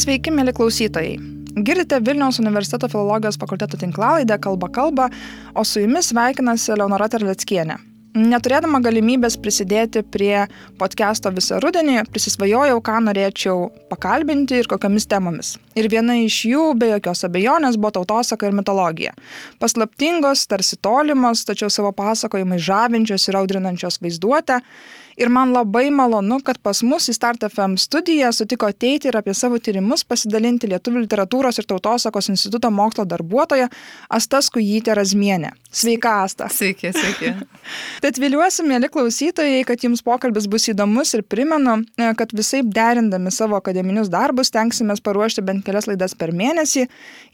[0.00, 1.18] Sveiki, mėly klausytojai.
[1.66, 5.10] Girdite Vilniaus universiteto filologijos fakulteto tinklalaidę Kalba kalba,
[5.52, 7.76] o su jumis sveikinasi Leonora Terleckienė.
[8.16, 10.46] Neturėdama galimybės prisidėti prie
[10.80, 15.52] podcast'o visą rudenį, prisisvajojau, ką norėčiau pakalbinti ir kokiamis temomis.
[15.76, 19.12] Ir viena iš jų, be jokios abejonės, buvo tautosaka ir mitologija.
[19.60, 24.62] Paslaptingos, tarsi tolimos, tačiau savo pasakojimai žavinčios ir audrinančios vaizduotę
[25.20, 29.34] Ir man labai malonu, kad pas mus į Start FM studiją sutiko ateiti ir apie
[29.36, 33.66] savo tyrimus pasidalinti Lietuvų literatūros ir tautosakos instituto mokslo darbuotoja
[34.08, 35.50] Asta Skujytė Razmienė.
[35.70, 36.48] Sveika, Asta.
[36.48, 37.34] Sveiki, sveiki.
[38.02, 43.30] Tad viliuosi, mėly klausytojai, kad jums pokalbis bus įdomus ir primenu, e, kad visai derindami
[43.30, 46.86] savo akademinius darbus tenksime paruošti bent kelias laidas per mėnesį.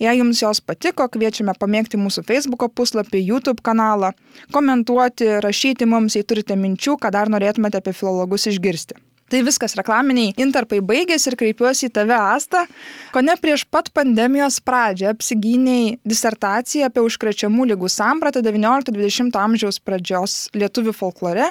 [0.02, 4.10] Jei jums jos patiko, kviečiame pamėgti mūsų Facebook puslapį, YouTube kanalą,
[4.52, 8.98] komentuoti, rašyti mums, jei turite minčių, ką dar norėtumėte apie filologus išgirsti.
[9.26, 12.62] Tai viskas reklaminiai intarpai baigėsi ir kreipiuosi į tave, Asta.
[13.10, 20.36] Ko ne prieš pat pandemijos pradžią apsigyniai disertaciją apie užkrečiamų lygų sampratą XIX-XX amžiaus pradžios
[20.54, 21.48] lietuvių folklore.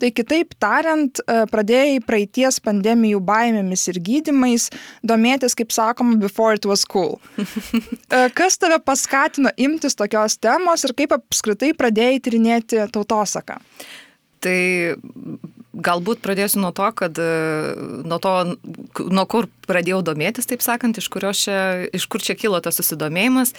[0.00, 4.68] Tai kitaip tariant, e, pradėjai praeities pandemijų baimėmis ir gydimais
[5.00, 7.20] domėtis, kaip sakoma, before it was cool.
[8.14, 13.56] E, kas tave paskatino imtis tokios temos ir kaip apskritai pradėjai tyrinėti tautosaką?
[14.44, 14.58] Tai
[15.74, 17.74] galbūt pradėsiu nuo to, kad e,
[18.06, 18.34] nuo to,
[19.04, 21.58] nuo kur pradėjau domėtis, taip sakant, iš, čia,
[21.94, 23.54] iš kur čia kilo tas susidomėjimas.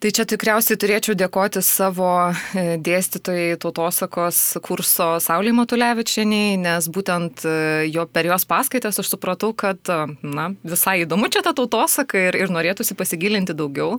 [0.00, 2.08] Tai čia tikriausiai turėčiau dėkoti savo
[2.56, 7.56] e, dėstytojai tautosakos kurso Saulė Matulevičianiai, nes būtent e,
[7.92, 9.92] jo, per jos paskaitas aš supratau, kad
[10.24, 13.98] na, visai įdomu čia ta tautosaka ir, ir norėtųsi pasigilinti daugiau.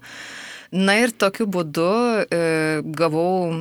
[0.72, 1.86] Na ir tokiu būdu
[2.32, 2.38] e,
[2.96, 3.52] gavau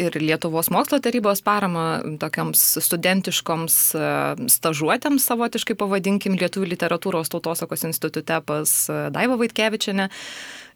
[0.00, 4.06] ir Lietuvos mokslo tarybos paramą tokiams studentiškoms e,
[4.54, 10.08] stažuotėms, savotiškai pavadinkim, Lietuvų literatūros tautosakos institute pas e, Daiva Vaitkevičiane.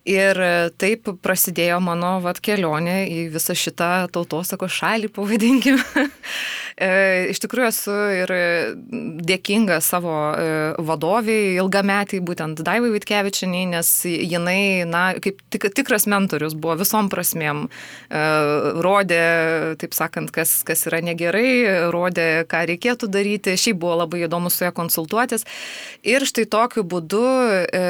[0.09, 0.39] Ir
[0.81, 5.83] taip prasidėjo mano vat, kelionė į visą šitą tautosako šalį, pavadinkime.
[6.79, 8.31] Iš tikrųjų esu ir
[9.27, 10.45] dėkinga savo e,
[10.87, 17.65] vadoviai, ilgametiai, būtent Daivai Vitkevičiniai, nes jinai, na, kaip tik, tikras mentorius buvo visom prasmėm.
[17.67, 18.23] E,
[18.79, 19.19] rodė,
[19.83, 23.59] taip sakant, kas, kas yra negerai, rodė, ką reikėtų daryti.
[23.59, 25.49] Šiaip buvo labai įdomu su ją konsultuotis.
[26.07, 27.27] Ir štai tokiu būdu,
[27.75, 27.87] e,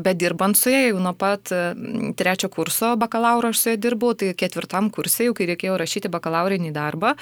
[0.00, 1.52] bedirbant su ja, jau nuo pat
[2.16, 6.72] trečio kurso bakalauro aš su ja dirbau, tai ketvirtam kursai, jau kai reikėjo rašyti bakalaurinį
[6.72, 7.18] darbą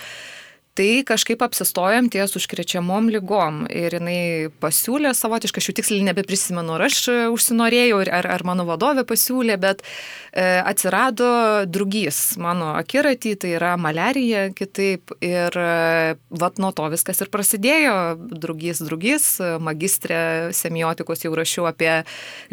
[0.79, 6.87] tai kažkaip apsistojom ties užkrečiamom lygom ir jinai pasiūlė savotiškai, aš jau tiksliai nebeprisimenu, ar
[6.87, 7.01] aš
[7.35, 11.31] užsinorėjau, ar, ar mano vadovė pasiūlė, bet e, atsirado
[11.67, 17.99] drugys mano akiratį, tai yra malerija kitaip ir e, vat nuo to viskas ir prasidėjo,
[18.39, 19.29] drugys, drugys,
[19.59, 21.93] magistrė semiotikos jau rašiau apie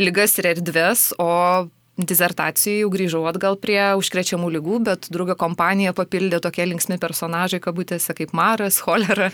[0.01, 6.41] lygas ir erdves, o dizertacijai jau grįžau atgal prie užkrečiamų lygų, bet draugio kompanija papildė
[6.43, 9.29] tokie linksmi personažai, kabutėse kaip Maras, Cholera,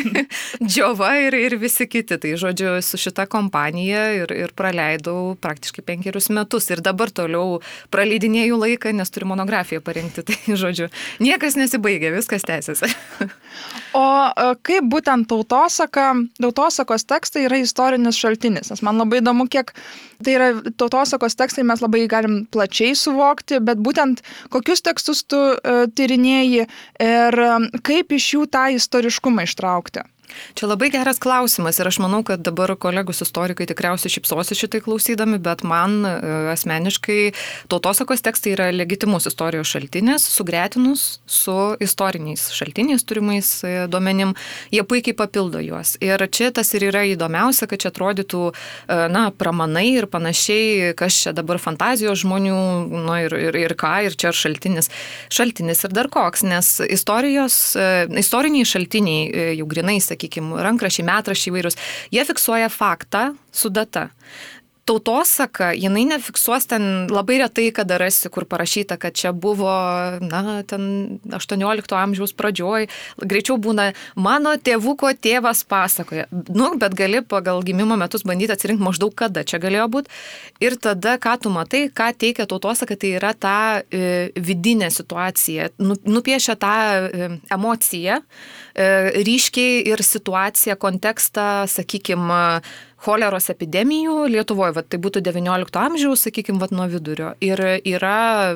[0.62, 2.18] Džiova ir, ir visi kiti.
[2.22, 7.60] Tai žodžiu, su šita kompanija ir, ir praleidau praktiškai penkerius metus ir dabar toliau
[7.94, 10.24] praleidinėjau laiką, nes turiu monografiją parengti.
[10.32, 10.88] Tai žodžiu,
[11.22, 12.90] niekas nesibaigia, viskas tęsiasi.
[14.02, 18.72] o e, kaip būtent tautosaka, tautosakos tekstai yra istorinis šaltinis?
[18.72, 19.70] Nes man labai įdomu, kiek
[20.22, 20.48] tai yra
[20.78, 26.64] tautosakos tekstai, mes labai labai galim plačiai suvokti, bet būtent kokius tekstus tu uh, tyrinėji
[26.64, 30.06] ir um, kaip iš jų tą istoriškumą ištraukti.
[30.54, 35.38] Čia labai geras klausimas ir aš manau, kad dabar kolegus istorikai tikriausiai šipsosi šitai klausydami,
[35.42, 36.12] bet man e,
[36.52, 37.20] asmeniškai
[37.72, 44.34] tautosakos tekstai yra legitimus istorijos šaltinis, sugretinus su istoriniais šaltiniais turimais e, duomenim,
[44.72, 45.96] jie puikiai papildo juos.
[46.04, 51.22] Ir čia tas ir yra įdomiausia, kad čia atrodytų, e, na, pramanai ir panašiai, kas
[51.24, 52.58] čia dabar fantazijos žmonių,
[52.92, 54.90] nu ir, ir, ir ką, ir čia šaltinis.
[55.32, 57.58] Šaltinis ir dar koks, nes istorijos,
[58.22, 61.78] istoriniai šaltiniai jau grinai, sakykime, sakykime, rankrašiai, metrašiai įvairūs,
[62.14, 64.10] jie fiksuoja faktą su data
[64.84, 69.70] tautosaka, jinai nefiksuos ten labai retai, kada rasi, kur parašyta, kad čia buvo,
[70.22, 72.88] na, ten 18 amžiaus pradžioj,
[73.22, 76.26] greičiau būna mano tėvuko tėvas pasakoja.
[76.50, 80.10] Nu, bet gali pagal gimimo metus bandyti atsirinkti maždaug kada čia galėjo būti.
[80.64, 85.98] Ir tada, ką tu matai, ką teikia tautosaka, tai yra ta e, vidinė situacija, nu,
[86.10, 86.74] nupiešia tą
[87.06, 92.62] e, emociją, e, ryškiai ir situaciją, kontekstą, sakykime,
[93.02, 97.32] choleros epidemijų Lietuvoje, va, tai būtų XIX amžiaus, sakykime, nuo vidurio.
[97.42, 98.54] Ir yra,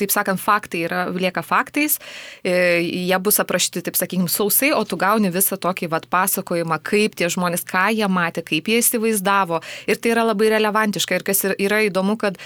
[0.00, 1.98] taip sakant, faktai yra, lieka faktais,
[2.44, 2.52] e,
[2.84, 7.30] jie bus aprašyti, taip sakykime, sausai, o tu gauni visą tokį va, pasakojimą, kaip tie
[7.32, 9.62] žmonės, ką jie matė, kaip jie įsivaizdavo.
[9.90, 11.16] Ir tai yra labai relevantiška.
[11.16, 12.36] Ir kas yra įdomu, kad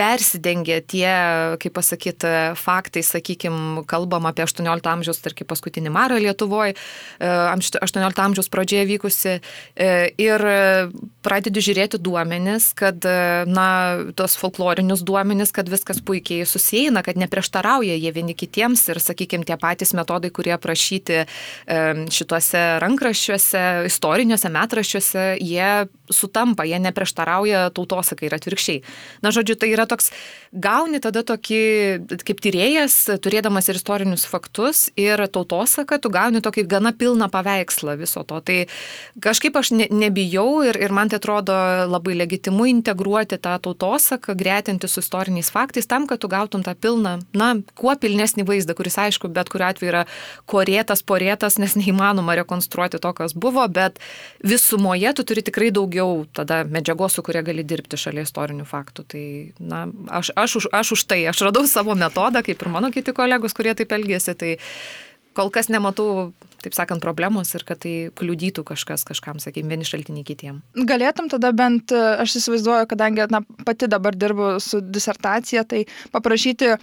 [0.00, 1.10] persidengia tie,
[1.60, 6.76] kaip pasakyti, faktai, sakykime, kalbam apie 18 amžiaus, tarkim, paskutinį marą Lietuvoje,
[7.20, 9.34] 18 amžiaus pradžioje vykusi.
[9.76, 10.44] E, ir
[11.24, 13.04] pradedi žiūrėti duomenis, kad,
[13.50, 13.68] na,
[14.16, 19.58] tos folklorinius duomenis, kad viskas puikiai susieina, kad neprieštarauja jie vieni kitiems ir, sakykime, tie
[19.60, 21.26] patys metodai, kurie aprašyti e,
[22.14, 25.70] šituose rankraščiuose, istoriniuose metraščiuose, jie
[26.10, 28.82] sutampa, jie neprieštarauja tautosakai ir atvirkščiai.
[29.24, 30.10] Na, žodžiu, tai yra toks,
[30.50, 31.62] gauni tada tokį,
[32.26, 38.24] kaip tyrėjas, turėdamas ir istorinius faktus, ir tautosaką, tu gauni tokį gana pilną paveikslą viso
[38.26, 38.40] to.
[38.42, 38.58] Tai
[39.22, 41.54] kažkaip aš ne, nebijau ir, ir man tai atrodo
[41.90, 47.18] labai legitimu integruoti tą tautosaką, gretinti su istoriniais faktais, tam, kad tu gautum tą pilną,
[47.36, 50.04] na, kuo pilnesnį vaizdą, kuris aišku, bet kuriu atveju yra
[50.50, 54.00] korėtas, porėtas, nes neįmanoma rekonstruoti to, kas buvo, bet
[54.42, 59.06] visumoje tu turi tikrai daugiau tada medžiagos, su kuria gali dirbti šalia istorinių faktų.
[59.10, 59.24] Tai,
[59.70, 59.84] na,
[60.20, 63.54] aš, aš, už, aš už tai, aš radau savo metodą, kaip ir mano kiti kolegos,
[63.56, 64.56] kurie taip elgėsi, tai
[65.36, 66.30] kol kas nematau,
[66.60, 70.62] taip sakant, problemos ir kad tai kliudytų kažkas kažkam, sakykime, vieni šaltiniai kitiem.
[70.88, 76.74] Galėtum tada bent, aš įsivaizduoju, kadangi na, pati dabar dirbu su disertacija, tai paprašyti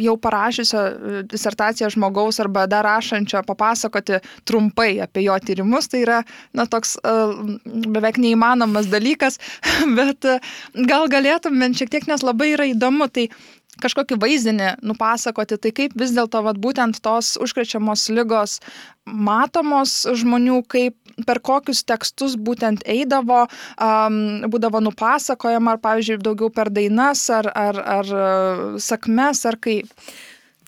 [0.00, 6.22] jau parašysio e, disertaciją žmogaus arba dar rašančio papasakoti trumpai apie jo tyrimus, tai yra,
[6.52, 7.14] na, toks e,
[7.88, 9.38] beveik neįmanomas dalykas,
[9.98, 10.38] bet e,
[10.86, 13.30] gal galėtum bent šiek tiek, nes labai yra įdomu, tai
[13.82, 18.58] kažkokį vaizdinį nupasakoti, tai kaip vis dėlto vat, būtent tos užkrečiamos lygos
[19.08, 20.96] matomos žmonių, kaip
[21.26, 23.46] per kokius tekstus būtent eidavo,
[23.80, 24.18] um,
[24.50, 28.12] būdavo nupasakojama, ar pavyzdžiui daugiau per dainas, ar, ar, ar
[28.82, 29.88] sakmes, ar kaip.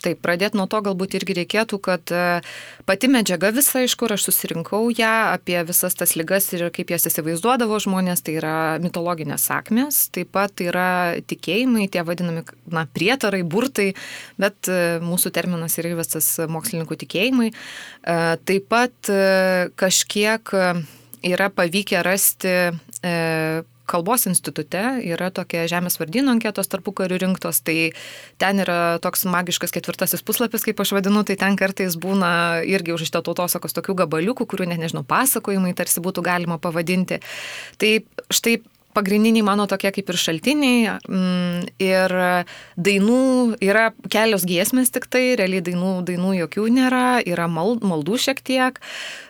[0.01, 2.41] Taip, pradėti nuo to galbūt irgi reikėtų, kad e,
[2.89, 7.05] pati medžiaga visa, iš kur aš susirinkau ją, apie visas tas lygas ir kaip jas
[7.11, 13.91] įsivaizduodavo žmonės, tai yra mitologinės sakmės, taip pat yra tikėjimai, tie vadinami, na, prietarai, burtai,
[14.41, 17.51] bet e, mūsų terminas yra įvestas mokslininkų tikėjimai.
[17.53, 18.17] E,
[18.49, 19.13] taip pat
[19.81, 20.55] kažkiek
[21.27, 22.57] yra pavykę rasti
[23.91, 27.93] kalbos institute yra tokia Žemės vardyno anketos tarpu karių rinktos, tai
[28.41, 32.33] ten yra toks magiškas ketvirtasis puslapis, kaip aš vadinu, tai ten kartais būna
[32.69, 37.21] irgi užrašyta tautosakos tokių gabaliukų, kurių net nežinau, pasakojimai tarsi būtų galima pavadinti.
[37.81, 37.93] Tai
[38.31, 38.61] štai
[38.97, 40.97] pagrindiniai mano tokie kaip ir šaltiniai.
[41.07, 42.15] Mm, ir
[42.81, 43.21] dainų
[43.65, 48.81] yra kelios giesmės tik tai, realiai dainų, dainų jokių nėra, yra maldų šiek tiek,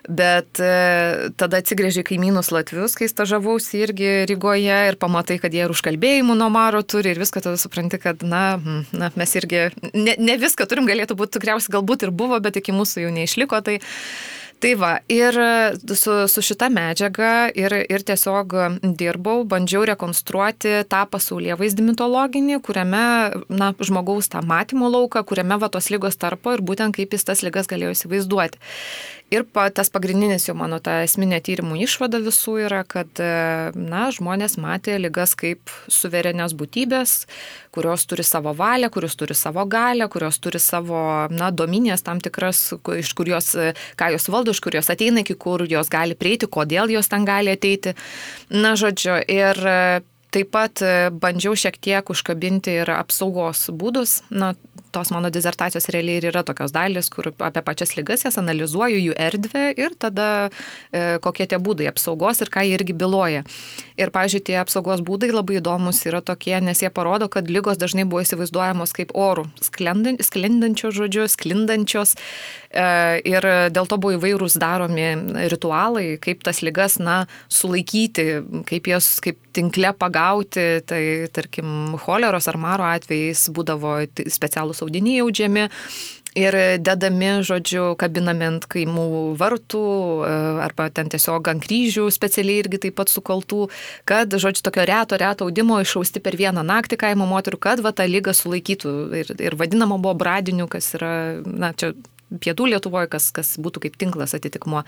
[0.08, 5.74] bet e, tada atsigrėžiai kaimynus Latvius, kai stažavausi irgi Rygoje ir pamatai, kad jie ir
[5.74, 10.16] užkalbėjimų nuo Maro turi ir viską tada supranti, kad na, mm, na mes irgi ne,
[10.18, 13.60] ne viską turim, galėtų būti tikriausiai galbūt ir buvo, bet iki mūsų jau neišliko.
[13.66, 13.80] Tai,
[14.60, 18.52] Tai va, ir e, su, su šita medžiaga ir, ir tiesiog
[19.00, 23.04] dirbau, bandžiau rekonstruoti tą pasaulyje vaizdį mitologinį, kuriame,
[23.48, 27.44] na, žmogaus tą matymo lauką, kuriame va tos lygos tarpo ir būtent kaip jis tas
[27.46, 28.60] lygas galėjo įsivaizduoti.
[29.30, 34.08] Ir pa, tas pagrindinis jau mano ta esminė tyrimų išvada visų yra, kad, e, na,
[34.10, 37.12] žmonės matė lygas kaip suverenios būtybės,
[37.70, 42.72] kurios turi savo valią, kurios turi savo galę, kurios turi savo, na, dominės tam tikras,
[42.98, 46.18] iš kur jos, e, ką jos valdo, iš kur jos ateina, iki kur jos gali
[46.18, 47.94] prieiti, kodėl jos ten gali ateiti.
[48.50, 49.82] Na, žodžiu, ir e,
[50.30, 50.78] Taip pat
[51.10, 54.20] bandžiau šiek tiek užkabinti ir apsaugos būdus.
[54.30, 54.52] Na,
[54.92, 59.16] tos mano dizertacijos realiai ir yra tokios dalis, kur apie pačias lygas jas analizuoju, jų
[59.28, 60.28] erdvę ir tada
[60.92, 63.44] e, kokie tie būdai apsaugos ir ką jie irgi byloja.
[64.00, 68.06] Ir, pažiūrėjau, tie apsaugos būdai labai įdomus yra tokie, nes jie parodo, kad lygos dažnai
[68.08, 72.14] buvo įsivaizduojamos kaip orų, sklindančios žodžiu, sklindančios.
[72.70, 72.86] E,
[73.28, 75.10] ir dėl to buvo įvairūs daromi
[75.52, 78.26] ritualai, kaip tas lygas, na, sulaikyti,
[78.70, 80.66] kaip jas, kaip tinkle pagauti.
[80.88, 81.02] Tai,
[81.36, 83.98] tarkim, choleros ar maro atvejais būdavo
[84.32, 85.68] specialūs audiniai audžiami
[86.38, 89.82] ir dedami, žodžiu, kabinami ant kaimų vartų
[90.26, 90.32] e,
[90.66, 93.68] arba ten tiesiog ant kryžių specialiai irgi taip pat sukaltų,
[94.08, 98.06] kad, žodžiu, tokio reto, reto audimo išausti per vieną naktį kaimo moterų, kad va tą
[98.10, 98.94] lygą sulaikytų.
[99.20, 101.12] Ir, ir vadinama buvo bradiniu, kas yra,
[101.44, 101.94] na, čia
[102.30, 104.84] pietų Lietuvoje, kas, kas būtų kaip tinklas atitikmuo.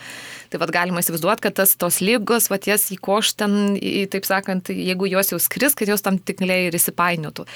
[0.52, 4.28] Tai vad galima įsivaizduoti, kad tas, tos lygos, va ties į koš ten, į, taip
[4.28, 7.46] sakant, jeigu jos jau skris, kad jos tam tinkliai ir įsipainiotų.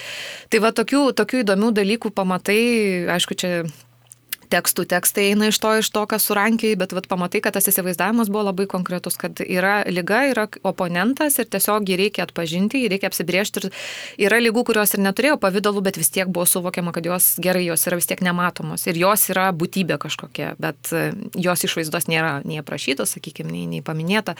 [0.51, 2.61] Tai va tokių, tokių įdomių dalykų pamatai,
[3.17, 3.53] aišku, čia
[4.51, 8.31] tekstų tekstai eina iš to, iš to, kas surankiai, bet vat, pamatai, kad tas įsivaizdavimas
[8.33, 13.11] buvo labai konkretus, kad yra lyga, yra oponentas ir tiesiog jį reikia atpažinti, jį reikia
[13.11, 13.71] apsibriežti.
[14.17, 17.65] Ir yra lygų, kurios ir neturėjo pavydalų, bet vis tiek buvo suvokiama, kad jos gerai,
[17.69, 21.09] jos yra vis tiek nematomos ir jos yra būtybė kažkokia, bet e,
[21.47, 24.37] jos išvaizdos nėra nei aprašytos, sakykime, nei, nei paminėta.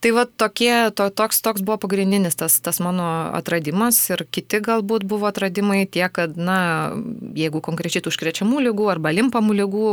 [0.00, 5.06] Tai va tokie, to, toks, toks buvo pagrindinis tas, tas mano atradimas ir kiti galbūt
[5.08, 6.92] buvo atradimai tie, kad, na,
[7.36, 9.90] jeigu konkrečiai tų užkrečiamų lygų arba limpamų lygų,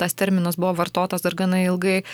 [0.00, 2.04] tas terminas buvo vartotas dar gana ilgai, e,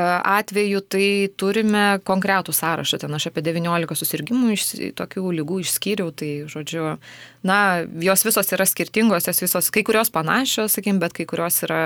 [0.00, 4.66] atveju, tai turime konkretų sąrašą, ten aš apie 19 susirgymų iš
[4.98, 6.96] tokių lygų išskyriau, tai žodžiu,
[7.42, 11.80] na, jos visos yra skirtingos, jos visos, kai kurios panašios, sakykim, bet kai kurios yra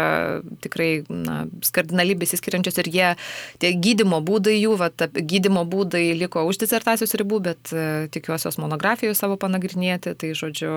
[0.64, 3.10] tikrai, na, skardinaliai besiskiriančios ir jie,
[3.62, 8.58] tie gydimo būdai jų, va, gydimo būdai liko už disertacijos ribų, bet e, tikiuosi jos
[8.62, 10.74] monografijoje savo panagrinėti, tai žodžiu,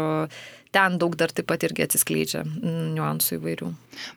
[0.76, 3.72] ten daug dar taip pat irgi atsiskleidžia niuansų įvairių.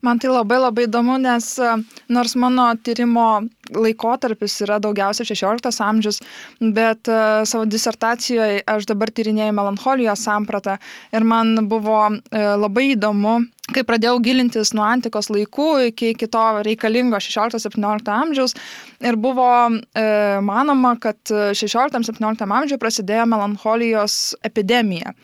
[0.05, 1.73] Man tai labai labai įdomu, nes e,
[2.13, 3.31] nors mano tyrimo
[3.75, 6.21] laikotarpis yra daugiausia 16 amžius,
[6.61, 10.79] bet uh, savo disertacijoje aš dabar tyrinėjau melancholijos sampratą
[11.15, 12.21] ir man buvo uh,
[12.61, 13.41] labai įdomu
[13.75, 18.57] kai pradėjau gilintis nuo antikos laikų iki, iki to reikalingo 16-17 amžiaus
[19.01, 20.05] ir buvo e,
[20.45, 25.15] manoma, kad 16-17 amžiuje prasidėjo melancholijos epidemija,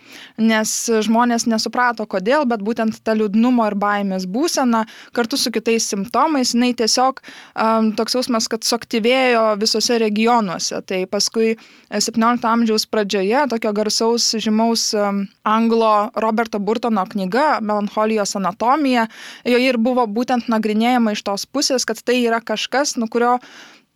[0.41, 0.75] nes
[1.07, 4.85] žmonės nesuprato kodėl, bet būtent ta liūdnumo ir baimės būsena
[5.17, 10.81] kartu su kitais simptomais, jinai tiesiog um, toks jausmas, kad suaktyvėjo visose regionuose.
[10.87, 11.55] Tai paskui
[11.91, 19.07] 17 amžiaus pradžioje tokio garsaus žymaus um, anglo Roberto Burtono knyga Melancholijos anatomija,
[19.45, 23.37] joje ir buvo būtent nagrinėjama iš tos pusės, kad tai yra kažkas, nu kurio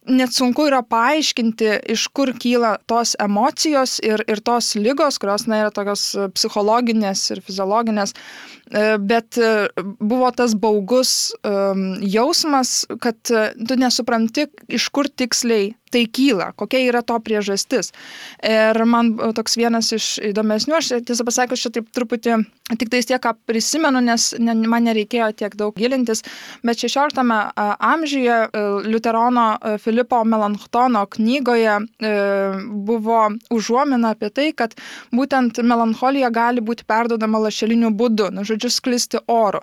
[0.09, 5.61] net sunku yra paaiškinti, iš kur kyla tos emocijos ir, ir tos lygos, kurios na,
[5.65, 8.60] yra tokios psichologinės ir fiziologinės, e,
[8.99, 16.53] bet e, buvo tas baugus um, jausmas, kad tu nesupranti, iš kur tiksliai tai kyla,
[16.57, 17.91] kokia yra to priežastis.
[18.47, 22.39] Ir man toks vienas iš įdomesnių, aš tiesą pasakius, čia taip truputį
[22.79, 26.23] tik tais tiek, ką prisimenu, nes ne, man nereikėjo tiek daug gilintis,
[26.67, 27.19] bet 16
[27.59, 32.13] amžiuje e, Luterono e, Filipo Melanchtono knygoje e,
[32.71, 34.77] buvo užuomina apie tai, kad
[35.11, 39.61] būtent melancholija gali būti perdodama lašeliniu būdu, nu, žodžiu, sklisti oru.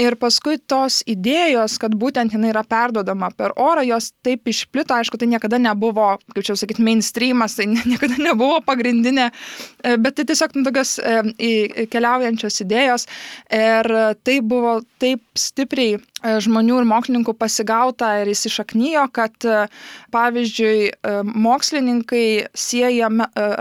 [0.00, 5.18] Ir paskui tos idėjos, kad būtent jinai yra perdodama per orą, jos taip išplito, aišku,
[5.20, 9.28] tai niekada nebuvo, kaip čia sakyti, mainstreamas, tai niekada nebuvo pagrindinė,
[9.84, 13.04] e, bet tai tiesiog nu, tokios e, keliaujančios idėjos.
[13.52, 13.90] Ir
[14.24, 16.00] tai buvo taip stipriai e,
[16.46, 19.48] žmonių ir mokslininkų pasigauta ir įsišaknyjo, kad
[20.12, 20.92] pavyzdžiui
[21.42, 22.24] mokslininkai
[22.56, 23.10] sieja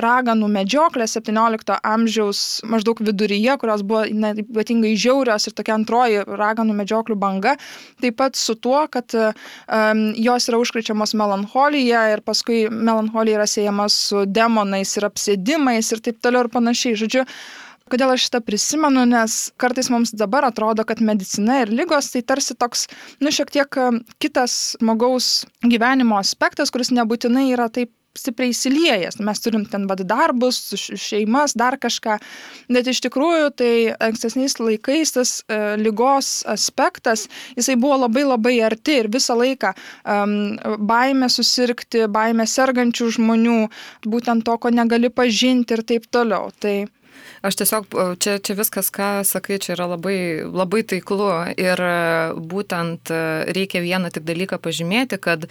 [0.05, 6.75] raganų medžioklę 17 amžiaus maždaug viduryje, kurios buvo na, ypatingai žiaurios ir tokia antroji raganų
[6.81, 7.55] medžioklių banga,
[8.03, 13.89] taip pat su tuo, kad um, jos yra užkrečiamos melancholija ir paskui melancholija yra siejama
[13.91, 16.97] su demonais ir apsėdimais ir taip toliau ir panašiai.
[17.01, 17.25] Žodžiu,
[17.91, 22.55] Kodėl aš šitą prisimenu, nes kartais mums dabar atrodo, kad medicina ir lygos tai tarsi
[22.55, 22.85] toks,
[23.19, 23.79] nu, šiek tiek
[24.23, 29.19] kitas žmogaus gyvenimo aspektas, kuris nebūtinai yra taip stipriai įsiliejęs.
[29.23, 32.17] Mes turim ten vad darbus, šeimas, dar kažką.
[32.71, 37.27] Bet iš tikrųjų tai ankstesniais laikais tas uh, lygos aspektas,
[37.57, 40.37] jisai buvo labai labai arti ir visą laiką um,
[40.91, 43.59] baimė susirgti, baimė sergančių žmonių,
[44.07, 46.51] būtent to, ko negali pažinti ir taip toliau.
[46.59, 46.75] Tai
[47.41, 47.87] Aš tiesiog,
[48.21, 51.81] čia, čia viskas, ką sakai, čia yra labai, labai taiklu ir
[52.51, 53.13] būtent
[53.57, 55.47] reikia vieną tik dalyką pažymėti, kad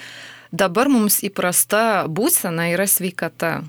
[0.52, 3.60] dabar mums įprasta būsena yra sveikata.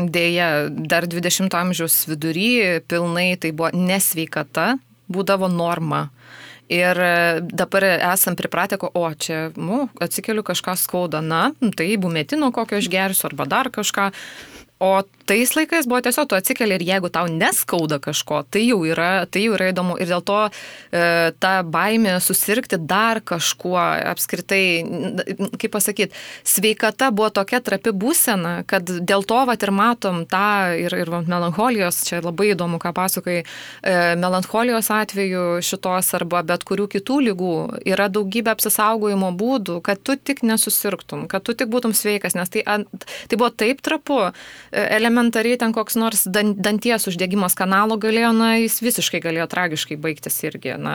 [0.00, 4.78] Deja, dar 20 amžiaus vidury pilnai tai buvo nesveikata,
[5.10, 6.08] būdavo norma.
[6.70, 6.94] Ir
[7.50, 13.48] dabar esam pripratę, o čia, nu, atsikeliu kažką skauda, na, tai bumetino kokio išgersiu arba
[13.50, 14.12] dar kažką.
[14.80, 19.26] O tais laikais buvo tiesiog tu atsikeli ir jeigu tau neskauda kažko, tai jau yra,
[19.28, 19.98] tai jau yra įdomu.
[20.00, 21.02] Ir dėl to e,
[21.36, 23.76] ta baimė susirgti dar kažkuo
[24.10, 24.62] apskritai,
[25.60, 26.16] kaip pasakyti,
[26.48, 32.00] sveikata buvo tokia trapi būsena, kad dėl to vat ir matom tą ir, ir melancholijos,
[32.08, 37.52] čia labai įdomu, ką pasakai, e, melancholijos atveju šitos arba bet kurių kitų lygų
[37.84, 42.64] yra daugybė apsisaugojimo būdų, kad tu tik nesusirgtum, kad tu tik būtum sveikas, nes tai,
[42.64, 44.24] tai buvo taip trapu
[44.72, 50.38] elementariai ten koks nors dan, danties uždegimas kanalo galėjo, na, jis visiškai galėjo tragiškai baigtis
[50.46, 50.94] irgi, na,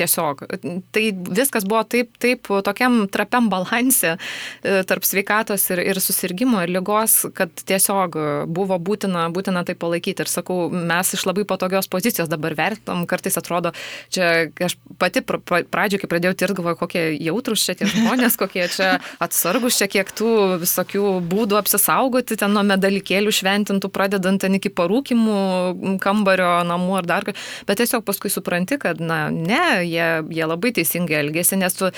[0.00, 0.46] tiesiog.
[0.94, 6.72] Tai viskas buvo taip, taip tokiam trapiam balanse e, tarp sveikatos ir, ir susirgymo ir
[6.72, 8.16] lygos, kad tiesiog
[8.50, 10.24] buvo būtina, būtina tai palaikyti.
[10.24, 13.74] Ir sakau, mes iš labai patogios pozicijos dabar vertinam, kartais atrodo,
[14.12, 18.90] čia aš pati pradžioje, kai pradėjau tirti, galvoju, kokie jautrus čia tie žmonės, kokie čia
[19.22, 22.64] atsargus, čia kiek tų visokių būdų apsisaugoti, ten nuo
[23.10, 27.34] medalikėlių šventintų, pradedant ten iki parūkimų kambario, namų ar dar ką.
[27.66, 31.90] Bet tiesiog paskui supranti, kad, na, ne, jie, jie labai teisingai elgėsi, nes tu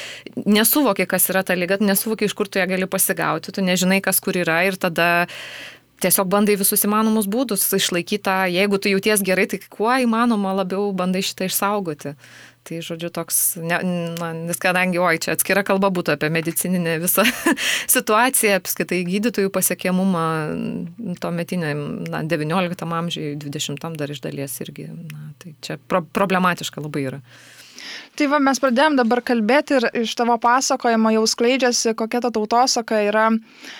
[0.46, 4.20] nesuvoki, kas yra ta lyga, nesuvoki, iš kur tu ją gali pasigauti, tu nežinai, kas
[4.20, 5.28] kur yra ir tada
[6.02, 10.90] tiesiog bandai visus įmanomus būdus išlaikyti tą, jeigu tu jauties gerai, tai kuo įmanoma labiau
[10.92, 12.16] bandai šitą išsaugoti.
[12.62, 13.78] Tai žodžiu toks, ne,
[14.20, 17.24] na, nes kadangi, oi, čia atskira kalba būtų apie medicininę visą
[17.96, 20.26] situaciją, apskaitai gydytojų pasiekiamumą
[21.18, 21.72] to metinė,
[22.12, 27.20] na, 19 amžiui, 20 dar iš dalies irgi, na, tai čia pro problematiška labai yra.
[28.14, 33.00] Tai va, mes pradėjom dabar kalbėti ir iš tavo pasakojimo jau skleidžiasi, kokia ta tautosaka
[33.08, 33.30] yra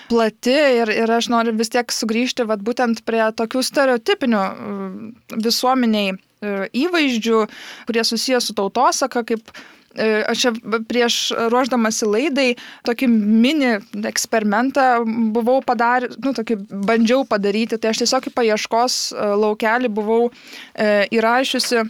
[0.09, 5.11] plati ir, ir aš noriu vis tiek sugrįžti vat, būtent prie tokių stereotipinių mm,
[5.45, 7.45] visuomeniai įvaizdžių,
[7.89, 9.53] kurie susijęs su tautosaka, kaip
[9.95, 10.53] e, Aš čia
[10.89, 11.17] prieš
[11.53, 12.49] ruoždamasi laidai
[12.89, 13.75] tokį mini
[14.09, 16.59] eksperimentą buvau padaręs, nu, tokį
[16.89, 21.85] bandžiau padaryti, tai aš tiesiog į paieškos e, laukelį buvau e, įrašiusi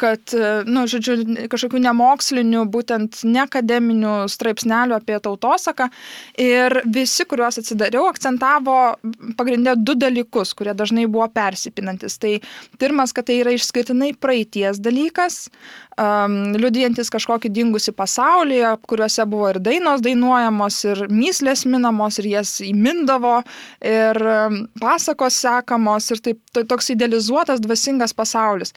[0.00, 1.16] kad, e, nu, žodžiu,
[1.52, 5.88] kažkokių nemokslinių, būtent neakademinių straipsnelių apie tautosaką.
[6.42, 8.76] Ir visi, kuriuos atsidariau, akcentavo
[9.38, 12.18] pagrindę du dalykus, kurie dažnai buvo persipinantis.
[12.22, 12.36] Tai
[12.80, 15.46] pirmas, kad tai yra išskirtinai praeities dalykas,
[16.00, 22.56] um, liudijantis kažkokį dingusi pasaulį, kuriuose buvo ir dainos dainuojamos, ir myslės minamos, ir jas
[22.64, 23.38] įmindavo,
[23.84, 24.20] ir
[24.80, 28.74] pasakos sekamos, ir taip to, toks idealizuotas dvasingas pasaulis.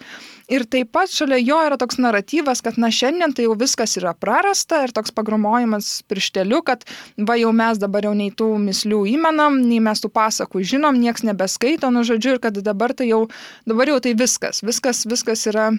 [0.49, 4.15] Ir taip pat šalia jo yra toks naratyvas, kad na šiandien tai jau viskas yra
[4.17, 9.59] prarasta ir toks pagromojimas piršteliu, kad va jau mes dabar jau nei tų mislių įmenam,
[9.61, 13.27] nei mes tų pasakų žinom, nieks nebeskaito, nu žodžiu, ir kad dabar tai jau,
[13.69, 15.69] dabar jau tai viskas, viskas, viskas yra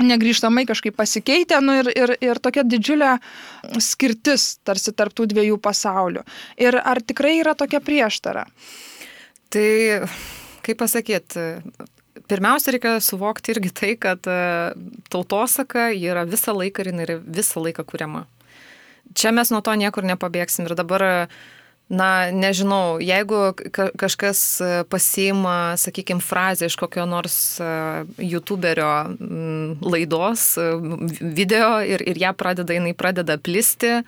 [0.00, 3.16] negryžtamai kažkaip pasikeitę nu, ir, ir, ir tokia didžiulė
[3.82, 6.24] skirtis tarsi tarptų dviejų pasaulių.
[6.62, 8.46] Ir ar tikrai yra tokia prieštara?
[9.52, 9.68] Tai,
[10.64, 11.48] kaip pasakyti,
[12.30, 14.36] pirmiausia, reikia suvokti irgi tai, kad e,
[15.12, 18.24] tautosaka yra visą laiką ir jinai yra visą laiką kuriama.
[19.18, 21.04] Čia mes nuo to niekur nepabėgsim ir dabar
[21.88, 23.52] na, nežinau, jeigu
[24.00, 27.64] kažkas e, pasiima, sakykime, frazę iš kokio nors e,
[28.18, 28.92] youtuberio
[29.82, 30.70] laidos, e,
[31.20, 34.00] video ir, ir ją pradeda, jinai pradeda plisti.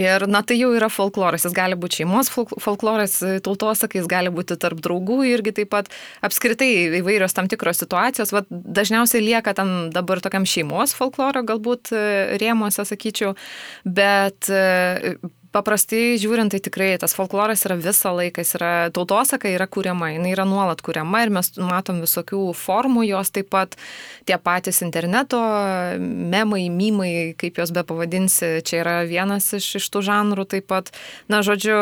[0.00, 4.56] Ir, na, tai jau yra folkloras, jis gali būti šeimos folkloras, tautosakai, jis gali būti
[4.56, 5.90] tarp draugų irgi taip pat
[6.24, 6.70] apskritai
[7.02, 11.92] įvairios tam tikros situacijos, va, dažniausiai lieka tam dabar tokiam šeimos folkloro galbūt
[12.40, 13.36] rėmuose, sakyčiau,
[13.84, 14.48] bet
[15.52, 20.32] paprastai žiūrint, tai tikrai tas folkloras yra visą laiką, jis yra tautosaka, yra kuriama, jinai
[20.34, 23.76] yra nuolat kuriama ir mes matom visokių formų jos taip pat,
[24.28, 25.40] tie patys interneto
[26.00, 30.92] memai, mymai, kaip juos be pavadinsi, čia yra vienas iš, iš tų žanrų taip pat.
[31.30, 31.76] Na, žodžiu,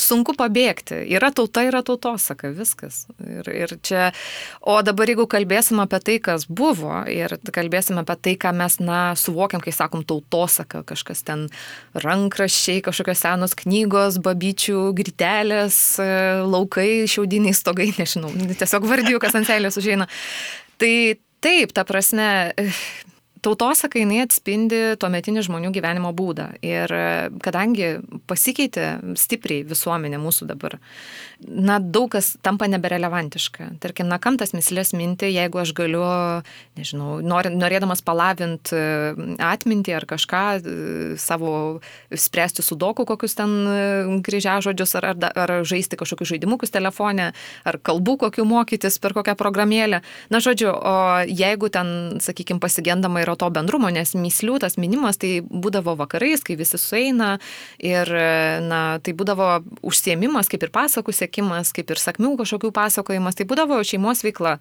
[0.00, 0.98] sunku pabėgti.
[1.14, 3.04] Yra tauta, yra tautosaka, viskas.
[3.22, 4.10] Ir, ir čia,
[4.60, 9.00] o dabar jeigu kalbėsim apie tai, kas buvo ir kalbėsim apie tai, ką mes, na,
[9.18, 11.46] suvokiam, kai sakom tautosaka, kažkas ten
[11.94, 16.06] rankraščiai, panašiai kažkokios senos knygos, babyčių, gritelės, e,
[16.48, 20.08] laukai, šiaudiniai stogai, nežinau, tiesiog vardiju, kas ant seilės užeina.
[20.78, 22.54] Tai taip, ta prasme,
[23.44, 26.48] tautosaka jinai atspindi tuometinį žmonių gyvenimo būdą.
[26.64, 27.04] Ir e,
[27.44, 27.90] kadangi
[28.30, 30.78] pasikeitė stipriai visuomenė mūsų dabar,
[31.44, 33.74] na, daug kas tampa neberelevantiška.
[33.82, 36.04] Tarkim, na, kam tas mislės minti, jeigu aš galiu,
[36.78, 38.82] nežinau, nor, norėdamas palavint e,
[39.44, 40.78] atmintį ar kažką, e,
[41.20, 41.54] savo
[42.08, 47.32] spręsti su doku kokius ten kryžiažodžius ar, ar, ar žaisti kažkokius žaidimukus telefone,
[47.66, 50.00] ar kalbų kokiu mokytis per kokią programėlę.
[50.32, 50.96] Na, žodžiu, o
[51.28, 56.56] jeigu ten, sakykime, pasigendama yra to bendrumo, nes myslių tas minimas tai būdavo vakarais, kai
[56.58, 57.34] visi sueina
[57.82, 58.10] ir
[58.64, 59.48] na, tai būdavo
[59.86, 64.56] užsiemimas, kaip ir pasakų sėkimas, kaip ir sakmių kažkokių pasakojimas, tai būdavo šeimos veikla.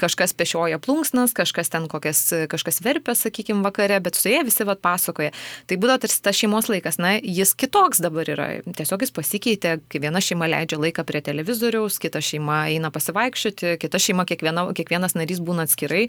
[0.00, 4.82] Kažkas pešioja plunksnas, kažkas ten kokias, kažkas verpia, sakykime, vakare, bet su jie visi vad
[4.84, 5.32] pasakoja.
[5.66, 8.48] Tai būdavo tarsi tas šeimos laikas, na, jis kitoks dabar yra.
[8.66, 14.00] Tiesiog jis pasikeitė, kai viena šeima leidžia laiką prie televizoriaus, kita šeima eina pasivaikščioti, kita
[14.02, 16.06] šeima kiekviena, kiekvienas narys būna atskirai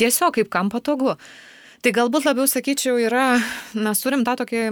[0.00, 1.16] tiesiog kaip kam patogu.
[1.84, 3.34] Tai galbūt labiau sakyčiau yra,
[3.76, 4.62] mes turim tą tokį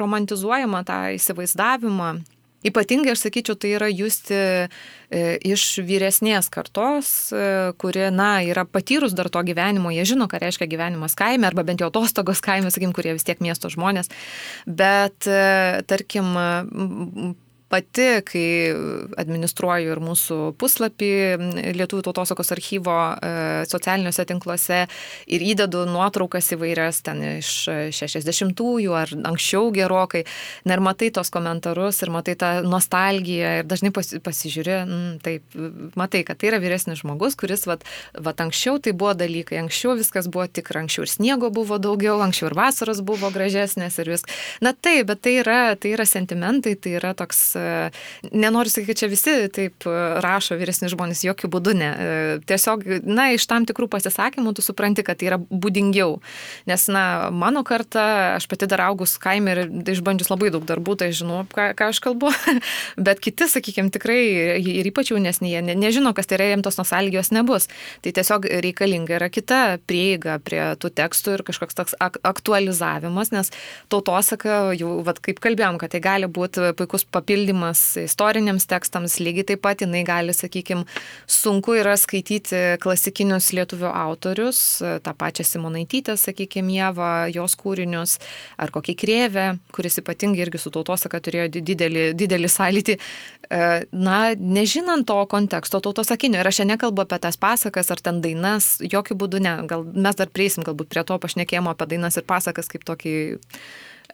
[0.00, 2.18] romantizuojamą tą įsivaizdavimą
[2.66, 9.14] Ypatingai, aš sakyčiau, tai yra justi e, iš vyresnės kartos, e, kuri, na, yra patyrus
[9.14, 12.96] dar to gyvenimo, jie žino, ką reiškia gyvenimas kaime, arba bent jau atostogos kaime, sakykim,
[12.96, 14.10] kurie vis tiek miesto žmonės.
[14.66, 16.34] Bet, e, tarkim,
[17.68, 18.44] pati, kai
[19.20, 21.10] administruoju ir mūsų puslapį
[21.76, 23.32] Lietuvų tautosakos archyvo e,
[23.68, 24.80] socialiniuose tinkluose
[25.28, 27.50] ir įdedu nuotraukas įvairias ten iš
[27.98, 30.24] 60-ųjų ar anksčiau gerokai,
[30.68, 35.58] ir matai tos komentarus ir matai tą nostalgiją ir dažnai pasi, pasižiūri, mm, taip,
[35.98, 40.30] matai, kad tai yra vyresnis žmogus, kuris, vat, vat anksčiau tai buvo dalykai, anksčiau viskas
[40.32, 44.40] buvo tikra, anksčiau ir sniego buvo daugiau, anksčiau ir vasaros buvo gražesnės ir viskas.
[44.64, 47.57] Na taip, bet tai yra, tai yra sentimentai, tai yra toks
[48.32, 49.94] nenoriu sakyti, kad čia visi taip e,
[50.24, 51.88] rašo vyresni žmonės, jokių būdų ne.
[51.88, 56.18] E, tiesiog, na, iš tam tikrų pasisakymų tu supranti, kad tai yra būdingiau.
[56.68, 59.62] Nes, na, mano karta, aš pati dar augus kaime ir
[59.94, 62.32] išbandžius labai daug darbų, tai žinau, ką, ką aš kalbu.
[63.08, 64.20] Bet kiti, sakykime, tikrai
[64.62, 67.68] ir ypač jaunesni, jie ne, nežino, kas tai yra, jiems tos nosalgijos nebus.
[68.04, 73.52] Tai tiesiog reikalinga yra kita prieiga prie tų tekstų ir kažkoks toks aktualizavimas, nes
[73.92, 79.46] tautosaka, jau, vad kaip kalbėjom, kad tai gali būti puikus papildymas papildymas istoriniams tekstams, lygiai
[79.46, 80.84] taip pat jinai gali, sakykime,
[81.26, 88.18] sunku yra skaityti klasikinius lietuvių autorius, tą pačią Simonaitytę, sakykime, Jėvą, jos kūrinius,
[88.58, 92.98] ar kokį Krėvę, kuris ypatingai irgi su tautosaka turėjo didelį, didelį sąlytį,
[93.50, 96.40] e, na, nežinant to konteksto tautosakinio.
[96.42, 99.56] Ir aš čia nekalbu apie tas pasakas ar ten dainas, jokių būdų ne.
[99.68, 103.16] Gal mes dar prieisim galbūt prie to pašnekėjimo apie dainas ir pasakas kaip tokį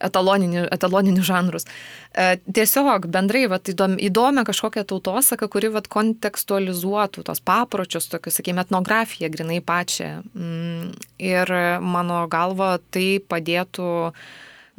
[0.01, 1.67] etaloninių, etaloninių žanrus.
[2.11, 8.65] E, tiesiog bendrai vat, įdomi, įdomią kažkokią tautosaką, kuri vat, kontekstualizuotų tos papročius, tokius, sakykime,
[8.65, 10.09] etnografiją grinai pačią.
[10.33, 10.89] Mm,
[11.21, 13.87] ir mano galva tai padėtų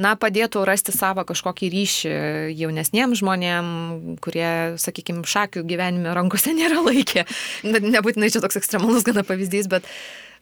[0.02, 2.12] na, padėtų rasti savo kažkokį ryšį
[2.58, 7.26] jaunesniems žmonėms, kurie, sakykime, šakių gyvenime rankose nėra laikę.
[7.64, 9.88] Nebūtinai čia toks ekstremalus gana pavyzdys, bet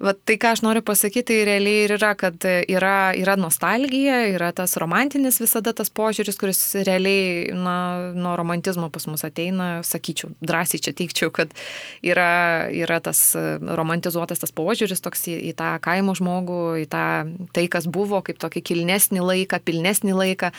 [0.02, 4.50] Vat tai, ką aš noriu pasakyti, tai realiai ir yra, kad yra, yra nostalgija, yra
[4.56, 7.76] tas romantinis visada tas požiūris, kuris realiai na,
[8.16, 11.54] nuo romantizmo pas mus ateina, sakyčiau, drąsiai čia teikčiau, kad
[12.02, 17.06] yra, yra tas romantizuotas tas požiūris toks į, į tą kaimo žmogų, į tą,
[17.54, 20.52] tai, kas buvo, kaip tokį kilnesnį laiką, pilnesnį laiką.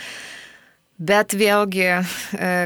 [0.95, 2.01] Bet vėlgi e,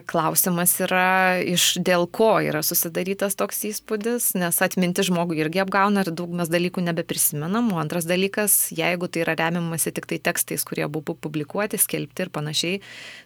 [0.05, 6.11] klausimas yra, iš dėl ko yra susidarytas toks įspūdis, nes atminti žmogų irgi apgauna ir
[6.13, 7.71] daug mes dalykų nebeprisimenam.
[7.73, 12.29] O antras dalykas, jeigu tai yra remiamasi tik tai tekstais, kurie buvo publikuoti, skelbti ir
[12.35, 12.83] panašiai,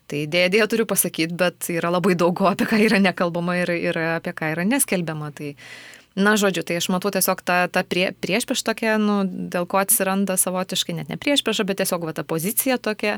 [0.08, 4.00] tai dėja, dėja turiu pasakyti, bet yra labai daug, apie ką yra nekalbama ir, ir
[4.14, 5.34] apie ką yra neskelbiama.
[5.36, 5.52] Tai,
[6.14, 10.36] Na, žodžiu, tai aš matau tiesiog tą, tą prie, priešprieš tokia, nu, dėl ko atsiranda
[10.38, 13.16] savotiškai, net ne priešprieš, bet tiesiog va, ta pozicija tokia.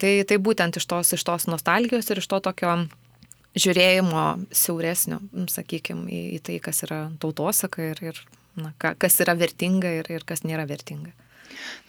[0.00, 2.76] Tai, tai būtent iš tos, iš tos nostalgijos ir iš to tokio
[3.58, 5.18] žiūrėjimo siauresnio,
[5.50, 8.20] sakykime, į, į tai, kas yra tautosaka ir, ir
[8.60, 11.12] na, kas yra vertinga ir, ir kas nėra vertinga.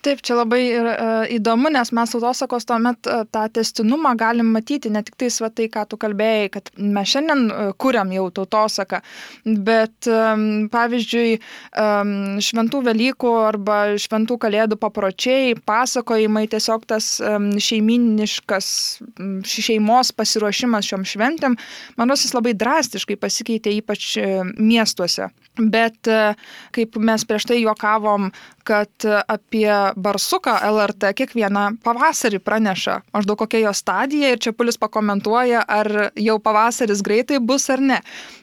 [0.01, 4.89] Taip, čia labai yra, e, įdomu, nes mes tautosakos tuomet e, tą testinumą galim matyti,
[4.89, 9.01] ne tik tai, ką tu kalbėjai, kad mes šiandien e, kuriam jau tautosaką,
[9.45, 10.10] bet
[10.73, 11.36] pavyzdžiui,
[12.41, 17.12] šventų Velykų arba šventų Kalėdų papročiai, pasakojimai, tiesiog tas
[17.67, 18.71] šeiminiškas
[19.45, 21.57] šeimos pasiruošimas šiom šventėm,
[21.99, 24.15] manau, jis labai drastiškai pasikeitė, ypač
[24.57, 25.29] miestuose.
[25.60, 26.10] Bet
[26.75, 28.29] kaip mes prieš tai juokavom,
[28.67, 29.61] kad apie
[29.95, 37.02] barsuką LRT kiekvieną pavasarį praneša maždaug kokia jo stadija ir Čiapulis pakomentuoja, ar jau pavasaris
[37.06, 38.00] greitai bus ar ne.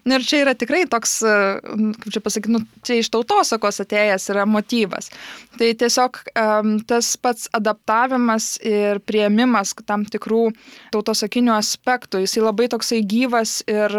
[0.08, 5.10] Ir čia yra tikrai toks, kaip čia pasakyti, nu, čia iš tautosakos atėjęs yra motyvas.
[5.58, 10.48] Tai tiesiog um, tas pats adaptavimas ir prieimimas tam tikrų
[10.94, 13.94] tautosakinių aspektų, jisai labai toksai gyvas ir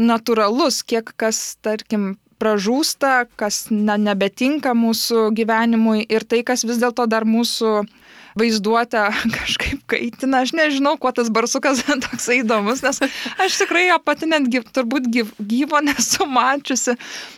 [0.00, 7.06] natūralus, kiek kas, tarkim, pražūsta, kas na, nebetinka mūsų gyvenimui ir tai, kas vis dėlto
[7.10, 7.82] dar mūsų
[8.38, 9.02] vaizduotę
[9.38, 10.42] kažkaip kaitina.
[10.44, 15.32] Aš nežinau, kuo tas barsukas toksai įdomus, nes aš tikrai jo pati netgi turbūt gyv,
[15.38, 16.96] gyvo nesu mačiusi,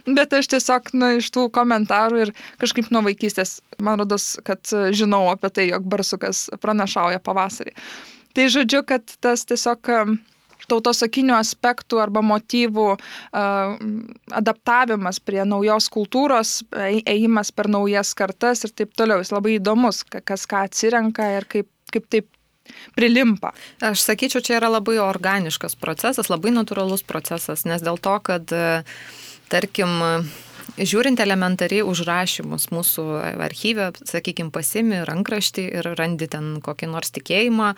[0.08, 4.62] bet aš tiesiog nu, iš tų komentarų ir kažkaip nuo vaikystės, man rodos, kad
[4.94, 7.74] žinau apie tai, jog barsukas pranašauja pavasarį.
[8.32, 9.90] Tai žodžiu, kad tas tiesiog
[10.70, 12.88] tautosakinių aspektų arba motyvų
[13.33, 19.22] adaptavimas prie naujos kultūros, ėjimas per naujas kartas ir taip toliau.
[19.22, 22.31] Jis labai įdomus, kas ką atsirenka ir kaip, kaip taip
[22.96, 23.53] prilimpa.
[23.83, 28.55] Aš sakyčiau, čia yra labai organiškas procesas, labai natūralus procesas, nes dėl to, kad,
[29.53, 29.98] tarkim,
[30.79, 33.05] žiūrint elementariai užrašymus mūsų
[33.44, 37.72] archyve, sakykime, pasimi rankraštį ir randi ten kokį nors tikėjimą,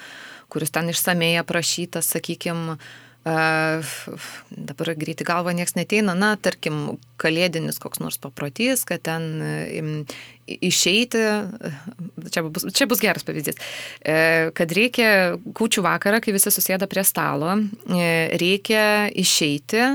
[0.54, 2.78] kuris ten išsamei aprašytas, sakykime,
[3.24, 10.04] dabar greitai galva nieks neteina, na, tarkim, kalėdinis koks nors paprotys, kad ten
[10.44, 11.22] išeiti,
[12.28, 13.56] čia bus, čia bus geras pavyzdys,
[14.04, 15.08] e, kad reikia
[15.40, 17.56] kūčių vakarą, kai visi susėda prie stalo,
[17.88, 19.88] e, reikia išeiti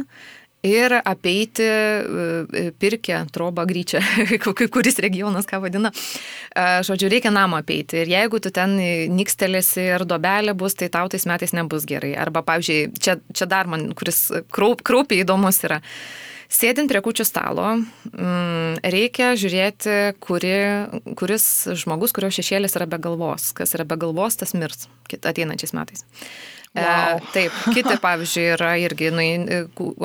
[0.64, 4.00] ir apeiti e, pirkę, trobą, gryčią,
[4.74, 5.92] kuris regionas ką vadina.
[6.56, 8.76] E, žodžiu, reikia namą apeiti ir jeigu tu ten
[9.16, 12.16] nikstelėsi ir dobelė bus, tai tau tais metais nebus gerai.
[12.20, 15.80] Arba, pavyzdžiui, čia, čia dar man, kuris kraup, kraupiai įdomus yra.
[16.50, 17.76] Sėdint prie kučių stalo,
[18.10, 20.56] mm, reikia žiūrėti, kuri,
[21.14, 21.44] kuris
[21.78, 23.52] žmogus, kurio šešėlis yra be galvos.
[23.54, 26.08] Kas yra be galvos, tas mirs ateinančiais metais.
[26.78, 27.18] Wow.
[27.18, 29.24] E, taip, kiti, pavyzdžiui, yra irgi nu,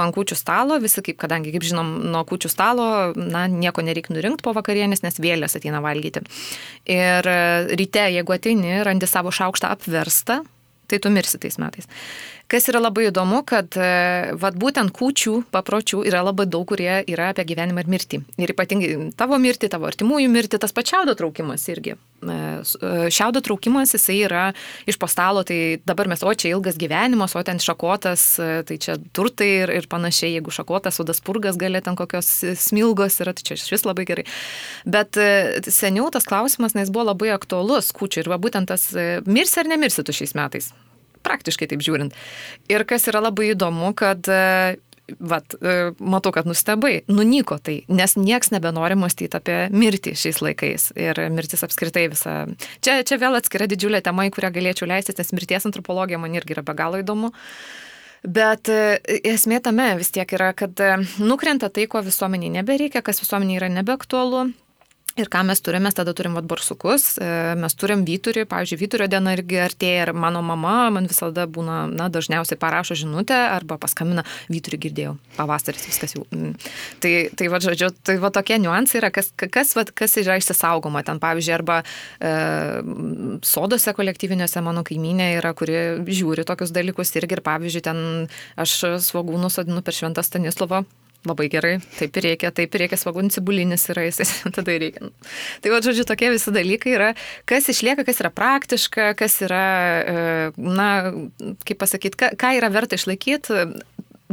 [0.01, 2.87] ant kūčių stalo, visi, kaip, kadangi, kaip žinom, nuo kūčių stalo,
[3.19, 6.25] na, nieko nereikia nurinkti po vakarienės, nes vėlės ateina valgyti.
[6.89, 7.39] Ir e,
[7.77, 10.41] ryte, jeigu ateini, randi savo šaukštą apverstą,
[10.89, 11.91] tai tu mirsi tais metais.
[12.51, 17.31] Kas yra labai įdomu, kad e, vat, būtent kūčių papročių yra labai daug, kurie yra
[17.33, 18.21] apie gyvenimą ir mirtį.
[18.37, 21.97] Ir ypatingai tavo mirtį, tavo artimųjų mirtį, tas pats šiaudo traukimas irgi.
[21.97, 24.45] E, e, šiaudo traukimas jisai yra
[24.85, 28.27] iš postalo, tai dabar mes, o čia ilgas gyvenimas, o ten šakotas,
[28.69, 32.29] tai čia turtai ir, ir panašiai, jeigu šakotas, odas purgas gali ten kokios
[32.61, 34.29] smilgos yra, tai čia iš vis labai gerai.
[34.85, 35.17] Bet
[35.73, 38.91] seniau tas klausimas, nes buvo labai aktuolus kūčių ir va būtent tas
[39.25, 40.75] mirsi ar nemirsi tu šiais metais
[41.25, 42.17] praktiškai taip žiūrint.
[42.73, 44.43] Ir kas yra labai įdomu, kad e,
[45.21, 50.87] Vat, e, matau, kad nustebai, nunyko tai, nes nieks nebenori mąstyti apie mirtį šiais laikais
[50.97, 52.39] ir mirtis apskritai visą.
[52.81, 56.57] Čia, čia vėl atskira didžiulė tema, į kurią galėčiau leistis, nes mirties antropologija man irgi
[56.57, 57.35] yra be galo įdomu.
[58.25, 58.97] Bet e,
[59.35, 60.81] esmė tame vis tiek yra, kad
[61.21, 64.47] nukrenta tai, ko visuomeniai nebereikia, kas visuomeniai yra nebeaktualu
[65.15, 69.07] Ir ką mes turime, mes tada turim vat barsukus, e, mes turim vyturį, pavyzdžiui, vyturio
[69.07, 74.25] diena irgi artėja ir mano mama man visada būna, na, dažniausiai parašo žinutę arba paskambina,
[74.51, 76.25] vyturį girdėjau, pavasaris viskas jau.
[76.35, 76.57] Mm.
[77.05, 81.05] Tai, tai va, žodžiu, tai va tokie niuansai yra, kas, kas, va, kas yra išsisaugoma
[81.07, 82.35] ten, pavyzdžiui, arba e,
[83.47, 85.79] sodose kolektyviniuose mano kaiminė yra, kuri
[86.11, 88.05] žiūri tokius dalykus irgi ir, pavyzdžiui, ten
[88.59, 90.83] aš svagūnus sodinu per šventą Stanislavą
[91.25, 94.21] Labai gerai, taip reikia, taip reikia, svagūnų cibulinis yra, jis
[94.57, 95.09] tada reikia.
[95.65, 97.11] Tai va, žodžiu, tokie visi dalykai yra,
[97.49, 99.65] kas išlieka, kas yra praktiška, kas yra,
[100.05, 100.17] e,
[100.61, 100.89] na,
[101.65, 103.65] kaip pasakyti, ką, ką yra verta išlaikyti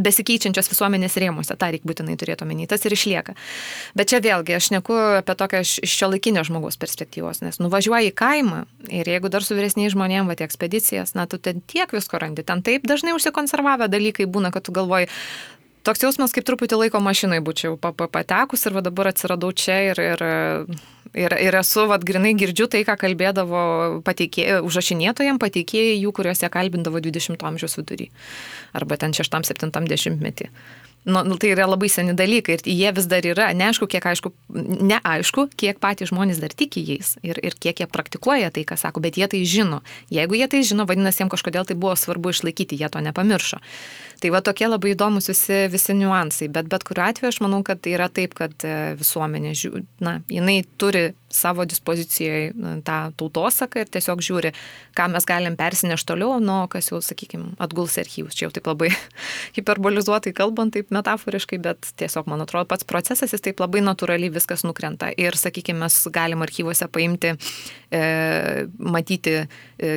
[0.02, 3.36] besikeičiančios visuomenės rėmuose, tą reikia būtinai turėti omeny, tas ir išlieka.
[3.98, 8.64] Bet čia vėlgi aš neku apie tokią šio laikinio žmogaus perspektyvos, nes nuvažiuoji į kaimą
[8.88, 12.46] ir jeigu dar su vyresniais žmonėmis, va, tie ekspedicijas, na, tu ten tiek visko randi,
[12.48, 15.12] ten taip dažnai užsikonservavę dalykai būna, kad tu galvoji,
[15.88, 20.24] toks jausmas, kaip truputį laiko mašinai būčiau patekus ir va dabar atsiradau čia ir, ir,
[21.18, 23.64] ir, ir esu, vad grinai girdžiu tai, ką kalbėdavo
[24.08, 28.12] pateikė, užrašinėtojams, pateikėjai jų, kuriuos jie kalbindavo 20-ojo amžiaus vidury
[28.78, 30.52] arba ten 6-70 metį.
[31.06, 34.30] Nu, nu, tai yra labai seni dalykai ir jie vis dar yra, neaišku, kiek aišku,
[34.86, 39.02] neaišku, kiek patys žmonės dar tiki jais ir, ir kiek jie praktikuoja tai, ką sako,
[39.02, 39.82] bet jie tai žino.
[40.14, 43.58] Jeigu jie tai žino, vadinasi, jiems kažkodėl tai buvo svarbu išlaikyti, jie to nepamiršo.
[44.22, 47.82] Tai va tokie labai įdomus visi, visi niuansai, bet bet kuriuo atveju aš manau, kad
[47.82, 49.56] tai yra taip, kad e, visuomenė,
[50.06, 52.52] na, jinai turi savo dispozicijoje
[52.88, 54.54] tą tautosaką ir tiesiog žiūri,
[54.98, 58.38] ką mes galim persinešti toliau, nuo kas jau, sakykime, atguls archyvus.
[58.38, 58.92] Čia jau taip labai
[59.58, 64.66] hiperbolizuotai kalbant, taip metaforiškai, bet tiesiog, man atrodo, pats procesas jis taip labai natūraliai viskas
[64.68, 65.12] nukrenta.
[65.20, 67.36] Ir, sakykime, mes galim archyvuose paimti,
[67.92, 68.02] e,
[68.80, 69.46] matyti e,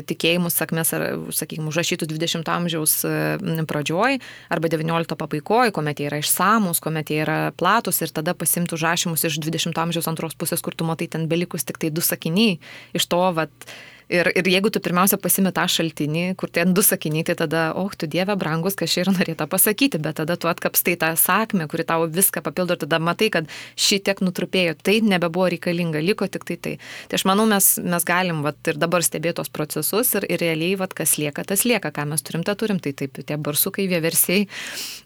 [0.08, 4.18] tikėjimus, sakmes, ar, sakykime, užrašytus 20-ojo amžiaus e, pradžioj
[4.54, 9.26] arba 19-ojo pabaigoje, kuomet jie yra išsamus, kuomet jie yra platus ir tada pasimti užrašymus
[9.28, 12.58] iš 20-ojo amžiaus antros pusės, kur tu matai ten belikus tik tai du sakiniai
[12.96, 13.68] iš to, vat,
[14.12, 17.88] Ir, ir jeigu tu pirmiausia pasimi tą šaltinį, kur ten du sakiniai, tai tada, oh,
[17.96, 22.04] tu dieve brangus, čia yra norėta pasakyti, bet tada tu atkapstai tą sakmę, kuri tau
[22.04, 23.48] viską papildo ir tada matai, kad
[23.80, 26.74] šitiek nutrupėjo, tai nebebuvo reikalinga, liko tik tai tai.
[27.08, 30.76] Tai aš manau, mes, mes galim vat, ir dabar stebėti tos procesus ir, ir realiai,
[30.80, 34.44] vat, kas lieka, tas lieka, ką mes turim, tą turim, tai taip, tie barsukai, vieversiai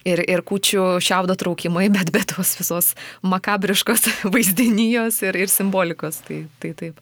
[0.08, 6.24] ir, ir kučių šiaudo traukimai, bet be tos visos makabriškos vaizdinijos ir, ir simbolikos.
[6.26, 6.98] Tai, tai taip.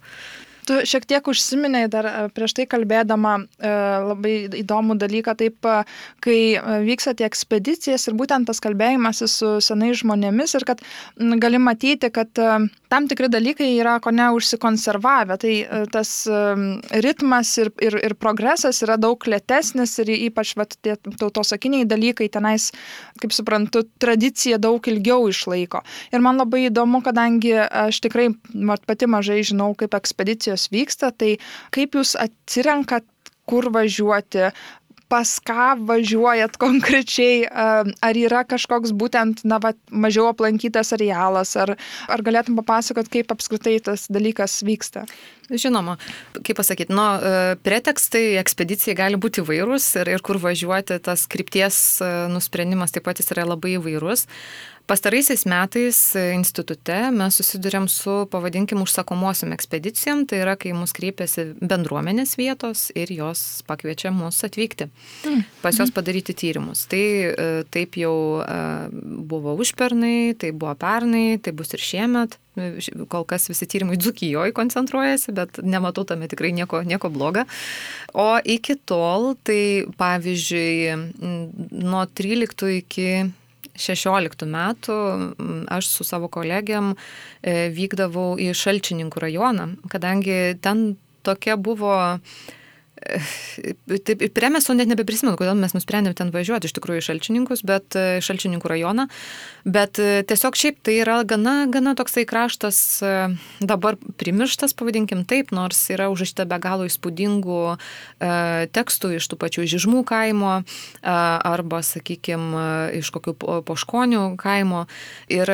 [0.67, 3.37] Tu šiek tiek užsiminėjai dar prieš tai kalbėdama
[4.07, 5.69] labai įdomų dalyką, taip,
[6.25, 6.39] kai
[6.87, 10.83] vyksta tie ekspedicijas ir būtent tas kalbėjimasis su senais žmonėmis ir kad
[11.43, 15.55] gali matyti, kad tam tikri dalykai yra ko ne užsikonservavę, tai
[15.93, 16.11] tas
[17.07, 22.73] ritmas ir, ir, ir progresas yra daug lėtesnis ir ypač vat, tie tautosakiniai dalykai tenais,
[23.23, 25.83] kaip suprantu, tradicija daug ilgiau išlaiko.
[26.11, 31.37] Ir man labai įdomu, kadangi aš tikrai mat, pati mažai žinau, kaip ekspedicijos vyksta, tai
[31.75, 33.07] kaip jūs atsirenkat
[33.47, 34.51] kur važiuoti,
[35.09, 41.77] pas ką važiuojat konkrečiai, ar yra kažkoks būtent, na, va, mažiau aplankytas arealas, ar,
[42.11, 45.07] ar galėtum papasakot, kaip apskritai tas dalykas vyksta?
[45.51, 45.95] Žinoma,
[46.43, 47.05] kaip pasakyti, nu,
[47.63, 53.23] pretekstai ekspedicijai gali būti įvairūs ir, ir kur važiuoti, tas krypties e, nusprendimas taip pat
[53.23, 54.27] jis yra labai įvairus.
[54.87, 55.99] Pastaraisiais metais
[56.31, 63.11] institute mes susidurėm su, pavadinkim, užsakomosiam ekspedicijom, tai yra, kai mus kreipiasi bendruomenės vietos ir
[63.11, 64.87] jos pakviečia mus atvykti,
[65.27, 65.43] mm.
[65.63, 65.97] pas jos mhm.
[65.97, 66.87] padaryti tyrimus.
[66.91, 68.59] Tai e, taip jau e,
[69.27, 72.39] buvo užpernai, tai buvo pernai, tai bus ir šiemet.
[73.12, 77.45] Kol kas visi tyrimai Dzukijoje koncentruojasi, bet nematau tame tikrai nieko, nieko bloga.
[78.16, 80.97] O iki tol, tai pavyzdžiui,
[81.85, 83.11] nuo 13 iki
[83.77, 84.97] 16 metų
[85.73, 90.95] aš su savo kolegiam e, vykdavau į Šalčininkų rajoną, kadangi ten
[91.27, 91.92] tokia buvo
[92.97, 98.23] Taip, Premeso net nebeprisimenu, kodėl mes nusprendėm ten važiuoti iš tikrųjų į Šalčininkus, bet e,
[98.25, 99.05] Šalčininkų rajoną.
[99.69, 103.13] Bet e, tiesiog šiaip tai yra gana, gana toksai kraštas e,
[103.61, 107.77] dabar primirštas, pavadinkim taip, nors yra užrašyta be galo įspūdingų e,
[108.73, 110.63] tekstų iš tų pačių Žižmų kaimo e,
[111.05, 113.37] arba, sakykime, iš kokių
[113.69, 114.87] poškonių kaimo.
[115.33, 115.53] Ir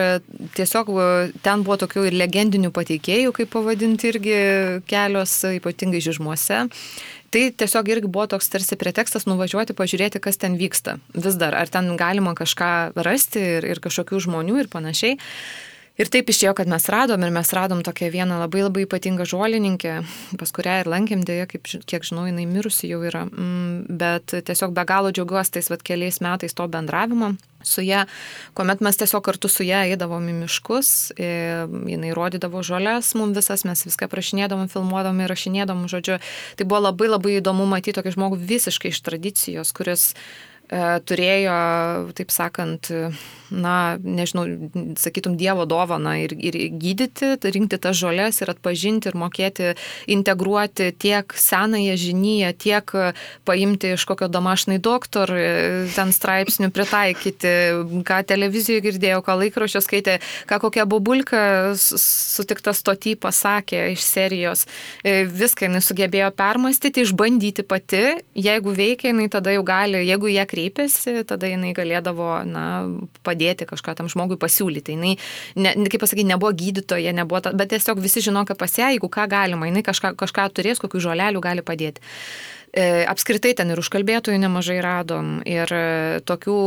[0.55, 0.95] tiesiog
[1.43, 4.39] ten buvo tokių ir legendinių pateikėjų, kaip pavadinti irgi
[4.87, 6.69] kelios, ypatingai Žižmuose.
[7.33, 10.99] Tai tiesiog irgi buvo toks tarsi pretekstas nuvažiuoti, pažiūrėti, kas ten vyksta.
[11.17, 15.17] Vis dar, ar ten galima kažką rasti ir, ir kažkokių žmonių ir panašiai.
[16.01, 19.99] Ir taip išėjo, kad mes radom ir mes radom tokią vieną labai labai ypatingą žolininkę,
[20.41, 24.73] pas kurią ir lankėm dėja, kaip, kiek žinau, jinai mirusi jau yra, mm, bet tiesiog
[24.77, 27.35] be galo džiaugiuosi tais vat, keliais metais to bendravimo
[27.67, 28.05] su ją,
[28.59, 33.85] kuomet mes tiesiog kartu su ją eidavom į miškus, jinai rodydavo žolės mums visas, mes
[33.89, 36.19] viską prašinėdavom, filmuodavom ir rašinėdavom, žodžiu,
[36.59, 41.61] tai buvo labai labai įdomu matyti tokį žmogų visiškai iš tradicijos, kuris e, turėjo,
[42.19, 42.93] taip sakant,
[43.53, 44.47] na, nežinau,
[44.99, 49.73] sakytum, Dievo dovaną ir, ir gydyti, rinkti tas žolės ir atpažinti ir mokėti
[50.11, 52.93] integruoti tiek senąją žinyją, tiek
[53.49, 55.33] paimti iš kokio domašnai doktor,
[55.95, 57.53] ten straipsnių pritaikyti,
[58.09, 61.43] ką televizijoje girdėjau, ką laikraščio skaitė, ką kokia bobulka
[61.77, 64.67] sutikta stotį pasakė iš serijos.
[65.05, 68.03] E, viską jinai sugebėjo permastyti, išbandyti pati,
[68.39, 72.67] jeigu veikia, jinai tada jau gali, jeigu jie kreipiasi, tada jinai galėdavo, na,
[73.27, 74.97] padėti padėti kažką tam žmogui pasiūlyti.
[74.97, 75.19] Jis,
[75.57, 79.09] ne, kaip pasakyti, nebuvo gydytoja, nebuvo, ta, bet tiesiog visi žino, kad pas ją, jeigu
[79.09, 82.03] ką galima, jinai kažką, kažką turės, kokių žolelių gali padėti.
[82.73, 86.59] E, apskritai ten ir užkalbėtojų nemažai radom ir e, tokių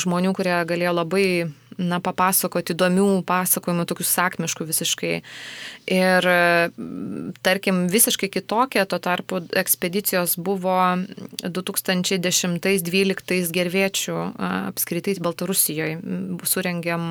[0.00, 1.26] žmonių, kurie galėjo labai
[1.80, 5.14] na, papasakoti įdomių pasakojimų, tokių sakmiškų visiškai.
[5.90, 6.22] Ir,
[7.46, 10.76] tarkim, visiškai kitokia, tuo tarpu ekspedicijos buvo
[11.42, 14.16] 2010-2012 gerviečių
[14.70, 15.98] apskritai Baltarusijoje.
[16.50, 17.02] Surengėm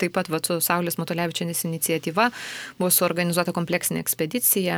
[0.00, 2.24] taip pat va, su Saulės Matolevičianis iniciatyva,
[2.78, 4.74] buvo suorganizuota kompleksinė ekspedicija,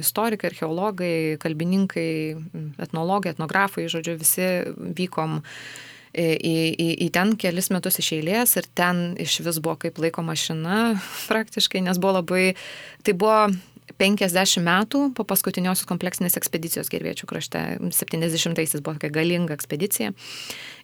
[0.00, 2.10] istorikai, archeologai, kalbininkai,
[2.82, 4.46] etnologai, etnografai, žodžiu, visi
[4.98, 5.30] vykom
[6.14, 6.28] į,
[6.74, 10.96] į, į ten kelis metus iš eilės ir ten iš vis buvo kaip laiko mašina
[11.30, 12.54] praktiškai, nes buvo labai,
[13.06, 13.48] tai buvo
[13.98, 20.12] 50 metų po paskutiniosios kompleksinės ekspedicijos Gerviečių krašte, 70-aisiais buvo tokia galinga ekspedicija.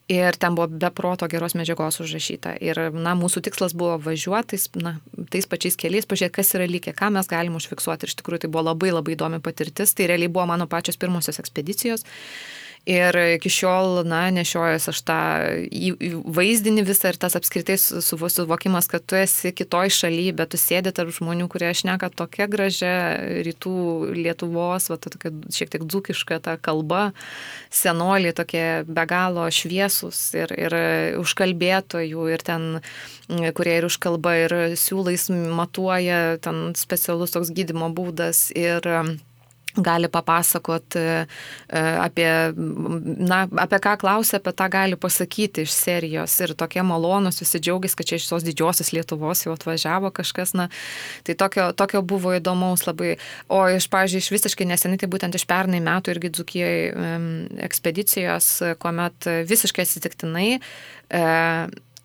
[0.06, 2.52] Ir ten buvo be proto geros medžiagos užrašyta.
[2.62, 4.92] Ir, na, mūsų tikslas buvo važiuoti na,
[5.34, 8.06] tais pačiais keliais, pažiūrėti, kas yra likę, ką mes galim užfiksuoti.
[8.06, 9.96] Ir iš tikrųjų tai buvo labai labai įdomi patirtis.
[9.98, 12.06] Tai realiai buvo mano pačios pirmosios ekspedicijos.
[12.87, 15.18] Ir iki šiol, na, nešiojęs aš tą
[16.37, 21.11] vaizdinį visą ir tas apskritai suvokimas, kad tu esi kitoj šalyje, bet tu sėdi tarp
[21.16, 22.94] žmonių, kurie šneka tokia gražia
[23.42, 23.75] rytų
[24.14, 27.11] Lietuvos, va, tokia šiek tiek dzukiška ta kalba,
[27.75, 30.81] senoliai tokie be galo šviesus ir, ir
[31.18, 32.68] užkalbėtojų ir ten,
[33.27, 38.87] kurie ir užkalba ir siūlais matuoja, ten specialus toks gydimo būdas ir
[39.76, 41.26] gali papasakot e,
[41.68, 46.34] e, apie, na, apie ką klausia, apie tą gali pasakyti iš serijos.
[46.44, 50.68] Ir tokie malonus, visi džiaugiasi, kad čia iš tos didžiosios Lietuvos jau atvažiavo kažkas, na,
[51.26, 53.16] tai tokio, tokio buvo įdomaus labai.
[53.52, 56.76] O iš, pažiūrėjau, iš visiškai neseniai, tai būtent iš pernai metų irgi dzukijai
[57.66, 61.24] ekspedicijos, kuomet visiškai atsitiktinai e,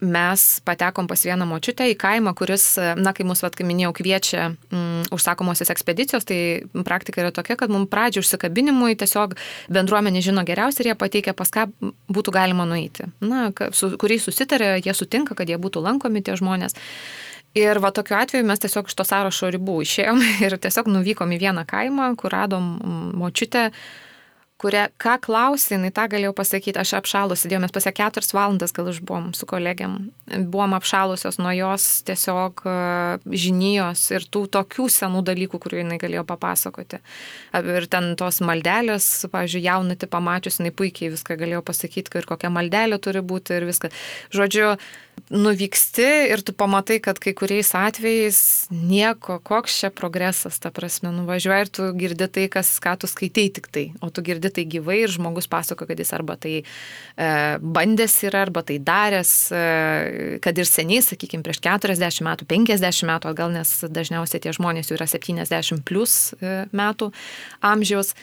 [0.02, 2.66] mes patekom pas vieną močiutę į kaimą, kuris,
[2.98, 6.40] na, kai mus, vad, kaip minėjau, kviečia mm, užsakomosios ekspedicijos, tai
[6.88, 9.38] praktika yra tokia, kad mums pradžio užsikabinimui tiesiog
[9.72, 11.68] bendruomenė žino geriausiai ir jie pateikia, pas ką
[12.10, 13.12] būtų galima nueiti.
[13.22, 16.78] Na, su kuriais susitarė, jie sutinka, kad jie būtų lankomi tie žmonės.
[17.58, 21.42] Ir va tokiu atveju mes tiesiog iš to sąrašo ribų išėjom ir tiesiog nuvykom į
[21.46, 22.78] vieną kaimą, kur radom
[23.20, 23.70] močiutę,
[24.62, 28.92] kuria, ką klausė, jinai tą galėjau pasakyti, aš apšalus, sėdėjome mes pasę keturias valandas, gal
[28.92, 29.98] išbuvom su kolegiam,
[30.30, 32.76] buvom apšalusios nuo jos tiesiog e,
[33.44, 37.02] žinijos ir tų tokių senų dalykų, kurių jinai galėjo papasakoti.
[37.62, 43.02] Ir ten tos maldelės, pavyzdžiui, jaunatį pamačius, jinai puikiai viską galėjo pasakyti, ir kokia maldelė
[43.02, 43.92] turi būti ir viską.
[44.36, 44.76] Žodžiu,
[45.30, 48.40] nuvyksti ir tu pamatai, kad kai kuriais atvejais
[48.72, 53.48] nieko, koks čia progresas, ta prasme, nuvažiuoji ir tu girdi tai, kas, ką tu skaitai
[53.54, 56.66] tik tai, o tu girdi tai gyvai ir žmogus pasako, kad jis arba tai e,
[57.62, 59.64] bandęs yra, arba tai daręs, e,
[60.44, 65.00] kad ir seniai, sakykime, prieš 40 metų, 50 metų, gal nes dažniausiai tie žmonės jau
[65.00, 67.12] yra 70 plus e, metų
[67.74, 68.16] amžiaus.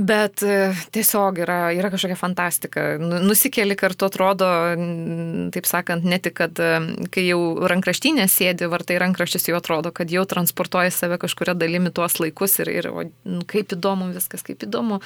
[0.00, 2.84] Bet e, tiesiog yra, yra kažkokia fantastika.
[3.00, 4.48] Nu, nusikeli kartu atrodo,
[5.52, 6.70] taip sakant, ne tik, kad e,
[7.12, 12.16] kai jau rankraštinė sėdi, vartai rankraščius jau atrodo, kad jau transportuoja save kažkuria dalimi tuos
[12.22, 13.04] laikus ir, ir o,
[13.52, 15.02] kaip įdomu viskas, kaip įdomu.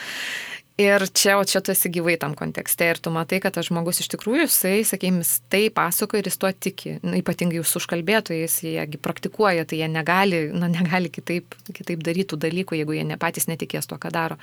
[0.76, 4.02] Ir čia, o čia tu esi gyvai tam kontekste ir tu matai, kad tas žmogus
[4.02, 6.98] iš tikrųjų, jisai, sakykime, tai pasakoja ir jis tuo tiki.
[7.00, 12.76] Na, ypatingai jūsų užkalbėtojais, jiegi praktikuoja, tai jie negali, na, negali kitaip, kitaip daryti dalykų,
[12.82, 14.36] jeigu jie ne patys netikės to, ką daro.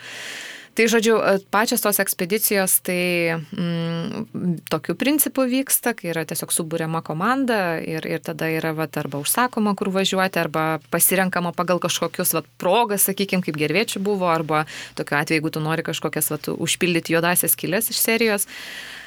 [0.73, 7.03] Tai žodžiu, e, pačios tos ekspedicijos tai mm, tokiu principu vyksta, kai yra tiesiog subūriama
[7.05, 12.49] komanda ir, ir tada yra vat, arba užsakoma, kur važiuoti, arba pasirenkama pagal kažkokius vat,
[12.57, 14.63] progas, sakykime, kaip gerviečių buvo, arba
[14.97, 18.49] tokiu atveju, jeigu tu nori kažkokias vat, užpildyti juodasias kilės iš serijos.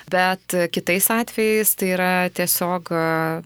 [0.07, 2.93] Bet kitais atvejais tai yra tiesiog,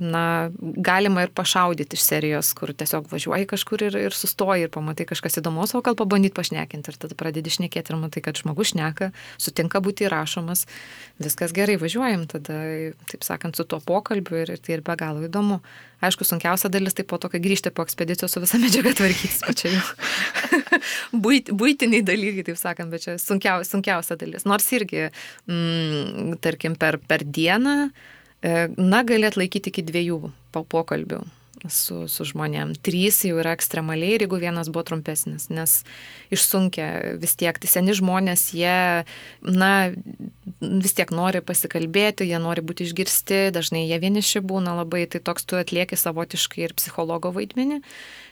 [0.04, 0.24] na,
[0.60, 5.40] galima ir pašaudyti iš serijos, kur tiesiog važiuoji kažkur ir, ir sustoji ir pamatai kažkas
[5.40, 9.08] įdomus, o gal pabandyti pašnekinti ir tada pradedi šnekėti ir matai, kad žmogus šneka,
[9.40, 10.66] sutinka būti įrašomas,
[11.22, 12.58] viskas gerai, važiuojam tada,
[13.08, 15.62] taip sakant, su tuo pokalbiu ir tai ir be galo įdomu.
[16.00, 19.56] Aišku, sunkiausia dalis tai po to, kai grįžti po ekspedicijos su visa medžiaga tvarkytis, o
[19.56, 19.82] čia jau
[21.24, 24.46] Būt, būtiniai dalykai, taip sakant, bet čia sunkiausia, sunkiausia dalis.
[24.48, 25.10] Nors irgi,
[25.50, 27.76] mm, tarkim, per, per dieną,
[28.40, 30.22] e, na, galėt laikyti iki dviejų
[30.56, 31.20] pokalbių
[31.68, 32.72] su, su žmonėm.
[32.80, 35.80] Trys jau yra ekstremaliai ir jeigu vienas buvo trumpesnis, nes
[36.32, 39.04] išsunkia vis tiek, tai seni žmonės, jie,
[39.44, 39.72] na,
[40.60, 45.44] vis tiek nori pasikalbėti, jie nori būti išgirsti, dažnai jie vieniši būna labai, tai toks
[45.44, 47.82] tu atlieki savotiškai ir psichologo vaidmenį.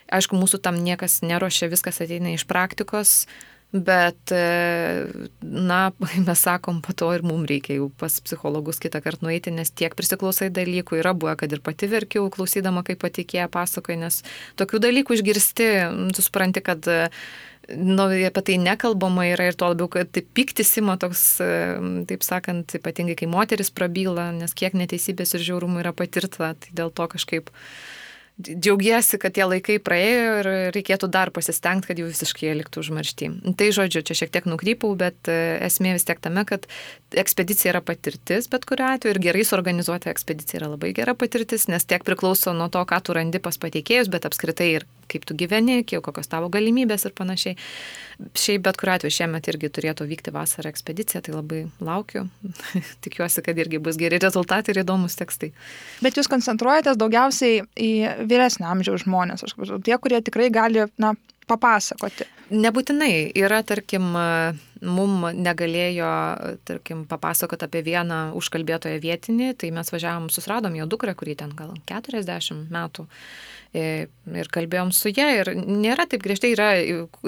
[0.09, 3.27] Aišku, mūsų tam niekas neruošia, viskas ateina iš praktikos,
[3.73, 5.05] Bet, e,
[5.43, 5.93] na,
[6.27, 9.93] mes sakom, po to ir mums reikia jau pas psichologus kitą kartą nueiti, nes tiek
[9.99, 14.23] prisiklausai dalykų yra buvę, kad ir pati verkiau, klausydama, kaip patikėja pasakoja, nes
[14.57, 15.69] tokių dalykų išgirsti,
[16.17, 16.89] tu supranti, kad
[17.69, 21.53] nu, apie tai nekalbama yra ir to labiau, kad taip piktis ima toks, e,
[22.09, 26.89] taip sakant, ypatingai kai moteris prabyla, nes kiek neteisybės ir žiaurumų yra patirta, tai dėl
[26.89, 27.53] to kažkaip
[28.39, 33.31] džiaugiesi, kad tie laikai praėjo ir reikėtų dar pasistengti, kad jų visiškai liktų užmaršti.
[33.59, 36.69] Tai žodžiu, čia šiek tiek nukrypau, bet e, esmė vis tiek tame, kad
[37.19, 41.89] ekspedicija yra patirtis, bet kuriuo atveju ir gerai suorganizuota ekspedicija yra labai gera patirtis, nes
[41.89, 45.81] tiek priklauso nuo to, ką tu randi pas pateikėjus, bet apskritai ir kaip tu gyveni,
[45.89, 47.57] kiek kokios tavo galimybės ir panašiai.
[48.37, 52.27] Šiaip bet kuriuo atveju šiemet irgi turėtų vykti vasarą ekspedicija, tai labai laukiu.
[53.07, 55.53] Tikiuosi, kad irgi bus geri rezultatai ir įdomus tekstai.
[56.05, 57.93] Bet jūs koncentruojatės daugiausiai į
[58.31, 61.15] vyresnio amžiaus žmonės, aš kalbu, tie, kurie tikrai gali, na,
[61.49, 62.27] papasakoti.
[62.53, 63.13] Nebūtinai.
[63.37, 64.13] Yra, tarkim,
[64.83, 66.11] mum negalėjo,
[66.69, 71.75] tarkim, papasakoti apie vieną užkalbėtoją vietinį, tai mes važiavom, susradom jo dukrą, kurį ten gal
[71.91, 73.09] 40 metų
[73.77, 76.69] ir kalbėjom su ją ir nėra taip griežtai, yra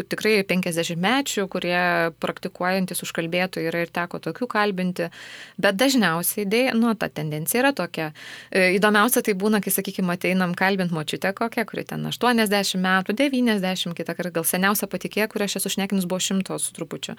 [0.09, 1.81] tikrai 50 mečių, kurie
[2.23, 5.11] praktikuojantis užkalbėtojai yra ir teko tokių kalbinti,
[5.61, 8.11] bet dažniausiai dėja, nu, ta tendencija yra tokia.
[8.49, 13.95] E, įdomiausia tai būna, kai, sakykime, ateinam kalbint močiutę kokią, kuri ten 80 metų, 90,
[13.99, 17.19] kitą kartą gal seniausia patikė, kurią aš esu šnekinus buvo šimtos su trupučiu.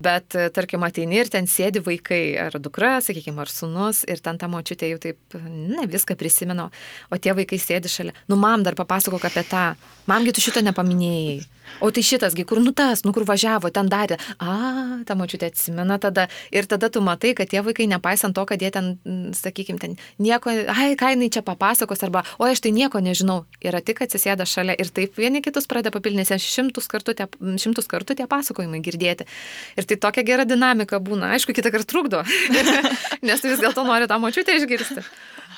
[0.00, 4.40] Bet, e, tarkim, ateini ir ten sėdi vaikai, ar dukra, sakykime, ar sunus, ir ten
[4.40, 6.70] ta močiutė jau taip, ne, viską prisimenu,
[7.12, 8.16] o tie vaikai sėdi šalia.
[8.30, 9.64] Nu, mam dar papasakok apie tą,
[10.08, 11.40] mamgi tu šito nepaminėjai.
[11.78, 14.18] O tai šitasgi, kur nu tas, nu kur važiavo, ten darė.
[14.42, 16.26] A, ta močiutė atsimena tada.
[16.50, 18.90] Ir tada tu matai, kad tie vaikai, nepaisant to, kad jie ten,
[19.36, 23.80] sakykime, ten nieko, ai, ką jinai čia papasakos, arba, o aš tai nieko nežinau, yra
[23.84, 27.28] tik atsisėda šalia ir taip vieni kitus pradeda papildinti, šimtus kartų, tie,
[27.62, 29.28] šimtus kartų tie pasakojimai girdėti.
[29.78, 31.32] Ir tai tokia gera dinamika būna.
[31.36, 32.22] Aišku, kitą kartą trukdo,
[33.26, 35.04] nes vis dėlto nori tą močiutę išgirsti.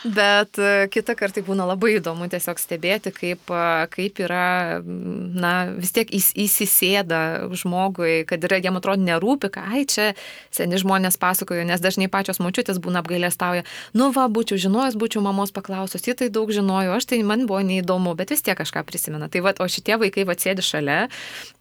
[0.05, 5.53] Bet e, kitą kartą tai būna labai įdomu tiesiog stebėti, kaip, e, kaip yra, na,
[5.79, 10.09] vis tiek įs, įsisėda žmogui, kad yra, jam atrodo, nerūpi, ką, ai, čia
[10.51, 13.63] seni žmonės pasakojo, nes dažnai pačios mučiutės būna apgailestauja,
[13.95, 17.63] nu va, būčiau žinojęs, būčiau mamos paklausus, ji tai daug žinojo, aš tai man buvo
[17.67, 19.31] neįdomu, bet vis tiek kažką prisimena.
[19.31, 21.07] Tai va, o šitie vaikai va sėdi šalia,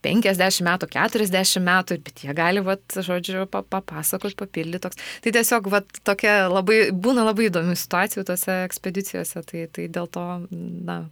[0.01, 4.99] 50 metų, 40 metų, bet jie gali, va, žodžiu, papasakot, papildyti toks.
[5.21, 10.25] Tai tiesiog, va, tokia labai, būna labai įdomių situacijų tose ekspedicijose, tai, tai dėl to,
[10.51, 11.03] na,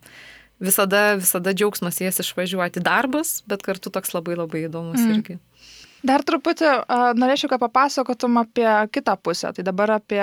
[0.63, 5.13] visada, visada džiaugsmas jas išvažiuoti darbas, bet kartu toks labai labai įdomus mm.
[5.17, 5.39] irgi.
[6.05, 10.21] Dar truputį uh, norėčiau, kad papasakotum apie kitą pusę, tai dabar apie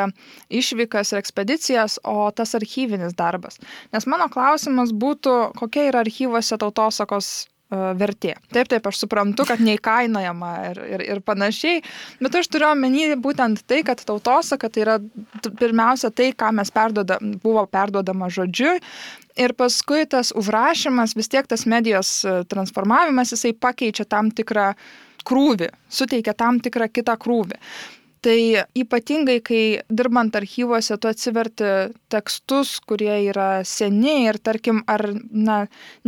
[0.49, 3.61] išvykas ir ekspedicijas, o tas archyvinis darbas.
[3.92, 7.34] Nes mano klausimas būtų, kokia yra archyvose tautosakos
[7.70, 8.36] vertė.
[8.54, 11.80] Taip, taip, aš suprantu, kad neįkainojama ir, ir, ir panašiai,
[12.22, 14.98] bet aš turiu omeny būtent tai, kad tautosaka tai yra
[15.46, 18.76] pirmiausia tai, ką mes perduoda, buvo perduodama žodžiu.
[19.36, 24.70] Ir paskui tas užrašymas, vis tiek tas medijos transformavimas, jisai pakeičia tam tikrą
[25.26, 27.58] krūvį, suteikia tam tikrą kitą krūvį.
[28.24, 28.38] Tai
[28.74, 29.62] ypatingai, kai
[29.92, 31.68] dirbant archyvuose, tu atsiverti
[32.10, 35.58] tekstus, kurie yra seni ir tarkim, ar na,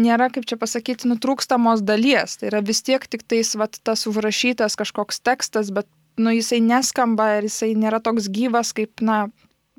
[0.01, 2.39] nėra, kaip čia pasakyti, nutrūkstamos dalies.
[2.41, 5.87] Tai yra vis tiek tik tais vat, tas užrašytas kažkoks tekstas, bet
[6.19, 9.29] nu, jisai neskamba ir jisai nėra toks gyvas, kaip, na,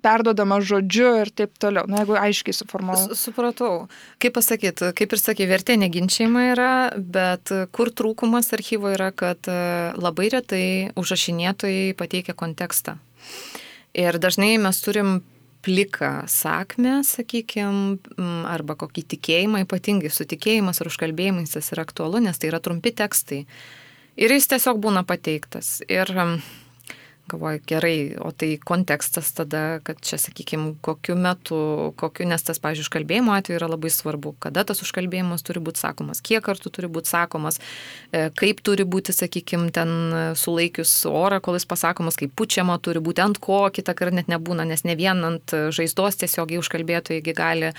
[0.04, 1.88] perduodama žodžiu ir taip toliau.
[1.90, 3.18] Na, jeigu aiškiai suformuoju.
[3.20, 3.74] Supratau.
[4.22, 9.58] Kaip pasakyti, kaip ir sakė, vertė neginčiama yra, bet kur trūkumas archyvo yra, kad e,
[10.00, 10.64] labai retai
[11.00, 12.98] užrašinėtojai pateikia kontekstą.
[13.98, 15.20] Ir dažnai mes turim
[15.66, 17.98] pliką sakmę, sakykime,
[18.48, 22.94] arba kokį tikėjimą, ypatingai su tikėjimas ar užkalbėjimais tas yra aktualu, nes tai yra trumpi
[22.96, 23.44] tekstai.
[24.20, 25.80] Ir jis tiesiog būna pateiktas.
[25.88, 26.10] Ir
[27.30, 31.60] galvoju, gerai, o tai kontekstas tada, kad čia, sakykime, kokiu metu,
[32.00, 36.24] kokiu, nes tas, pažiūrėjau, užkalbėjimo atveju yra labai svarbu, kada tas užkalbėjimas turi būti sakomas,
[36.26, 37.60] kiek kartų turi būti sakomas,
[38.12, 39.94] e, kaip turi būti, sakykime, ten
[40.40, 44.68] sulaikius orą, kol jis pasakomas, kaip pučiama turi būti, ant ko kitą kartą net nebūna,
[44.70, 47.76] nes ne vien ant žaizdos tiesiogiai užkalbėtojai gali E,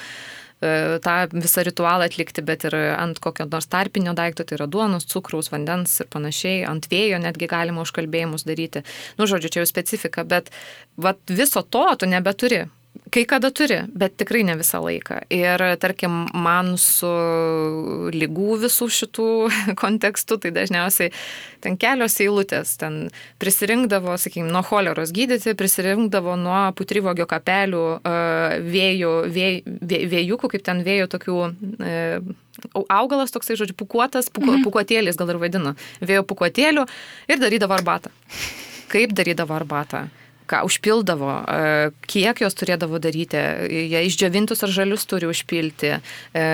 [0.61, 5.49] tą visą ritualą atlikti, bet ir ant kokio nors tarpinio daikto, tai yra duonos, cukraus,
[5.53, 8.85] vandens ir panašiai, ant vėjo netgi galima užkalbėjimus daryti.
[9.17, 10.53] Nu, žodžiu, čia jau specifika, bet
[11.01, 12.67] vat, viso to tu nebeturi.
[13.11, 15.17] Kai kada turi, bet tikrai ne visą laiką.
[15.35, 17.11] Ir tarkim, man su
[18.15, 19.27] lygų visų šitų
[19.83, 21.11] kontekstų, tai dažniausiai
[21.63, 23.01] ten kelios eilutės, ten
[23.43, 27.83] prisirinkdavo, sakykime, nuo choleros gydyti, prisirinkdavo nuo putrivogio kapelių
[28.71, 31.99] vėjų, vėj, vėj, vėjukų, kaip ten vėjo tokių e,
[32.87, 34.65] augalas toksai, žodžiu, pukuotas, puku, mhm.
[34.69, 36.87] pukuotėlis gal ir vadino, vėjo pukuotėlių
[37.31, 38.15] ir darydavo arbatą.
[38.91, 40.07] Kaip darydavo arbatą?
[40.51, 43.39] Ką užpildavo, e, kiek jos turėdavo daryti,
[43.71, 46.45] jie išdžiovintus ar žalius turi užpilti, e,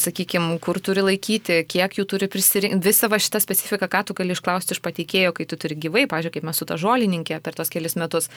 [0.00, 2.80] sakykime, kur turi laikyti, kiek jų turi prisirinkti.
[2.84, 6.40] Visą va šitą specifiką, ką tu gali išklausti iš pateikėjo, kai tu turi gyvai, pažiūrėk,
[6.40, 8.30] kaip mes su ta žolininkė per tos kelius metus.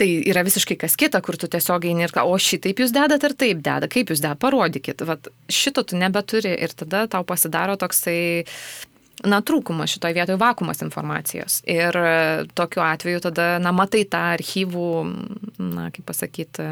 [0.00, 3.34] Tai yra visiškai kas kita, kur tu tiesiog eini ir o šitaip jūs dedat ar
[3.36, 5.02] taip deda, kaip jūs dedat, parodykit.
[5.04, 8.46] Vat, šito tu nebeturi ir tada tau pasidaro toksai
[9.26, 11.60] na, trūkumas šitoje vietoje vakumas informacijos.
[11.68, 12.12] Ir e,
[12.56, 14.90] tokiu atveju tada, na, matai tą archyvų,
[15.60, 16.68] na, kaip pasakyti,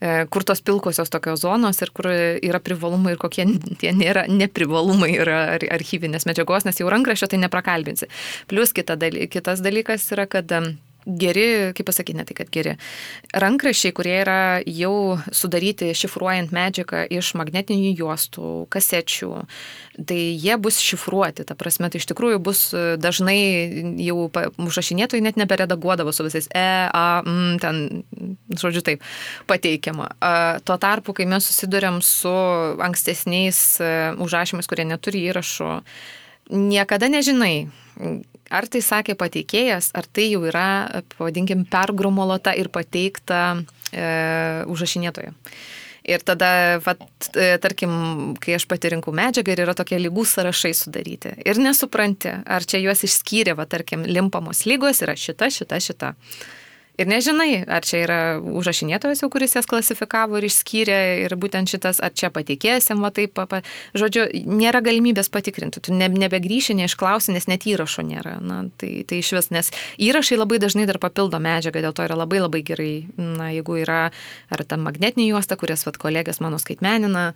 [0.00, 3.46] e, kur tos pilkosios tokios zonos ir kur yra privalumai ir kokie
[3.80, 8.10] tie nėra neprivalumai yra archyvinės medžiagos, nes jau rankraščio tai neprakalbinsi.
[8.50, 10.52] Plus kita daly, kitas dalykas yra, kad
[11.06, 12.74] geri, kaip pasakyti, ne tai kad geri,
[13.36, 19.30] rankrašiai, kurie yra jau sudaryti šifruojant medžiagą iš magnetinių juostų, kasečių,
[20.08, 22.66] tai jie bus šifruoti, ta prasme, tai iš tikrųjų bus
[23.00, 23.38] dažnai
[24.02, 24.26] jau
[24.66, 28.02] užrašinėtojai net neberedaguodavo su visais E, A, M, ten,
[28.50, 29.06] žodžiu taip,
[29.46, 30.10] pateikiama.
[30.66, 32.32] Tuo tarpu, kai mes susidurėm su
[32.82, 33.90] ankstesniais e,
[34.22, 35.70] užrašymais, kurie neturi įrašų,
[36.50, 37.68] niekada nežinai,
[38.50, 43.42] ar tai sakė pateikėjas, ar tai jau yra, pavadinkim, pergromolota ir pateikta
[43.90, 44.06] e,
[44.70, 45.34] užrašinėtojo.
[46.06, 47.00] Ir tada, vat,
[47.34, 51.32] e, tarkim, kai aš patirinkau medžiagą ir yra tokie lygų sąrašai sudaryti.
[51.42, 56.12] Ir nesupranti, ar čia juos išskyrė, va, tarkim, limpamos lygos yra šita, šita, šita.
[56.96, 62.00] Ir nežinai, ar čia yra užrašinėtojas jau, kuris jas klasifikavo ir išskyrė ir būtent šitas,
[62.00, 63.60] ar čia patikėsim, va taip, pa,
[63.96, 68.38] žodžiu, nėra galimybės patikrinti, tu ne, nebegrįši, neišklausi, nes net įrašo nėra.
[68.40, 69.68] Na, tai, tai iš vis, nes
[70.00, 74.00] įrašai labai dažnai dar papildo medžiagą, dėl to yra labai labai gerai, na, jeigu yra
[74.48, 77.26] ar ta magnetinė juosta, kurias vat, kolegės mano skaitmenina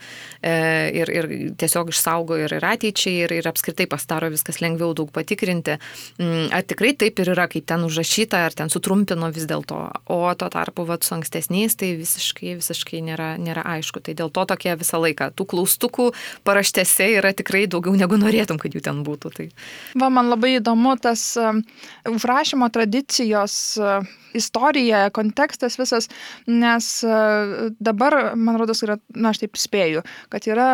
[0.40, 0.54] e,
[1.02, 1.30] ir, ir
[1.60, 5.76] tiesiog išsaugo ir, ir ateičiai, ir, ir apskritai pastaro viskas lengviau daug patikrinti.
[6.16, 9.78] Mm, ar tikrai taip ir yra, kaip ten užrašyta, ar ten sutrumpino vis dėlto.
[10.10, 14.02] O tuo tarpu vat, su ankstesniais tai visiškai, visiškai nėra, nėra aišku.
[14.06, 15.30] Tai dėl to tokie visą laiką.
[15.36, 16.10] Tų klaustukų
[16.46, 19.34] paraštėse yra tikrai daugiau negu norėtum, kad jų ten būtų.
[19.36, 19.48] Tai.
[20.00, 21.62] Va, man labai įdomu tas um,
[22.08, 26.08] užrašymo tradicijos uh, istorija, kontekstas visas,
[26.46, 30.70] nes uh, dabar, man rodos, yra, na, aš taip spėju, kad yra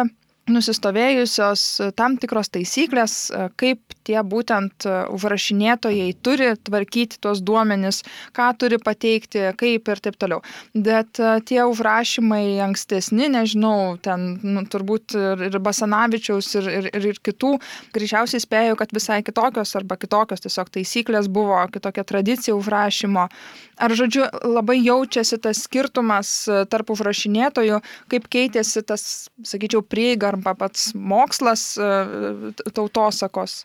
[0.50, 1.62] nusistovėjusios
[1.98, 3.16] tam tikros taisyklės,
[3.58, 8.02] kaip tie būtent užrašinėtojai turi tvarkyti tuos duomenis,
[8.36, 10.42] ką turi pateikti, kaip ir taip toliau.
[10.74, 11.18] Bet
[11.50, 17.56] tie užrašymai ankstesni, nežinau, ten nu, turbūt ir, ir Basanavičiaus, ir, ir, ir, ir kitų,
[17.96, 23.26] greičiausiai spėjau, kad visai kitokios arba kitokios tiesiog taisyklės buvo, kitokia tradicija užrašymo.
[23.82, 26.30] Ar, žodžiu, labai jaučiasi tas skirtumas
[26.70, 27.82] tarp užrašinėtojų,
[28.12, 31.74] kaip keitėsi tas, sakyčiau, prieiga arba pats mokslas
[32.76, 33.64] tautosakos?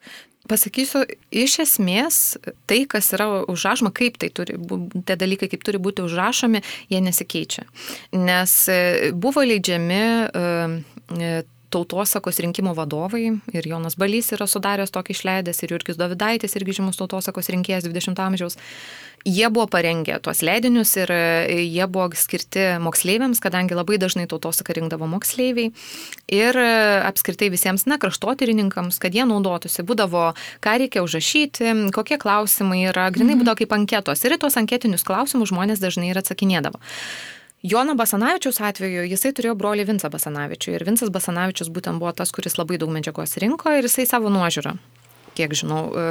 [0.49, 2.15] Pasakysiu, iš esmės
[2.65, 4.55] tai, kas yra užrašoma, kaip tai turi,
[5.05, 7.67] tie dalykai, kaip turi būti užrašomi, jie nesikeičia.
[8.17, 11.31] Nes e, buvo leidžiami e,
[11.71, 13.23] tautosakos rinkimų vadovai
[13.55, 18.19] ir Jonas Balys yra sudaręs tokį išleidęs ir Jurgis Davidaitis irgi žymus tautosakos rinkėjas 20
[18.25, 18.59] amžiaus.
[19.25, 24.73] Jie buvo parengę tuos leidinius ir e, jie buvo skirti moksleiviams, kadangi labai dažnai tautosaką
[24.79, 25.69] rinkdavo moksleiviai
[26.33, 26.71] ir e,
[27.05, 29.85] apskritai visiems, na, kraštotyrininkams, kad jie naudotųsi.
[29.85, 30.31] Būdavo,
[30.65, 33.43] ką reikia užrašyti, kokie klausimai yra, grinai mhm.
[33.43, 36.81] būdavo kaip anketos ir į tuos anketinius klausimus žmonės dažnai ir atsakinėdavo.
[37.63, 42.57] Jono Basanavičiaus atveju jisai turėjo brolį Vincą Basanavičių ir Vincas Basanavičius būtent buvo tas, kuris
[42.57, 44.73] labai daug medžiagos rinko ir jisai savo nuožiūrą
[45.35, 46.05] kiek žinau, e,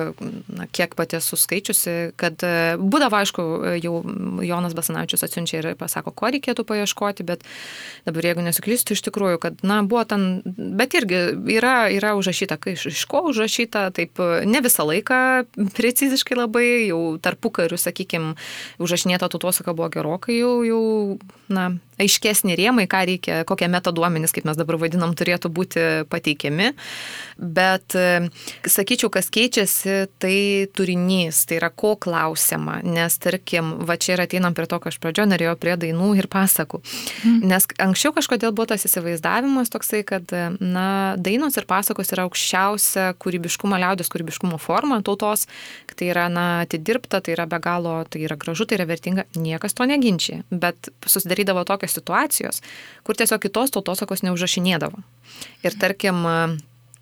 [0.49, 4.01] na, kiek pati esu skaičiusi, kad e, būdavo, aišku, e, jau
[4.47, 7.45] Jonas Basanavičius atsiunčia ir pasako, ko reikėtų paieškoti, bet
[8.09, 11.21] dabar jeigu nesuklystu, iš tikrųjų, kad, na, buvo ten, bet irgi
[11.59, 15.21] yra, yra užrašyta, kai iš, iš ko užrašyta, taip ne visą laiką
[15.77, 18.35] preciziškai labai, jau tarpu karių, sakykime,
[18.81, 20.83] užrašinėta tautosaka buvo gerokai jau, jau,
[21.53, 26.73] na, aiškesnį rėmai, ką reikia, kokie metaduomenys, kaip mes dabar vadinam, turėtų būti pateikiami.
[27.37, 27.97] Bet,
[28.65, 32.81] sakyčiau, kas keičiasi, tai turinys, tai yra ko klausiama.
[32.87, 36.29] Nes, tarkim, va čia ir ateinam prie to, ką aš pradžio norėjau prie dainų ir
[36.31, 36.81] pasakų.
[36.81, 37.51] Mhm.
[37.51, 43.79] Nes anksčiau kažkodėl buvo tas įsivaizdavimas toksai, kad, na, dainos ir pasakos yra aukščiausia kūrybiškumo,
[43.81, 45.47] liaudės kūrybiškumo forma tautos,
[45.91, 49.27] kad tai yra, na, atidirbta, tai yra be galo, tai yra gražu, tai yra vertinga,
[49.37, 50.43] niekas to neginčia.
[50.51, 52.63] Bet susidarydavo tokios situacijos,
[53.07, 55.03] kur tiesiog kitos tautosakos neužrašinėdavo.
[55.65, 56.25] Ir tarkim,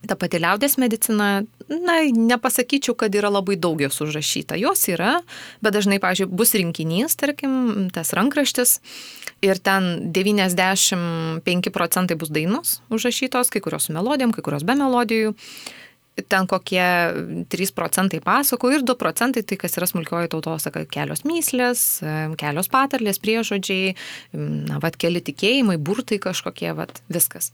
[0.07, 1.29] ta pati liaudės medicina,
[1.69, 4.59] na, nepasakyčiau, kad yra labai daug jos užrašyta.
[4.61, 5.19] Jos yra,
[5.65, 8.79] bet dažnai, pavyzdžiui, bus rinkinys, tarkim, tas rankraštis
[9.45, 15.35] ir ten 95 procentai bus dainos užrašytos, kai kurios su melodijom, kai kurios be melodijų
[16.29, 16.83] ten kokie
[17.51, 21.85] 3 procentai pasako ir 2 procentai tai, kas yra smulkioji tautosaka, kelios myslės,
[22.41, 23.95] kelios patarlės, priežodžiai,
[24.35, 27.53] na, vad, keli tikėjimai, burtai kažkokie, vad, viskas.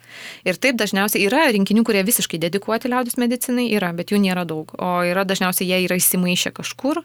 [0.48, 4.72] Ir taip dažniausiai yra rinkinių, kurie visiškai dedikuoti liaudės medicinai, yra, bet jų nėra daug.
[4.78, 7.04] O yra dažniausiai jie yra įsimaišę kažkur.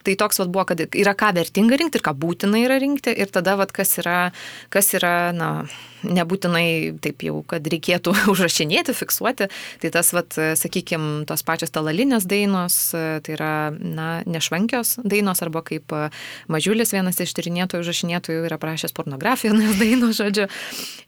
[0.00, 3.12] Tai toks vat, buvo, kad yra ką vertinga rinkti ir ką būtina yra rinkti.
[3.12, 4.30] Ir tada, vat, kas yra,
[4.72, 5.50] kas yra, na,
[6.06, 9.50] nebūtinai taip jau, kad reikėtų užrašinėti, fiksuoti.
[9.82, 15.92] Tai tas, vat, sakykime, tos pačios talalinės dainos, tai yra, na, nešvankios dainos, arba kaip
[16.50, 20.48] Mažiulis, vienas iš tyrinėtojų, užrašinėtojų, yra prašęs pornografijos dainos, žodžiu,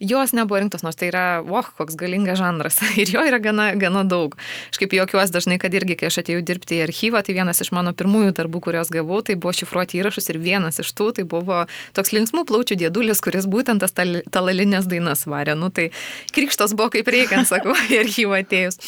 [0.03, 2.81] jos nebuvo rinktos, nors tai yra, oh, koks galingas žanras.
[3.03, 4.37] Ir jo yra gana, gana daug.
[4.73, 7.73] Aš kaip juokiuosi dažnai, kad irgi, kai aš atėjau dirbti į archyvą, tai vienas iš
[7.75, 11.65] mano pirmųjų darbų, kuriuos gavau, tai buvo šifruoti įrašus ir vienas iš tų, tai buvo
[11.97, 15.57] toks linksmų plaučių dėdulis, kuris būtent tas talalinės dainas varė.
[15.59, 15.91] Nu, tai
[16.35, 18.81] krikštas buvo kaip reikiant, sakau, į archyvą atėjus.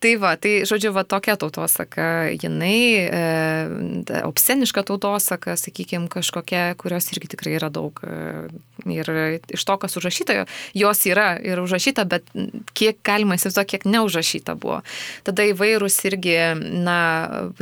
[0.00, 7.28] Tai va, tai žodžiu, va tokia tautosaka, jinai, e, obsceniška tautosaka, sakykime, kažkokia, kurios irgi
[7.34, 8.00] tikrai yra daug.
[8.00, 8.48] E,
[8.88, 9.10] ir
[9.52, 12.24] iš to, kas užrašyta, jos yra ir užrašyta, bet
[12.72, 14.78] kiek galima įsivaizduoti, kiek neužrašyta buvo.
[15.26, 16.38] Tada įvairūs irgi,
[16.80, 16.96] na,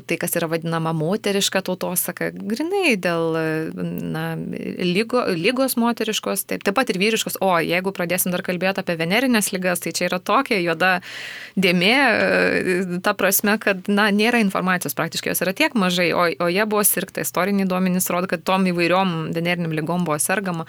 [0.06, 3.34] tai kas yra vadinama moteriška tautosaka, grinai dėl,
[4.14, 7.40] na, lygo, lygos moteriškos, taip, taip pat ir vyriškos.
[7.42, 11.00] O, jeigu pradėsim dar kalbėti apie venerinės lygas, tai čia yra tokia juoda
[11.58, 12.27] dėmė
[13.02, 16.82] ta prasme, kad, na, nėra informacijos praktiškai, jos yra tiek mažai, o, o jie buvo
[16.86, 20.66] sirgta, istoriniai duomenys rodo, kad tom įvairiom veneriniam lygom buvo sergama.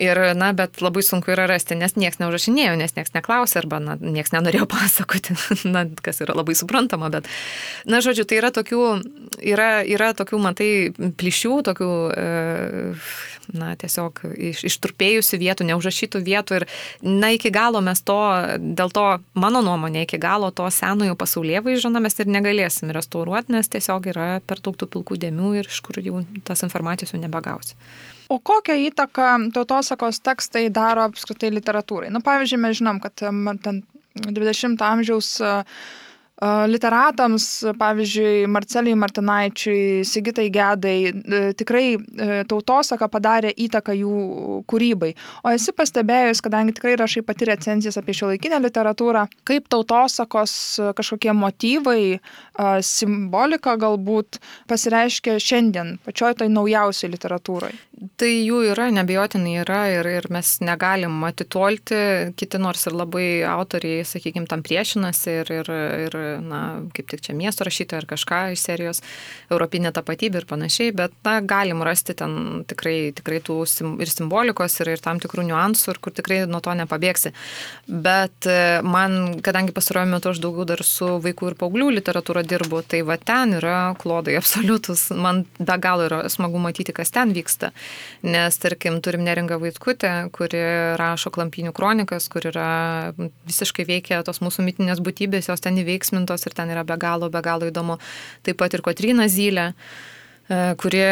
[0.00, 3.96] Ir, na, bet labai sunku yra rasti, nes niekas neužrašinėjo, nes niekas neklausė arba, na,
[4.00, 5.36] niekas nenorėjo pasakoti,
[5.70, 7.28] na, kas yra labai suprantama, bet,
[7.88, 8.84] na, žodžiu, tai yra tokių,
[9.40, 10.70] yra, yra tokių, matai,
[11.20, 12.28] plyšių, tokių, e,
[13.56, 16.66] na, tiesiog iš, ištrupėjusių vietų, neužrašytų vietų ir,
[17.04, 18.18] na, iki galo mes to,
[18.58, 23.70] dėl to, mano nuomonė, iki galo to senojo pasaulyje vaizdžio mes ir negalėsim restauruoti, nes
[23.72, 27.78] tiesiog yra per daug tų pilkų dėmių ir iš kur jau tas informacijos jau nebegausi.
[28.30, 32.12] O kokią įtaką tautosakos tekstai daro apskritai literatūrai?
[32.12, 33.82] Na, nu, pavyzdžiui, mes žinom, kad ten
[34.14, 35.64] 20 amžiaus uh,
[36.40, 37.46] Literatams,
[37.78, 44.14] pavyzdžiui, Marcelijai Martinaičiui, Sigitai Gedai, e, tikrai e, tautosaka padarė įtaką jų
[44.70, 45.10] kūrybai.
[45.44, 50.54] O esi pastebėjus, kadangi tikrai rašai pati recenzijas apie šio laikinę literatūrą, kaip tautosakos
[50.96, 52.00] kažkokie motyvai,
[52.84, 54.40] simbolika galbūt
[54.70, 57.72] pasireiškia šiandien, pačioj tai naujausiai literatūrai.
[58.20, 61.98] Tai jų yra, nebejotinai yra ir, ir mes negalim atitolti,
[62.40, 65.68] kiti nors ir labai autoriai, sakykime, tam priešinasi ir, ir,
[66.06, 66.60] ir na,
[66.96, 69.02] kaip tik čia miesto rašytojai ar kažką iš serijos,
[69.52, 74.78] europinė tapatybė ir panašiai, bet, na, galim rasti ten tikrai, tikrai tų sim, ir simbolikos,
[74.80, 77.34] ir, ir tam tikrų niuansų, ir kur tikrai nuo to nepabėgsi.
[77.84, 82.82] Bet e, man, kadangi pastaruoju metu aš daugiau dar su vaikų ir paauglių literatūra dirbu,
[82.86, 87.72] tai va ten yra klodai absoliutus, man be galo yra smagu matyti, kas ten vyksta.
[88.26, 90.62] Nes, tarkim, turim neringą Vaitkutę, kuri
[91.00, 92.70] rašo klampinių kronikas, kur yra
[93.48, 97.42] visiškai veikia tos mūsų mitinės būtybės, jos ten įveiksmintos ir ten yra be galo, be
[97.44, 98.00] galo įdomu.
[98.46, 101.02] Taip pat ir Kotrina Zylė e, kuri,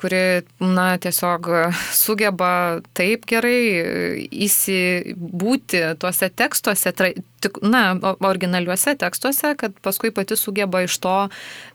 [0.00, 0.22] kuri,
[0.62, 1.50] na, tiesiog
[1.96, 2.50] sugeba
[2.96, 6.94] taip gerai įsibūti tuose tekstuose,
[7.40, 11.14] tik, na, originaliuose tekstuose, kad paskui pati sugeba iš to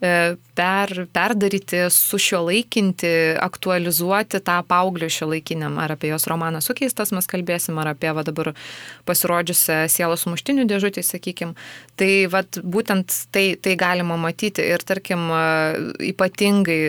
[0.01, 5.77] e, per, perdaryti, sušiuolaikinti, aktualizuoti tą paauglį šiuolaikiniam.
[5.81, 8.51] Ar apie jos romaną sukeistas mes kalbėsim, ar apie va, dabar
[9.09, 11.55] pasirodžiusią sielos muštinių dėžutį, sakykim.
[11.99, 15.29] Tai va, būtent tai, tai galima matyti ir, tarkim,
[16.11, 16.81] ypatingai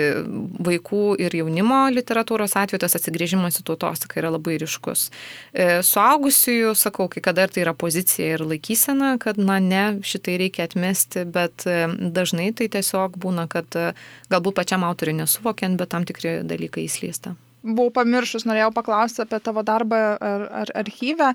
[0.66, 5.08] vaikų ir jaunimo literatūros atveju tas atsigrėžimas į tautosaką yra labai ryškus.
[5.52, 10.00] E, suaugusiųjų, sakau, kai kada ir tai yra pozicija ir laikysena laikysena, kad, na, ne,
[10.02, 13.92] šitai reikia atmesti, bet e, dažnai tai tiesiog būna, kad e,
[14.30, 19.62] galbūt pačiam autoriui nesuvokiant, bet tam tikri dalykai įslysta buvau pamiršus, norėjau paklausti apie tavo
[19.62, 21.28] darbą ar, ar archyvę.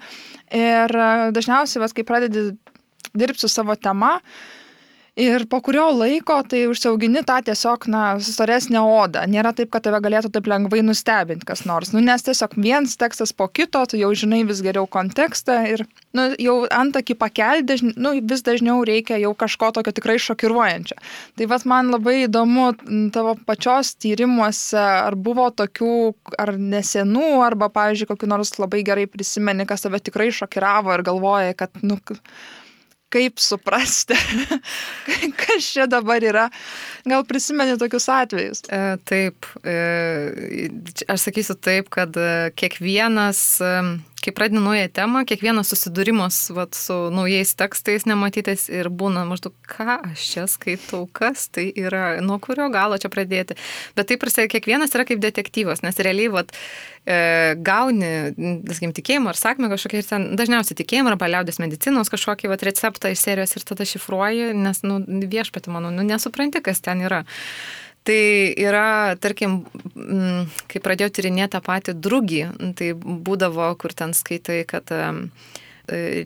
[0.51, 2.49] Ir e, dažniausiai, vas, kai pradedi
[3.15, 4.66] dirbti su savo tema, uh,
[5.17, 9.23] Ir po kurio laiko tai užsiaugini tą tiesiog, na, storesnę odą.
[9.25, 11.89] Nėra taip, kad tave galėtų taip lengvai nustebinti kas nors.
[11.95, 15.81] Nu, nes tiesiog viens tekstas po kito, tu jau žinai vis geriau kontekstą ir,
[16.13, 17.95] nu, jau antakį pakelti, dažn...
[17.97, 20.99] nu, vis dažniau reikia jau kažko tokio tikrai šokiruojančio.
[21.41, 22.69] Tai vas man labai įdomu
[23.15, 25.97] tavo pačios tyrimuose, ar buvo tokių,
[26.37, 31.57] ar nesenų, arba, pavyzdžiui, kokiu nors labai gerai prisimeni, kas tave tikrai šokiravo ir galvoja,
[31.57, 31.97] kad, nu,
[33.13, 34.17] kaip suprasti,
[35.41, 36.47] kas čia dabar yra.
[37.07, 38.65] Gal prisimeni tokius atvejus?
[38.67, 40.67] E, taip, e,
[41.07, 43.73] aš sakysiu taip, kad e, kiekvienas e,
[44.27, 50.01] kai pradedi naują temą, kiekvienas susidūrimas vat, su naujais tekstais nematytais ir būna maždaug, ką
[50.09, 53.55] aš čia skaitau, kas tai yra, nuo kurio galo čia pradėti.
[53.95, 56.51] Bet taip prasideda, kiekvienas yra kaip detektyvas, nes realiai vat,
[57.07, 58.11] e, gauni,
[58.67, 63.15] sakykim, tikėjimą ar sakmę kažkokią ir ten dažniausiai tikėjimą arba liaudės medicinos kažkokį vat, receptą
[63.15, 67.23] iš serijos ir tada šifruoji, nes nu, viešpati, manau, nu, nesupranti, kas ten yra.
[68.07, 69.61] Tai yra, tarkim,
[70.71, 72.43] kai pradėjau tyrinėti tą patį drugį,
[72.79, 75.01] tai būdavo, kur ten skaitai, kad e,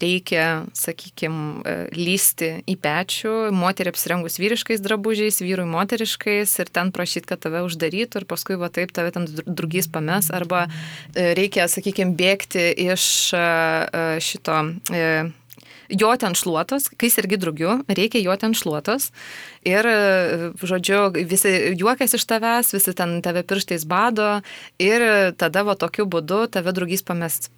[0.01, 1.65] reikia, sakykime,
[1.97, 8.21] lysti į pečių, moterį apsirengus vyriškais drabužiais, vyrui moteriškais ir ten prašyti, kad tave uždarytų
[8.21, 13.45] ir paskui va taip tave ten drugys pames, arba e, reikia, sakykime, bėgti iš e,
[14.21, 14.61] šito
[15.91, 19.09] joti ant šluotos, kai sergi drugiu, reikia joti ant šluotos.
[19.67, 19.87] Ir,
[20.57, 24.39] žodžiu, visi juokiasi iš tavęs, visi ten tave pirštais bado
[24.81, 25.05] ir
[25.37, 27.51] tada va tokiu būdu tave drugys pamest.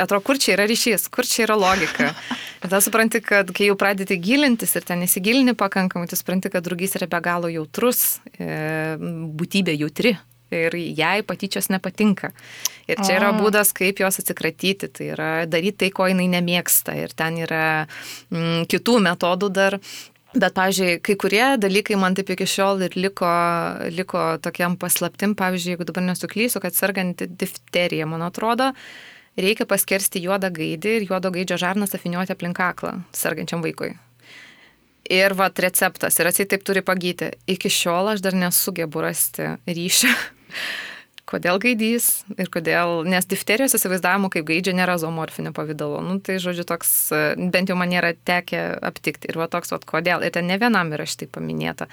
[0.00, 2.14] Atrodo, kur čia yra ryšys, kur čia yra logika.
[2.62, 6.64] Ir tada supranti, kad kai jau pradėti gilintis ir ten nesigilini pakankamai, tu supranti, kad
[6.64, 8.96] drugys yra be galo jautrus, e,
[9.36, 10.16] būtybė jautri
[10.56, 12.32] ir jai patyčios nepatinka.
[12.90, 16.96] Ir čia yra būdas, kaip jos atsikratyti, tai yra daryti tai, ko jinai nemėgsta.
[16.98, 17.64] Ir ten yra
[18.30, 19.78] mm, kitų metodų dar.
[20.32, 23.28] Bet, pavyzdžiui, kai kurie dalykai man taip iki šiol ir liko,
[23.92, 28.70] liko tokiam paslaptim, pavyzdžiui, jeigu dabar nesuklysiu, kad sergant difteriją, man atrodo,
[29.36, 33.92] reikia paskersti juodą gaidį ir juodo gaidžio žarnas apiniuoti aplink kaklą sergančiam vaikui.
[35.12, 37.34] Ir vat receptas, ir atsiai taip turi pagyti.
[37.52, 40.14] Iki šiol aš dar nesugebu rasti ryšio
[41.32, 46.02] kodėl gaidys ir kodėl, nes difterijos įsivaizdavimo kaip gaidžia nėra zoomorfinio pavydalo.
[46.04, 46.90] Nu, tai žodžiu toks,
[47.38, 49.30] bent jau man nėra tekę aptikti.
[49.30, 50.24] Ir va toks, va kodėl.
[50.26, 51.88] Ir ten ne vienam yra šitai paminėta.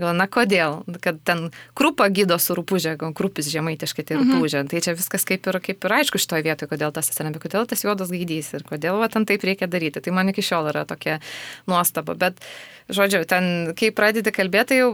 [0.00, 4.62] Gal, na kodėl, kad ten krūpa gydo su rūpužė, krūpis žemaitiškai tai rūpužė.
[4.62, 4.70] Mhm.
[4.72, 7.84] Tai čia viskas kaip ir, kaip ir aišku šitoje vietoje, kodėl tas atsiranda, kodėl tas
[7.84, 10.00] juodas gaidys ir kodėl va, ten taip reikia daryti.
[10.00, 11.18] Tai man iki šiol yra tokia
[11.68, 12.16] nuostaba.
[12.16, 12.40] Bet,
[12.88, 14.88] žodžiu, ten, kai pradedi kalbėti, tai jau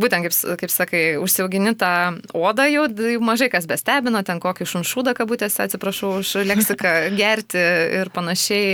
[0.00, 1.92] būtent, kaip, kaip sakai, užsiaugini tą
[2.34, 7.62] odą, jau, jau mažai kas bestebino, ten kokį šunšūdą kabutėse, atsiprašau už leksiką, gerti
[8.00, 8.66] ir panašiai.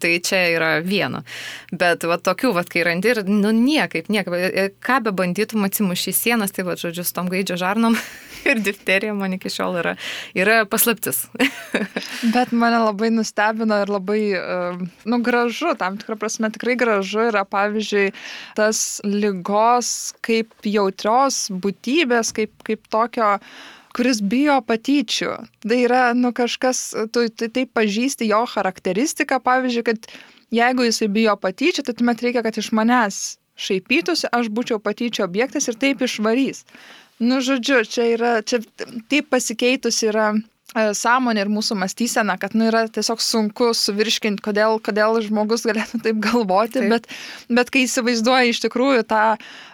[0.00, 1.22] Tai čia yra viena.
[1.70, 4.39] Bet va tokių, va, kai randi ir, nu, niekaip, niekaip
[4.84, 7.96] ką be bandytum atsimušti į sienas, tai va, žodžiu, su tom gaidžio žarnom
[8.50, 9.96] ir difterija man iki šiol yra,
[10.36, 11.24] yra paslaptis.
[12.34, 14.20] Bet mane labai nustebino ir labai,
[15.04, 18.10] nu, gražu, tam tikrą prasme tikrai gražu yra, pavyzdžiui,
[18.58, 23.36] tas lygos kaip jautrios būtybės, kaip, kaip tokio
[23.96, 25.32] kuris bijo patyčių.
[25.66, 26.82] Tai yra, nu, kažkas,
[27.14, 30.10] tu tai taip pažįsti jo charakteristiką, pavyzdžiui, kad
[30.54, 35.68] jeigu jisai bijo patyčių, tai tuomet reikia, kad iš manęs šaipytųsi, aš būčiau patyčio objektas
[35.68, 36.64] ir taip išvarys.
[37.20, 38.62] Nu, žodžiu, čia yra, čia
[39.12, 44.78] taip pasikeitusi yra e, sąmonė ir mūsų mąstysena, kad nu, yra tiesiog sunku suvirškinti, kodėl,
[44.80, 46.88] kodėl žmogus galėtų taip galvoti, taip.
[46.94, 47.10] Bet,
[47.60, 49.24] bet kai įsivaizduoja iš tikrųjų tą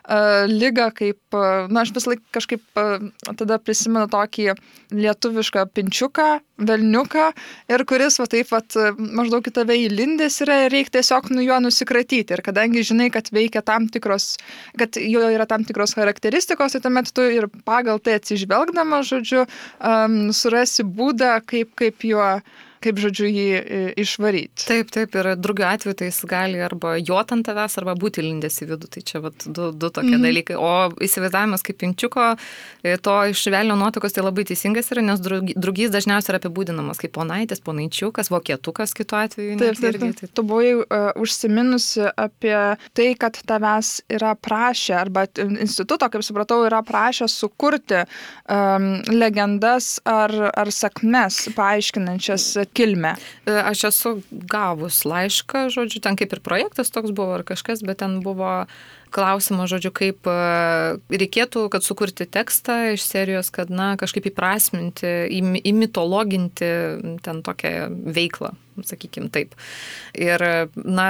[0.06, 3.06] uh, lygą kaip, uh, na, aš vis laik kažkaip uh,
[3.38, 4.54] tada prisimenu tokį
[4.94, 6.28] lietuvišką pinčiuką,
[6.66, 7.26] velniuką
[7.74, 11.58] ir kuris va taip pat maždaug į tave įlindęs yra ir reikia tiesiog nu juo
[11.60, 12.36] nusikratyti.
[12.36, 14.36] Ir kadangi žinai, kad veikia tam tikros,
[14.80, 19.44] kad jo yra tam tikros charakteristikos, tai tuomet tu ir pagal tai atsižvelgdama, žodžiu,
[19.80, 22.30] um, surasi būdą, kaip, kaip juo
[22.84, 24.66] kaip žodžiu jį e, išvaryti.
[24.68, 28.60] Taip, taip, ir drugio atveju tai jis gali arba jot ant tavęs, arba būti lindęs
[28.64, 28.90] į vidų.
[28.96, 30.26] Tai čia vat, du, du tokie mm -hmm.
[30.28, 30.56] dalykai.
[30.56, 30.72] O
[31.06, 32.36] įsivaizdavimas kaip pinčiuko,
[32.82, 37.12] e, to iš velnio nuotakos tai labai teisingas yra, nes drugys dažniausiai yra apibūdinamas kaip
[37.12, 39.58] ponaitis, ponaičiukas, vokietukas kitu atveju.
[39.58, 40.16] Taip, taip, taip.
[40.20, 40.30] taip.
[40.34, 45.26] Tu buvai uh, užsiminusi apie tai, kad tavęs yra prašę, arba
[45.60, 53.14] instituto, kaip supratau, yra prašę sukurti um, legendas ar, ar sakmes paaiškinančias kilmę?
[53.46, 58.00] E, aš esu gavus laišką, žodžiu, ten kaip ir projektas toks buvo ar kažkas, bet
[58.02, 58.64] ten buvo
[59.14, 60.36] klausimas, žodžiu, kaip e,
[61.12, 65.14] reikėtų, kad sukurti tekstą iš serijos, kad, na, kažkaip įprasminti,
[65.62, 66.70] įmitologinti
[67.24, 68.52] ten tokią veiklą,
[68.84, 69.54] sakykime taip.
[70.18, 70.42] Ir,
[70.82, 71.08] na,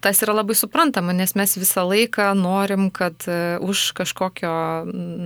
[0.00, 4.52] tas yra labai suprantama, nes mes visą laiką norim, kad e, už kažkokio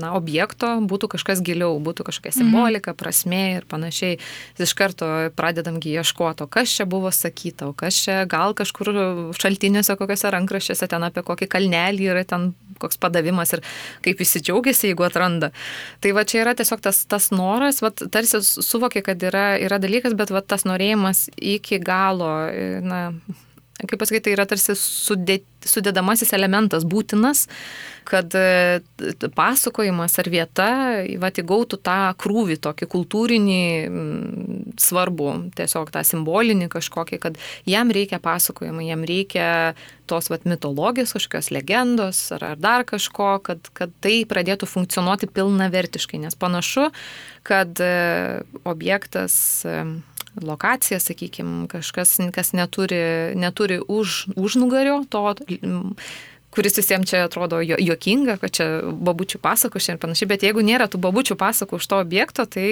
[0.01, 2.39] na, objekto būtų kažkas giliau, būtų kažkokia mhm.
[2.41, 4.19] simbolika, prasme ir panašiai.
[4.63, 8.93] Iš karto pradedamgi ieškoti, kas čia buvo sakyta, o kas čia gal kažkur
[9.37, 12.53] šaltinėse, kokiuose rankraščiuose ten apie kokį kalnelį yra ten
[12.83, 13.63] koks padavimas ir
[14.05, 15.53] kaip visi džiaugiasi, jeigu atranda.
[16.03, 20.17] Tai va čia yra tiesiog tas, tas noras, va, tarsi suvokia, kad yra, yra dalykas,
[20.19, 23.05] bet va, tas norėjimas iki galo, e, na,
[23.89, 27.47] kaip pasakyti, tai yra tarsi sudėti sudėdamasis elementas būtinas,
[28.09, 28.81] kad e,
[29.37, 30.69] pasakojimas ar vieta
[31.07, 33.63] įgautų tą krūvį, tokį kultūrinį
[34.83, 39.49] svarbų, tiesiog tą simbolinį kažkokį, kad jam reikia pasakojimą, jam reikia
[40.11, 45.71] tos vat, mitologijos, kažkokios legendos ar, ar dar kažko, kad, kad tai pradėtų funkcionuoti pilna
[45.73, 46.91] vertiškai, nes panašu,
[47.47, 49.79] kad e, objektas e,
[50.43, 55.35] lokacija, sakykime, kažkas, kas neturi, neturi už, užnugario to
[56.53, 61.01] kuris visiems čia atrodo juokinga, kad čia babučių pasakos ir panašiai, bet jeigu nėra tų
[61.03, 62.67] babučių pasakų už to objekto, tai,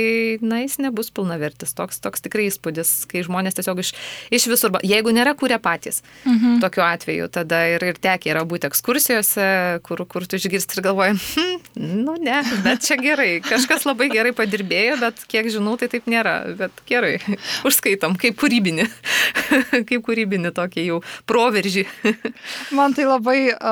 [0.45, 1.73] na, jis nebus pilnavertis.
[1.77, 3.95] Toks, toks tikrai įspūdis, kai žmonės tiesiog iš,
[4.37, 6.59] iš visur, jeigu nėra kūrė patys, mhm.
[6.65, 9.49] tokiu atveju, tada ir, ir tekia yra būti ekskursijose,
[9.87, 11.65] kur, kur tu išgirsti ir galvoji, hm,
[12.05, 16.37] nu ne, bet čia gerai, kažkas labai gerai padirbėjo, bet kiek žinau, tai taip nėra,
[16.61, 17.17] bet gerai,
[17.69, 18.89] užskaitom, kaip kūrybinį,
[19.89, 21.01] kaip kūrybinį tokį jau
[21.31, 21.87] proveržį.
[22.77, 23.70] Man tai labai um,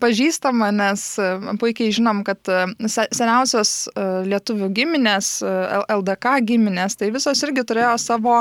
[0.00, 1.04] pažįstama, nes
[1.60, 2.38] puikiai žinom, kad
[2.88, 3.88] seniausios
[4.26, 5.32] lietuvių giminės,
[5.90, 8.40] LDK giminės, tai visos irgi turėjo savo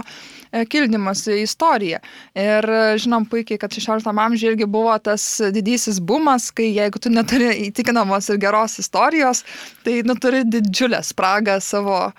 [0.72, 2.00] kildymosi istoriją.
[2.40, 2.70] Ir
[3.02, 8.32] žinom puikiai, kad 16 amžiuje irgi buvo tas didysis bumas, kai jeigu tu neturi įtikinamos
[8.34, 9.44] ir geros istorijos,
[9.86, 12.10] tai nu, turi didžiulę spragą savo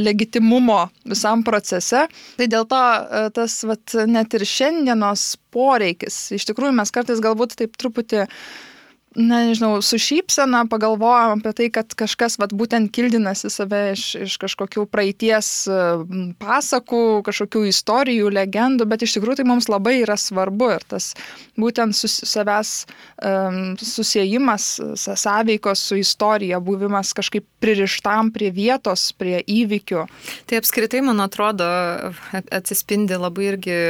[0.00, 2.06] legitimumo visam procese.
[2.38, 2.82] Tai dėl to
[3.36, 8.26] tas vat, net ir šiandienos poreikis, iš tikrųjų mes kartais galbūt taip truputį
[9.16, 14.36] na, nežinau, su šypsena pagalvojam apie tai, kad kažkas vat, būtent kildinasi save iš, iš
[14.42, 15.50] kažkokių praeities
[16.42, 21.12] pasakų, kažkokių istorijų, legendų, bet iš tikrųjų tai mums labai yra svarbu ir tas
[21.60, 22.74] būtent sus, savęs
[23.22, 30.06] um, susijimas, sąveikos su istorija, buvimas kažkaip pririštam prie vietos, prie įvykių.
[30.48, 31.66] Tai apskritai, man atrodo,
[32.32, 33.80] atsispindi labai irgi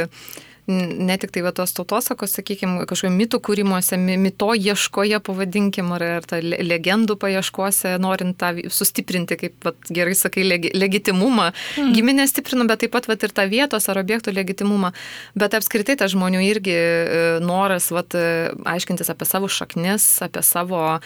[0.66, 6.26] ne tik tai va tos tautosakos, sakykime, kažkokio mitų kūrimuose, mito ieškoje, pavadinkim, ar, ar
[6.28, 11.48] ta legendų paieškose, norint tą sustiprinti, kaip vat, gerai sakai, leg, legitimumą.
[11.80, 11.90] Mm.
[11.96, 14.92] Giminę stiprinu, bet taip pat vat, ir tą vietos ar objektų legitimumą.
[15.38, 20.82] Bet apskritai ta žmonių irgi e, noras vat, e, aiškintis apie savo šaknis, apie savo
[20.92, 21.00] uh,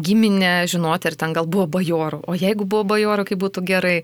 [0.00, 2.22] giminę, žinoti, ar ten gal buvo bajorų.
[2.30, 3.96] O jeigu buvo bajorų, kaip būtų gerai.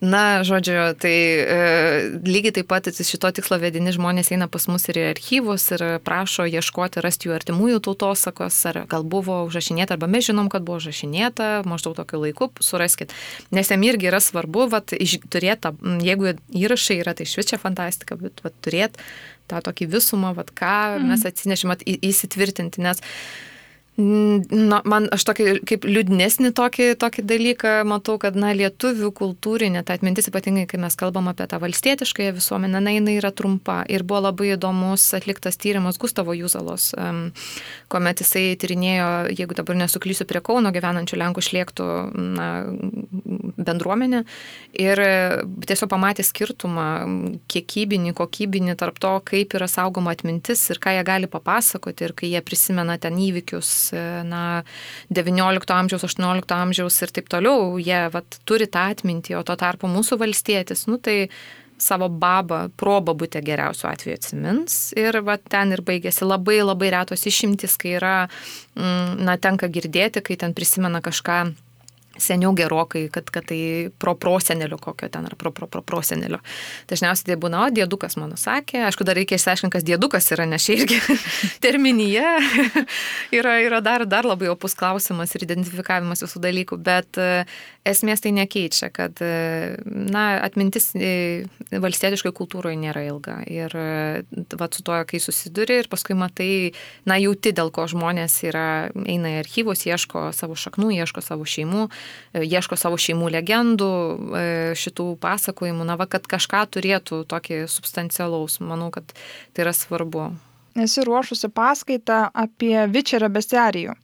[0.00, 5.00] Na, žodžiu, tai uh, lygiai taip pat šito tikslo vedini žmonės eina pas mus ir
[5.00, 10.28] į archyvus ir prašo ieškoti, rasti jų artimųjų tautosakos, ar gal buvo užrašinėta, arba mes
[10.28, 13.14] žinom, kad buvo užrašinėta, maždaug tokiu laiku, suraskit.
[13.50, 14.94] Nes jam irgi yra svarbu, vat,
[15.32, 15.74] turėti,
[16.06, 19.02] jeigu įrašai yra, tai šviečia fantastika, bet vat, turėti
[19.48, 21.10] tą tokį visumą, vat, ką mm.
[21.10, 23.02] mes atsinešim įsitvirtinti, nes
[23.98, 29.96] Na, man aš tokį kaip liūdnesnį tokį, tokį dalyką matau, kad na, lietuvių kultūrinė, ta
[29.98, 33.80] atmintis ypatingai, kai mes kalbam apie tą valstietiškąją visuomenę, na, jinai yra trumpa.
[33.90, 37.24] Ir buvo labai įdomus atliktas tyrimas Gustavo Jūzalos, um,
[37.90, 41.88] kuomet jisai tyrinėjo, jeigu dabar nesuklysiu, prie Kauno gyvenančių Lenkų šlėktų
[42.38, 42.48] na,
[43.58, 44.22] bendruomenę.
[44.78, 45.02] Ir
[45.66, 46.86] tiesiog pamatė skirtumą
[47.50, 52.30] kiekybinį, kokybinį tarp to, kaip yra saugoma atmintis ir ką jie gali papasakoti ir kai
[52.36, 53.87] jie prisimena ten įvykius
[54.28, 54.62] na,
[55.14, 59.90] 19 amžiaus, 18 amžiaus ir taip toliau, jie vat, turi tą atmintį, o tuo tarpu
[59.90, 61.28] mūsų valstietis, nu tai
[61.78, 66.26] savo babą, probabutę geriausiu atveju atsimins ir va, ten ir baigėsi.
[66.26, 68.16] Labai labai retos išimtis, kai yra,
[68.74, 71.38] mm, na, tenka girdėti, kai ten prisimena kažką
[72.22, 76.40] seniau gerokai, kad, kad tai pro prosenelio kokio ten ar pro pro pro prosenelio.
[76.90, 80.64] Dažniausiai tai būna, o dėdukas mano sakė, aišku, dar reikia išsiaiškinti, kas dėdukas yra, nes
[80.64, 81.00] čia irgi
[81.64, 82.36] terminija
[83.38, 87.44] yra, yra dar, dar labai opus klausimas ir identifikavimas visų dalykų, bet e,
[87.88, 93.40] esmės tai nekeičia, kad, e, na, atmintis e, valstietiškai kultūroje nėra ilga.
[93.48, 96.50] Ir va, su to, kai susiduri ir paskui matai,
[97.08, 98.66] na, jauti, dėl ko žmonės yra,
[99.06, 101.88] eina į archyvus, ieško savo šaknų, ieško savo šeimų
[102.34, 103.92] ieško savo šeimų legendų,
[104.38, 104.42] e,
[104.78, 108.60] šitų pasakojimų, na, va, kad kažką turėtų tokį substancialaus.
[108.60, 109.14] Manau, kad
[109.52, 110.32] tai yra svarbu.
[110.78, 113.96] Esi ruošusi paskaitą apie Vičerio bestiarijų.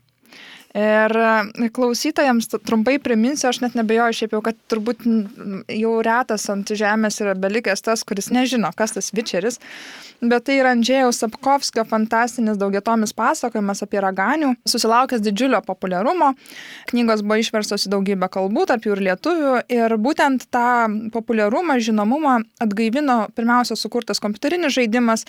[0.75, 5.05] Ir e, klausytojams trumpai priminsiu, aš net nebejoju šiaip jau, kad turbūt
[5.71, 9.61] jau retas ant žemės yra belikęs tas, kuris nežino, kas tas Vičeris,
[10.19, 16.33] bet tai yra Andžėjaus Sapkovskio fantastinis daugiatomis pasakojimas apie raganių, susilaukęs didžiulio populiarumo.
[16.91, 22.41] Knygos buvo išverstos į daugybę kalbų, tarp jų ir lietuvių, ir būtent tą populiarumą, žinomumą
[22.67, 25.23] atgaivino pirmiausia sukurtas kompiuterinis žaidimas,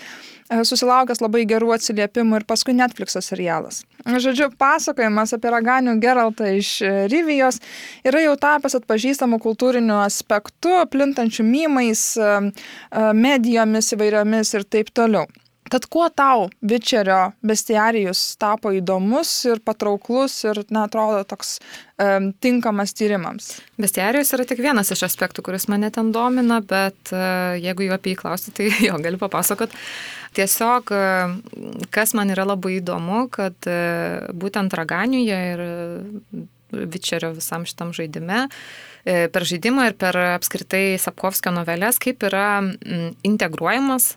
[0.50, 3.84] e, susilaukęs labai gerų atsiliepimų ir paskui Netflix'o serialas.
[4.06, 6.72] Žodžiu, pasakojimas apie raganių Geraltą iš
[7.12, 7.60] Rivijos
[8.06, 15.26] yra jau tapęs atpažįstamų kultūrinių aspektų, plintančių mymais, e, e, medijomis įvairiomis ir taip toliau.
[15.70, 21.56] Tad kuo tau Vičerio bestiarijus tapo įdomus ir patrauklus ir, na, atrodo, toks
[21.98, 23.48] um, tinkamas tyrimams?
[23.80, 28.14] Bestiarijus yra tik vienas iš aspektų, kuris mane ten domina, bet uh, jeigu jau apie
[28.14, 29.74] jį klausti, tai jo, galiu papasakot.
[30.38, 35.64] Tiesiog, uh, kas man yra labai įdomu, kad uh, būtent Raganiuje ir
[36.76, 38.46] Vičerio visam šitam žaidime
[39.06, 42.58] per žaidimą ir per apskritai Sapkovskio novelės, kaip yra
[43.24, 44.16] integruojamas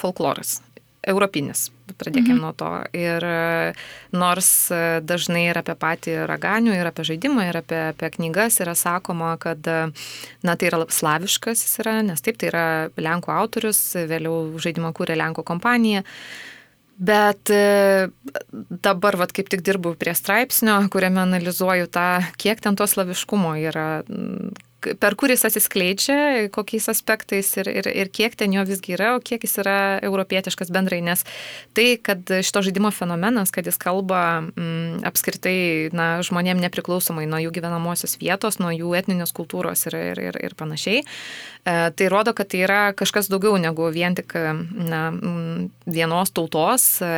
[0.00, 0.62] folkloras,
[1.06, 1.68] europinis.
[1.90, 2.42] Pradėkime mhm.
[2.44, 2.68] nuo to.
[2.96, 3.72] Ir e,
[4.14, 8.76] nors e, dažnai ir apie patį raganių, ir apie žaidimą, ir apie, apie knygas yra
[8.78, 12.68] sakoma, kad na, tai yra slaviškas jis yra, nes taip, tai yra
[13.00, 16.04] Lenkų autorius, vėliau žaidimą kūrė Lenkų kompanija.
[17.00, 17.48] Bet
[18.84, 23.86] dabar, vat, kaip tik dirbu prie straipsnio, kuriame analizuoju tą, kiek ten to slaviškumo yra,
[24.80, 29.44] per kuris atsiskleidžia, kokiais aspektais ir, ir, ir kiek ten jo visgi yra, o kiek
[29.44, 29.76] jis yra
[30.06, 31.00] europietiškas bendrai.
[31.04, 31.24] Nes
[31.76, 35.58] tai, kad šito žaidimo fenomenas, kad jis kalba m, mm, apskritai
[35.96, 40.56] na, žmonėm nepriklausomai nuo jų gyvenamosios vietos, nuo jų etninės kultūros ir, ir, ir, ir
[40.58, 41.04] panašiai,
[41.64, 44.32] tai rodo, kad tai yra kažkas daugiau negu vien tik
[44.72, 45.02] na,
[45.84, 47.08] vienos tautos e,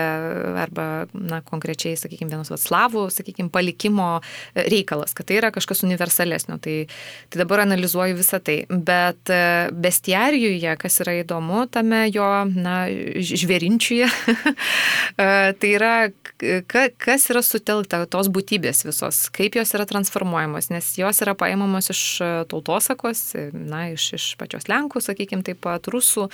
[0.58, 4.08] arba na, konkrečiai, sakykime, vienos atslavų, sakykime, palikimo
[4.56, 6.58] reikalas, kad tai yra kažkas universalesnio.
[6.62, 6.76] Tai,
[7.30, 8.62] tai dabar analizuoju visą tai.
[8.70, 12.84] Bet e, bestiarijuje, kas yra įdomu, tame jo, na,
[13.22, 14.10] žvėrinčiuje,
[15.62, 15.94] tai yra,
[16.98, 22.02] kas yra sutelkta tos būtybės visos, kaip jos yra transformuojamos, nes jos yra paimamos iš
[22.50, 26.28] tautosakos, na, iš, iš pačios Lenkų, sakykime, taip pat rusų,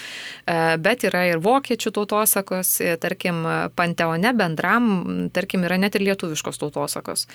[0.83, 3.43] bet yra ir vokiečių tautosakos, tarkim,
[3.79, 4.89] panteone bendram,
[5.35, 7.27] tarkim, yra net ir lietuviškos tautosakos.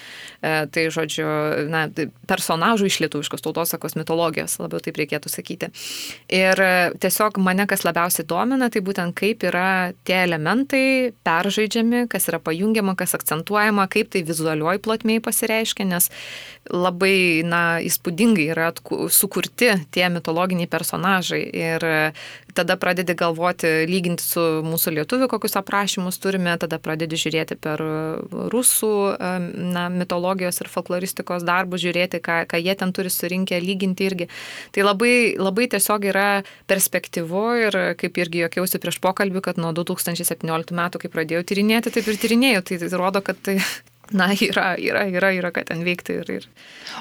[0.41, 1.27] Tai, žodžiu,
[1.71, 1.85] na,
[2.29, 5.69] personažų iš lietuviškos tautosakos mitologijos, labiau taip reikėtų sakyti.
[6.33, 12.29] Ir e, tiesiog mane kas labiausiai domina, tai būtent kaip yra tie elementai peržaidžiami, kas
[12.31, 16.09] yra pajungiama, kas akcentuojama, kaip tai vizualiuoji plotmiai pasireiškia, nes
[16.69, 18.71] labai, na, įspūdingai yra
[19.11, 21.41] sukurti tie mitologiniai personažai.
[21.43, 21.99] Ir e,
[22.53, 27.81] tada pradedi galvoti, lyginti su mūsų lietuvių, kokius aprašymus turime, tada pradedi žiūrėti per
[28.53, 28.91] rusų
[29.73, 34.29] na, mitologijos ir folkloristikos darbus, žiūrėti, ką, ką jie ten turi surinkę, lyginti irgi.
[34.75, 36.27] Tai labai, labai tiesiog yra
[36.69, 42.07] perspektyvu ir kaip irgi jokiausi prieš pokalbį, kad nuo 2017 metų, kai pradėjau tyrinėti, taip
[42.09, 42.67] ir tyrinėjau.
[42.69, 43.59] Tai, tai rodo, kad tai
[44.11, 46.19] Na, yra, yra, yra, yra, ką ten veikti.
[46.21, 46.47] Ir, ir...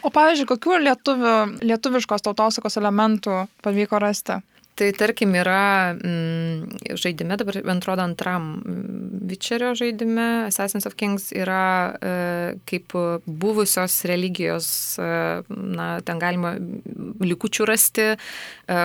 [0.07, 1.34] O pavyzdžiui, kokių lietuvių,
[1.66, 4.38] lietuviškos tautosakos elementų pavyko rasti?
[4.75, 8.47] Tai tarkim yra mm, žaidime, dabar atrodo antram
[9.29, 12.12] Witcherio žaidime, Assassins of Kings yra e,
[12.68, 12.95] kaip
[13.27, 14.66] buvusios religijos,
[14.97, 15.11] e,
[15.53, 18.79] na, ten galima likučių rasti, e,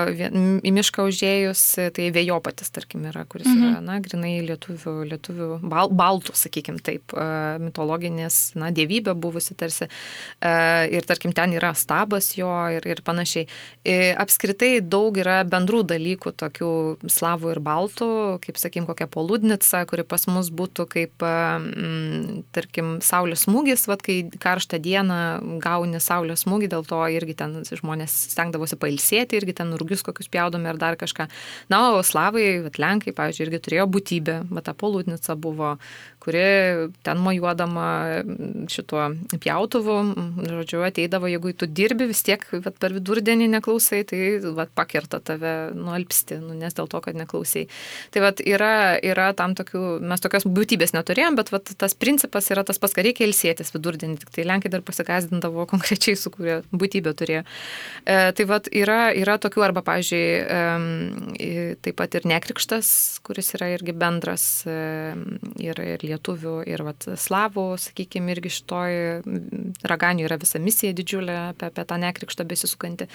[0.67, 1.63] į mišką užėjus,
[1.95, 3.63] tai vėjopatis, tarkim, yra, kuris mhm.
[3.71, 7.27] yra, na, grinai lietuvių, lietuvių bal, baltų, sakykim taip, e,
[7.63, 9.87] mitologinės, na, dievybė buvusi tarsi.
[9.87, 10.53] E,
[10.99, 13.47] ir tarkim, ten yra stabas jo ir, ir panašiai.
[13.87, 16.71] E, apskritai daug yra bendrų dalykų, tokių
[17.11, 18.09] slavų ir baltų,
[18.43, 24.19] kaip sakykim, kokia poludnica, kuri pas mus būtų kaip, mm, tarkim, saulės smūgis, vad kai
[24.43, 25.19] karštą dieną
[25.63, 30.69] gauni saulės smūgį, dėl to irgi ten žmonės stengdavosi pailsėti, irgi ten rugius kokius pjaudomi
[30.69, 31.29] ar dar kažką.
[31.73, 35.77] Na, o slavai, vat, lenkai, pavyzdžiui, irgi turėjo būtybę, bet ta poludnica buvo,
[36.27, 36.43] kuri
[37.07, 37.87] ten mojuodama
[38.67, 39.05] šituo
[39.39, 39.95] pjautuvu,
[40.43, 44.19] žodžiu, ateidavo, jeigu tu dirbi vis tiek vat, per vidurdienį neklausai, tai
[44.57, 47.69] vat, pakerta tave nualpsti, nu, nes dėl to, kad neklausiai.
[48.11, 52.65] Tai vat, yra, yra tam tokių, mes tokios būtybės neturėjom, bet vat, tas principas yra
[52.67, 57.15] tas pats, kad reikia ilsėtis vidurdienį, tik tai Lenkai dar pasikazdindavo konkrečiai, su kuria būtybė
[57.17, 57.45] turėjo.
[58.03, 62.91] E, tai vat, yra, yra tokių, arba, pavyzdžiui, e, taip pat ir nekrikštas,
[63.23, 64.77] kuris yra irgi bendras e,
[65.63, 66.16] ir, ir lietuvių,
[66.67, 68.97] ir vat, slavų, sakykime, irgi šitoj
[69.87, 73.07] raganių yra visa misija didžiulė apie, apie tą nekrikštą besisukanti.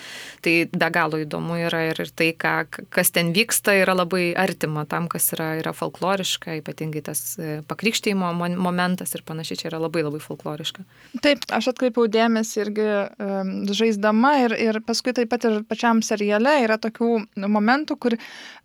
[0.45, 2.55] Tai be galo įdomu yra ir, ir tai, ką,
[2.93, 8.33] kas ten vyksta, yra labai artima tam, kas yra, yra folkloriška, ypatingai tas e, pakrikštėjimo
[8.57, 10.85] momentas ir panašiai čia yra labai labai folkloriška.
[11.25, 16.59] Taip, aš atkreipiau dėmesį irgi um, žaisdama ir, ir paskui taip pat ir pačiam seriale
[16.65, 17.11] yra tokių
[17.47, 18.17] momentų, kur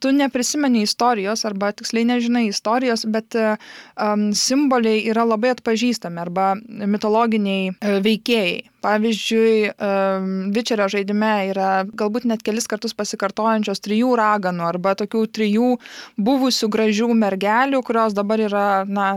[0.04, 7.72] tu neprisimeni istorijos arba tiksliai nežinai istorijos, bet um, simboliai yra labai atpažįstami arba mitologiniai
[7.74, 8.58] uh, veikėjai.
[8.88, 9.74] Pavyzdžiui,
[10.54, 15.72] Vičerio žaidime yra galbūt net kelis kartus pasikartojančios trijų raganų arba tokių trijų
[16.22, 19.08] buvusių gražių mergelių, kurios dabar yra, na,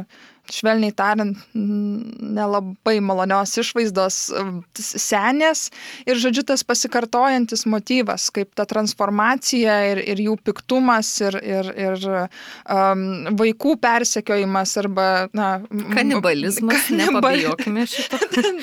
[0.55, 4.19] švelniai tariant, nelabai malonios išvaizdos
[4.77, 5.69] senės.
[6.07, 12.07] Ir, žodžiu, tas pasikartojantis motyvas, kaip ta transformacija ir, ir jų piktumas ir, ir, ir
[12.11, 13.05] um,
[13.41, 15.51] vaikų persekiojimas arba, na,
[15.95, 16.91] kanibalizmas.
[16.95, 18.21] Nepabijokime šito.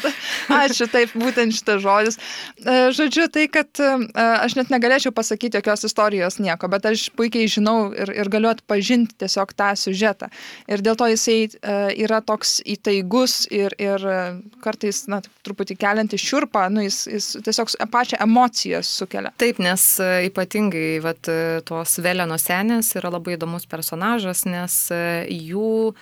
[0.62, 2.20] Ačiū, taip, būtent šitas žodis.
[2.62, 7.50] E, žodžiu, tai, kad e, aš net negalėčiau pasakyti jokios istorijos nieko, bet aš puikiai
[7.52, 10.32] žinau ir, ir galiu atpažinti tiesiog tą siužetą.
[10.72, 14.04] Ir dėl to jisai e, yra toks įtaigus ir, ir
[14.64, 19.34] kartais, na, truputį keliantis šiurpą, nu, jis, jis tiesiog pačią emociją sukelia.
[19.40, 21.32] Taip, nes e, ypatingai vat,
[21.68, 25.04] tos Veleno senės yra labai įdomus personažas, nes e,
[25.52, 25.94] jų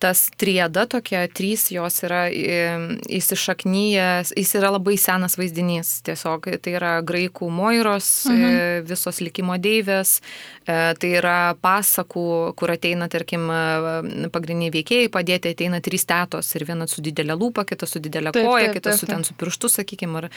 [0.00, 6.00] tas trieda tokia, trys jos yra įsišaknyjęs, jis yra labai senas vaizdinys.
[6.06, 8.86] Tiesiog tai yra graikų moiros, e, mhm.
[8.88, 10.20] visos likimo deivės,
[10.64, 16.64] e, tai yra pasakų, kur ateina, tarkim, e, pagrindiniai veikėjai padėti, ateina trys tetos ir
[16.68, 20.28] viena su didelė lūpa, kita su didelė koja, kita su ten su pirštu, sakykime.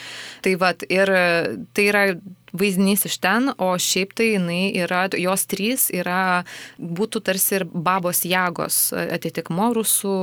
[0.44, 1.08] Tai, vat, ir
[1.74, 2.04] tai yra
[2.54, 6.44] vaizdinys iš ten, o šiaip tai jinai yra, jos trys yra,
[6.78, 10.14] būtų tarsi ir babos jagos atitikmo rusų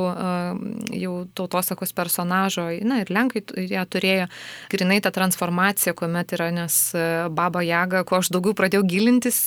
[0.95, 4.29] jau tautosakos personažo, na ir lenkai ją turėjo,
[4.71, 6.77] grinai ta transformacija, kuomet yra, nes
[7.35, 9.39] baba jaga, ko aš daugiau pradėjau gilintis,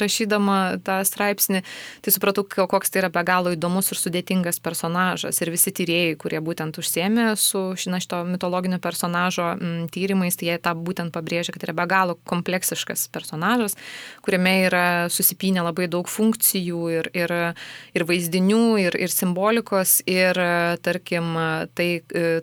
[0.00, 1.62] rašydama tą straipsnį,
[2.00, 5.40] tai supratau, koks tai yra be galo įdomus ir sudėtingas personažas.
[5.42, 9.52] Ir visi tyrėjai, kurie būtent užsėmė su šina, šito mitologinio personažo
[9.92, 13.76] tyrimais, tai jie tą būtent pabrėžia, kad tai yra be galo kompleksiškas personažas,
[14.24, 17.34] kuriame yra susipinę labai daug funkcijų ir, ir,
[17.96, 20.38] ir vaizdinių, ir, ir simbolikos, ir
[20.84, 21.34] tarkim,
[21.74, 21.88] tai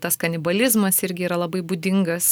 [0.03, 2.29] tas kanibalizmas irgi yra labai būdingas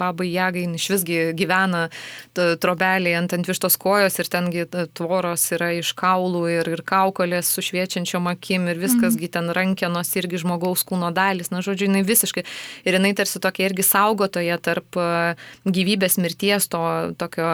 [0.00, 1.86] babai jagai, iš visgi gyvena
[2.34, 7.64] trobelėje ant, ant vištos kojos ir tengi tvoros yra iš kaulų ir, ir kaukolės su
[7.64, 9.34] šviečiančiom akim ir viskasgi mhm.
[9.36, 12.44] ten rankenos irgi žmogaus kūno dalis, na žodžiu, jinai visiškai
[12.84, 14.98] ir jinai tarsi tokia irgi saugotoja tarp
[15.64, 16.82] gyvybės mirties, to
[17.20, 17.48] tokio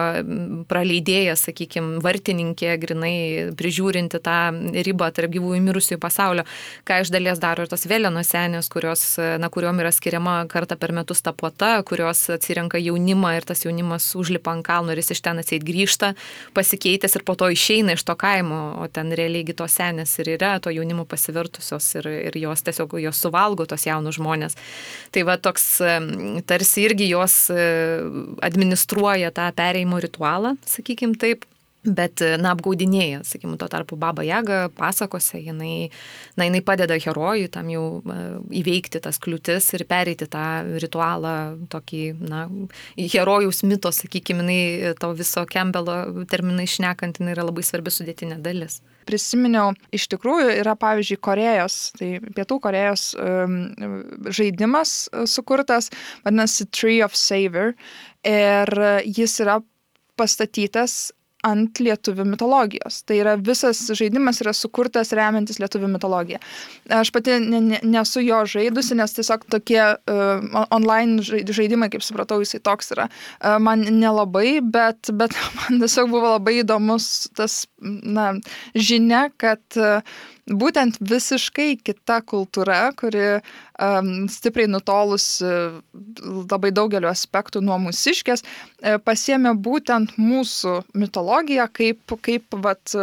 [0.69, 3.15] praleidėja, sakykime, vartininkė, grinai
[3.57, 4.37] prižiūrinti tą
[4.87, 6.45] ribą tarp gyvųjų mirusiųjų pasaulio,
[6.87, 10.93] ką iš dalies daro ir tos vėliano senės, kurios, na, kuriuom yra skiriama kartą per
[10.95, 15.23] metus ta puota, kurios atsirenka jaunimą ir tas jaunimas užlipa ant kalno ir jis iš
[15.25, 16.13] ten atseit grįžta,
[16.57, 20.57] pasikeitęs ir po to išeina iš to kaimo, o ten realiai tos senės ir yra
[20.63, 24.57] to jaunimo pasivertusios ir, ir jos tiesiog jos suvalgo tos jaunus žmonės.
[25.11, 25.65] Tai va toks
[26.49, 27.37] tarsi irgi jos
[28.41, 31.45] administruoja tą pereimo ritualą, sakykim taip
[31.87, 35.89] bet, na, apgaudinėja, sakykim, tuo tarpu Baba Jaga pasakose, jinai,
[36.37, 38.17] na, jinai padeda herojui tam jau e,
[38.61, 40.45] įveikti tas kliūtis ir pereiti tą
[40.81, 41.35] ritualą,
[41.71, 42.45] tokį, na,
[42.97, 48.81] herojaus mito, sakykim, jinai to viso Campbello terminai šnekant, jinai yra labai svarbi sudėtinė dalis.
[49.07, 53.61] Prisiminiau, iš tikrųjų yra, pavyzdžiui, Korejos, tai Pietų Korejos um,
[54.27, 55.87] žaidimas e, sukurtas,
[56.25, 57.71] vadinasi Tree of Savor,
[58.25, 58.73] ir
[59.05, 59.59] jis yra
[60.17, 61.11] pastatytas
[61.45, 63.01] ant lietuvių mitologijos.
[63.07, 66.39] Tai yra visas žaidimas yra sukurtas remiantis lietuvių mitologiją.
[66.97, 72.39] Aš pati ne, ne, nesu jo žaidusi, nes tiesiog tokie uh, online žaidimai, kaip supratau,
[72.43, 78.33] jisai toks yra, uh, man nelabai, bet, bet man tiesiog buvo labai įdomus tas, na,
[78.73, 80.01] žinia, kad uh,
[80.47, 83.41] būtent visiškai kita kultūra, kuri um,
[83.77, 85.49] stipriai nutolusi
[86.49, 92.95] labai daugeliu aspektų nuo mūsiškės, e, pasiemė būtent mūsų mitologiją kaip, kaip vat,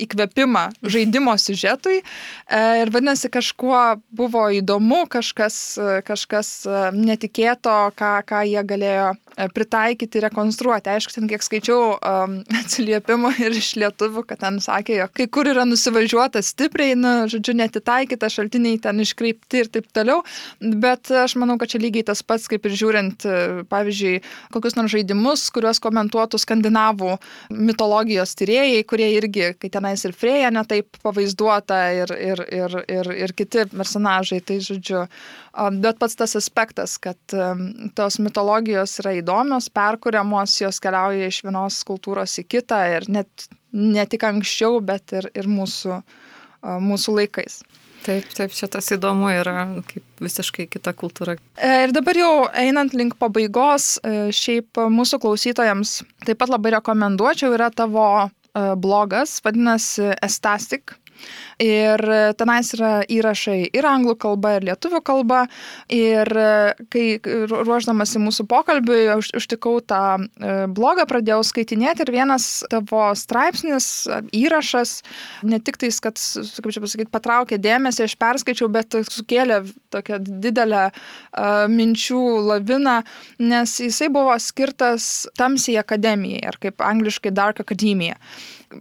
[0.00, 2.00] įkvėpimą žaidimo siužetui.
[2.00, 6.54] E, ir vadinasi, kažkuo buvo įdomu, kažkas, kažkas
[6.96, 9.12] netikėto, ką, ką jie galėjo
[9.54, 10.90] pritaikyti, rekonstruoti.
[10.92, 15.48] Aišku, ten kiek skaičiau um, atsiliepimų ir iš lietuvių, kad ten sakė, jog kai kur
[15.50, 20.21] yra nusivažiuota stipriai, na, žodžiu, netitaikyta, šaltiniai ten iškreipti ir taip toliau,
[20.60, 23.26] bet aš manau, kad čia lygiai tas pats, kaip ir žiūrint,
[23.72, 24.22] pavyzdžiui,
[24.54, 27.16] kokius nors žaidimus, kuriuos komentuotų skandinavų
[27.52, 33.36] mitologijos tyrėjai, kurie irgi, kai tenais ir Freja netaip pavaizduota ir, ir, ir, ir, ir
[33.36, 35.06] kiti personažai, tai žodžiu,
[35.82, 37.36] bet pats tas aspektas, kad
[37.96, 44.04] tos mitologijos yra įdomios, perkuriamos, jos keliauja iš vienos kultūros į kitą ir net ne
[44.06, 46.00] tik anksčiau, bet ir, ir mūsų,
[46.62, 47.62] mūsų laikais.
[48.02, 51.36] Taip, taip, čia tas įdomu yra kaip visiškai kita kultūra.
[51.54, 57.52] E, ir dabar jau einant link pabaigos, e, šiaip mūsų klausytojams taip pat labai rekomenduočiau,
[57.54, 58.28] yra tavo e,
[58.82, 60.96] blogas, vadinasi Estastic
[61.62, 62.02] Ir
[62.38, 65.44] tenais yra įrašai ir anglų kalba, ir lietuvių kalba.
[65.92, 66.28] Ir
[66.92, 67.06] kai
[67.50, 75.00] ruoždamasi mūsų pokalbiui, aš užtikau tą e, blogą, pradėjau skaitinėti ir vienas tavo straipsnis, įrašas,
[75.48, 76.20] ne tik tais, kad,
[76.56, 79.62] kaip čia pasakyti, patraukė dėmesį, aš perskaičiau, bet sukėlė
[79.92, 82.98] tokią didelę uh, minčių laviną,
[83.42, 88.18] nes jisai buvo skirtas tamsiai akademijai, ar kaip angliškai Dark Academia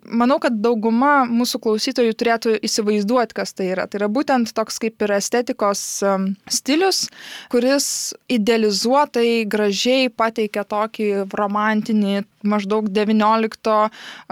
[0.05, 3.87] manau, kad dauguma mūsų klausytojų turėtų įsivaizduoti, kas tai yra.
[3.89, 5.83] Tai yra būtent toks kaip ir estetikos
[6.51, 7.05] stilius,
[7.51, 7.87] kuris
[8.31, 13.89] idealizuotai, gražiai pateikia tokį romantinį, maždaug XIX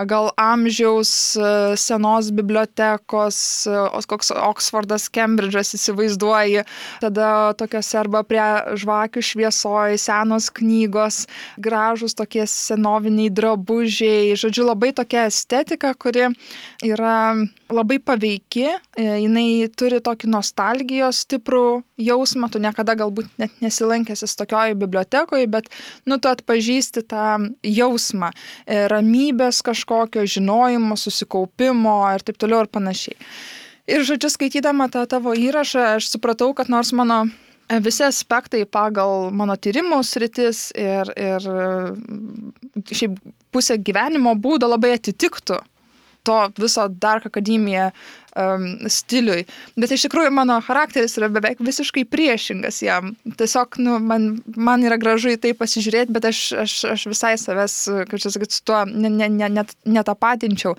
[0.09, 6.65] gal amžiaus e, senos bibliotekos, e, koks Oksfordas, Kembridžas įsivaizduoji,
[7.03, 8.45] tada tokios arba prie
[8.81, 11.23] žvakių šviesoje, senos knygos,
[11.61, 15.48] gražus tokie senoviniai drabužiai, žodžiu, labai tokia estetika,
[15.99, 16.27] kuri
[16.85, 17.15] yra
[17.69, 18.65] labai paveiki,
[18.97, 25.69] e, jinai turi tokį nostalgijos stiprų jausmą, tu niekada galbūt net nesilankęsis tokioje bibliotekoje, bet
[26.05, 28.31] nu tu atpažįsti tą jausmą,
[28.65, 33.17] e, ramybės kažkokio žinojimo, susikaupimo ir taip toliau ir panašiai.
[33.89, 37.23] Ir žodžiu, skaitydama tą tavo įrašą, aš supratau, kad nors mano
[37.77, 41.45] visi aspektai pagal mano tyrimų sritis ir, ir
[42.89, 43.17] šiaip
[43.51, 45.59] pusė gyvenimo būdo labai atitiktų
[46.23, 47.91] to viso Dark Academia
[48.37, 49.45] um, stiliui.
[49.79, 53.13] Bet iš tikrųjų mano charakteris yra beveik visiškai priešingas jam.
[53.39, 57.77] Tiesiog nu, man, man yra gražu į tai pasižiūrėti, bet aš, aš, aš visai savęs,
[58.09, 60.75] kaip čia sakyti, su tuo ne, ne, ne, net, netapatinčiau.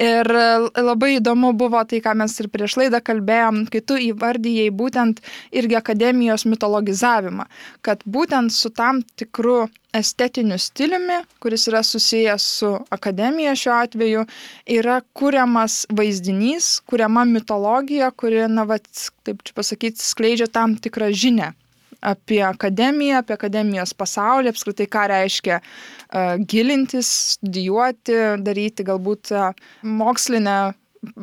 [0.00, 0.30] Ir
[0.76, 5.20] labai įdomu buvo tai, ką mes ir prieš laidą kalbėjom, kai tu įvardyjai būtent
[5.56, 7.48] irgi akademijos mitologizavimą,
[7.86, 9.66] kad būtent su tam tikru
[9.96, 14.24] estetiniu stiliumi, kuris yra susijęs su akademija šiuo atveju,
[14.70, 18.80] yra kuriamas vaizdinys, kuriama mitologija, kuri, na, va,
[19.26, 21.52] taip čia pasakyti, skleidžia tam tikrą žinę
[22.00, 29.50] apie akademiją, apie akademijos pasaulį, apskritai ką reiškia uh, gilintis, studijuoti, daryti galbūt uh,
[29.84, 30.58] mokslinę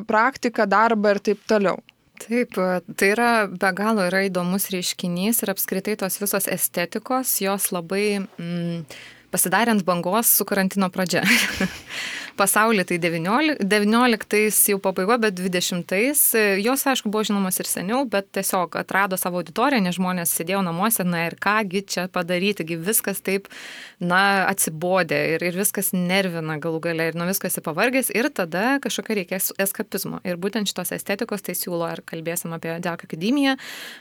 [0.10, 1.82] praktiką, darbą ir taip toliau.
[2.18, 2.58] Taip,
[2.98, 8.80] tai yra be galo yra įdomus reiškinys ir apskritai tos visos estetikos, jos labai mm,
[9.34, 11.24] pasidarė ant bangos su karantino pradžia.
[12.38, 16.22] Pasaulį tai 19, 19 jau pabaigo, bet 20-ais
[16.62, 21.02] jos, aišku, buvo žinomos ir seniau, bet tiesiog atrado savo auditoriją, nes žmonės sėdėjo namuose,
[21.08, 23.50] na ir kągi čia padaryti, viskas taip,
[23.98, 29.18] na, atsibodė ir, ir viskas nervina galų gale ir nuo viskas įpavargęs ir tada kažkokia
[29.24, 30.22] reikia eskapizmo.
[30.28, 33.56] Ir būtent šitos estetikos tai siūlo, ar kalbėsim apie Dark Academy,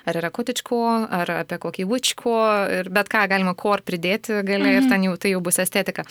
[0.05, 1.89] ar yra kotičko, ar apie kokį
[2.77, 4.77] ir bet ką galima kor pridėti gali mhm.
[4.77, 6.06] ir ten jau tai jau bus estetika.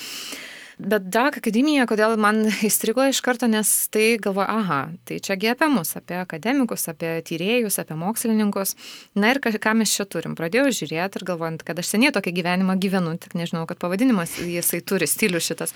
[0.76, 5.70] Bet Dark Akademija, kodėl man įstrigo iš karto, nes tai galvoju, aha, tai čiagi apie
[5.72, 8.76] mus, apie akademikus, apie tyrėjus, apie mokslininkus.
[9.16, 10.36] Na ir ką mes čia turim.
[10.36, 14.84] Pradėjau žiūrėti ir galvojant, kad aš seniai tokį gyvenimą gyvenu, tik nežinau, kad pavadinimas jisai
[14.84, 15.72] turi stilių šitas.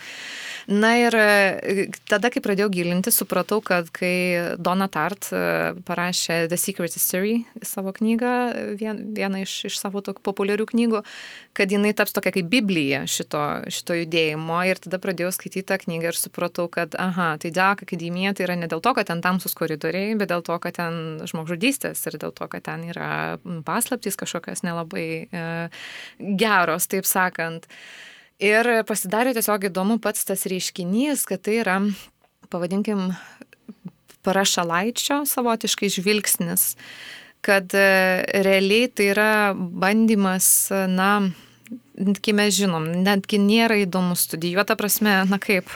[0.70, 5.40] Na ir e, tada, kai pradėjau gilinti, supratau, kad kai Donna Tart e,
[5.88, 8.34] parašė The Secret History savo knygą,
[8.78, 11.00] vien, vieną iš, iš savo tokių populiarių knygų,
[11.58, 13.42] kad jinai taps tokia kaip Biblija šito,
[13.74, 14.60] šito judėjimo.
[14.70, 18.60] Ir tada pradėjau skaityti tą knygą ir supratau, kad, aha, tai Dark Academia tai yra
[18.60, 22.36] ne dėl to, kad ten tamsus koridoriai, bet dėl to, kad ten žmogžudystės ir dėl
[22.38, 25.50] to, kad ten yra paslaptys kažkokios nelabai e,
[26.38, 27.66] geros, taip sakant.
[28.40, 31.76] Ir pasidarė tiesiog įdomu pats tas reiškinys, kad tai yra,
[32.48, 33.10] pavadinkim,
[34.24, 36.74] parašalaičio savotiškai žvilgsnis,
[37.44, 37.84] kad e,
[38.46, 41.12] realiai tai yra bandymas, na,
[42.24, 45.68] kai mes žinom, netgi nėra įdomu studijuoti, prasme, na kaip,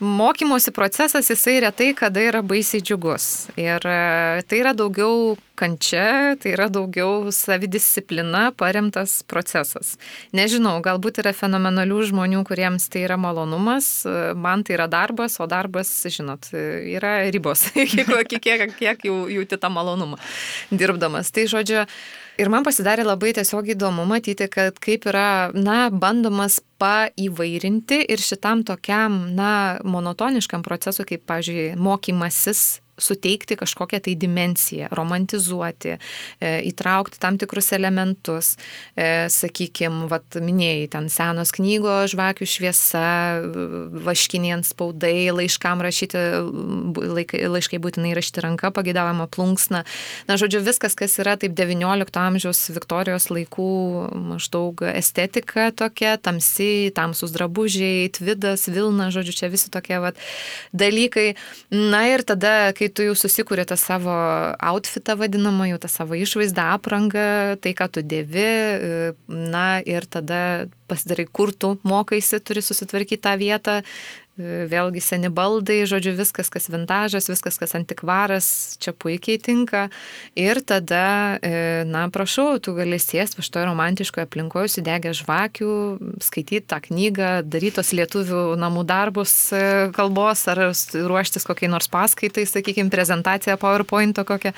[0.00, 3.50] mokymosi procesas jisai retai kada yra baisiai džiugus.
[3.60, 9.98] Ir e, tai yra daugiau kančia, tai yra daugiau savidisciplina paremtas procesas.
[10.32, 15.48] Nežinau, galbūt yra fenomenalių žmonių, kuriems tai yra malonumas, e, man tai yra darbas, o
[15.50, 20.16] darbas, žinot, yra ribos, kiek, kiek, kiek jau jauti tą malonumą
[20.72, 21.28] dirbdamas.
[21.34, 21.84] Tai žodžiu,
[22.40, 28.62] Ir man pasidarė labai tiesiog įdomu matyti, kad kaip yra, na, bandomas paįvairinti ir šitam
[28.64, 29.52] tokiam, na,
[29.84, 35.96] monotoniškam procesui, kaip, pavyzdžiui, mokymasis suteikti kažkokią tai dimenciją, romantizuoti,
[36.40, 38.56] e, įtraukti tam tikrus elementus,
[38.96, 43.06] e, sakykime, vat, minėjai, ten senos knygos, žvakių šviesa,
[44.06, 46.20] vaškiniai ant spaudai, laiškam rašyti,
[47.50, 49.84] laiškai būtinai rašyti ranka, pagėdavama plunksna.
[50.28, 53.70] Na, žodžiu, viskas, kas yra taip XIX amžiaus Viktorijos laikų
[54.30, 60.18] maždaug estetika tokia, tamsi, tamsus drabužiai, tvidas, vilna, žodžiu, čia visi tokie vat,
[60.76, 61.34] dalykai.
[61.70, 64.14] Na ir tada, kai tu jau susikūrė tą savo
[64.72, 68.48] outfitą vadinamą, jau tą savo išvaizdą, aprangą, tai ką tu dėvi,
[69.28, 73.80] na ir tada pasidarai, kur tu mokaisi, turi susitvarkyti tą vietą,
[74.70, 78.48] vėlgi seni baldai, žodžiu, viskas, kas vintažas, viskas, kas antikvaras,
[78.80, 79.88] čia puikiai tinka.
[80.38, 85.72] Ir tada, e, na, prašau, tu gali sėsti iš to romantiškoje aplinkoje, sudegę žvakių,
[86.24, 92.46] skaityti tą knygą, daryti tos lietuvių namų darbus e, kalbos ar ruoštis kokiai nors paskaitai,
[92.48, 94.54] sakykime, prezentaciją PowerPoint'o kokią.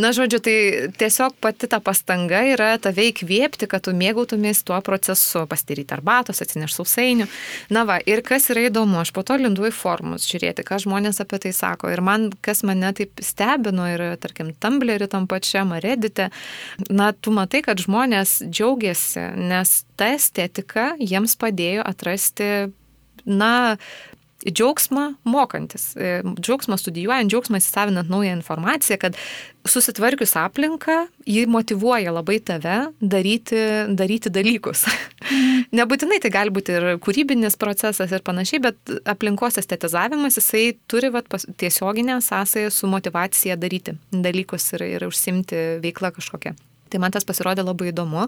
[0.00, 0.56] Na, žodžiu, tai
[1.00, 6.76] tiesiog pati ta pastanga yra tave įkvėpti, kad tu mėgautumės tuo procesu, pastiryti arbatos, atsineš
[6.78, 7.28] sausainių.
[7.74, 11.20] Na va, ir kas yra įdomu, aš po to lindu į formus žiūrėti, ką žmonės
[11.22, 11.90] apie tai sako.
[11.92, 16.30] Ir man, kas mane taip stebino ir, tarkim, Tumblerį tam pačiam Reddite,
[16.88, 22.50] na, tu matai, kad žmonės džiaugiasi, nes ta estetika jiems padėjo atrasti
[23.26, 23.76] na,
[24.46, 29.18] džiaugsmą mokantis, e, džiaugsmą studijuojant, džiaugsmą įsisavinant naują informaciją, kad
[29.68, 34.86] susitvarkius aplinką, ji motivuoja labai tave daryti, daryti dalykus.
[34.86, 35.50] Mhm.
[35.80, 41.28] Nebūtinai tai gali būti ir kūrybinis procesas ir panašiai, bet aplinkos estetizavimas jisai turi vat,
[41.60, 46.56] tiesioginę sąsąją su motivacija daryti dalykus ir, ir užsimti veiklą kažkokią.
[46.90, 48.26] Tai man tas pasirodė labai įdomu.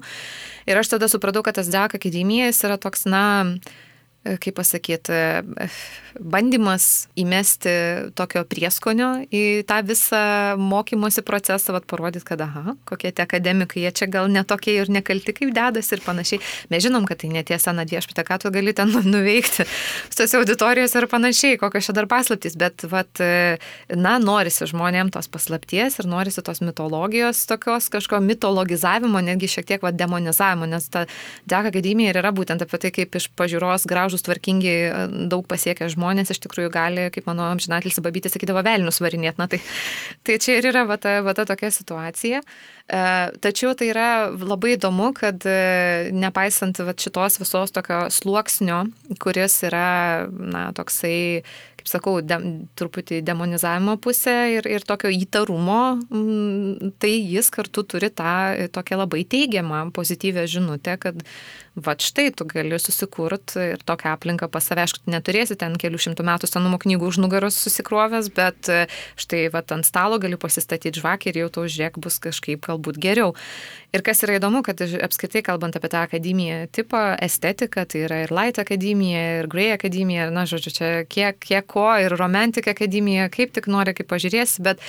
[0.70, 3.24] Ir aš tada supratau, kad tas Deka akademijas yra toks, na,
[4.22, 5.68] kaip pasakyti, e,
[6.20, 7.72] bandymas įmesti
[8.18, 10.22] tokio prieskonio į tą visą
[10.60, 15.34] mokymosi procesą, vat parodyti, kad, aha, kokie tie akademikai, jie čia gal netokie ir nekalti
[15.34, 16.42] kaip dedas ir panašiai.
[16.70, 19.66] Mes žinom, kad tai netiesa, na viešpatė, ką tu gali ten nuveikti,
[20.14, 23.58] tose auditorijose ir panašiai, kokios čia dar paslaptys, bet, vat, e,
[23.90, 29.82] na, norisi žmonėm tos paslapties ir norisi tos mitologijos, tokios kažko mitologizavimo, netgi šiek tiek,
[29.82, 31.06] vat, demonizavimo, nes ta
[31.48, 35.88] Deka akademija ir yra būtent apie tai, kaip iš pažiūros gražų gražus, tvarkingi, daug pasiekę
[35.88, 39.38] žmonės iš tikrųjų gali, kaip mano amžinatelis babytė sakydavo, velnius varinėti.
[39.38, 39.60] Na, tai,
[40.24, 42.42] tai čia ir yra va ta, va ta tokia situacija.
[42.42, 43.02] E,
[43.40, 48.84] tačiau tai yra labai įdomu, kad e, nepaisant va, šitos visos tokio sluoksnio,
[49.22, 51.42] kuris yra, na, toksai
[51.82, 52.38] kaip sakau, de,
[52.78, 55.98] truputį demonizavimo pusę ir, ir tokio įtarumo,
[57.02, 61.18] tai jis kartu turi tą tokią labai teigiamą, pozityvę žinutę, kad
[61.76, 66.26] va štai tu gali susikurt ir tokią aplinką pas save, aišku, neturėsi ten kelių šimtų
[66.28, 68.84] metų senumo knygų už nugaros susikrovęs, bet e,
[69.16, 73.32] štai va ant stalo gali pasistatyti žvakę ir jau tau žiūrėk bus kažkaip galbūt geriau.
[73.92, 78.32] Ir kas yra įdomu, kad apskritai kalbant apie tą akademiją tipo estetiką, tai yra ir
[78.32, 83.54] Light akademija, ir Grey akademija, na, žodžiu, čia kiek, kiek ko, ir Romantic akademija, kaip
[83.56, 84.82] tik nori, kaip pažiūrėsi, bet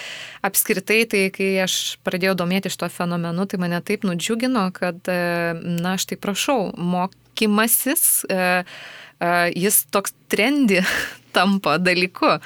[0.46, 5.96] apskritai tai, kai aš pradėjau domėti šito fenomenu, tai mane taip nudžiugino, kad, e, na,
[5.96, 10.84] aš tai prašau, mokymasis, e, e, jis toks trendi
[11.34, 12.38] tampa dalyku.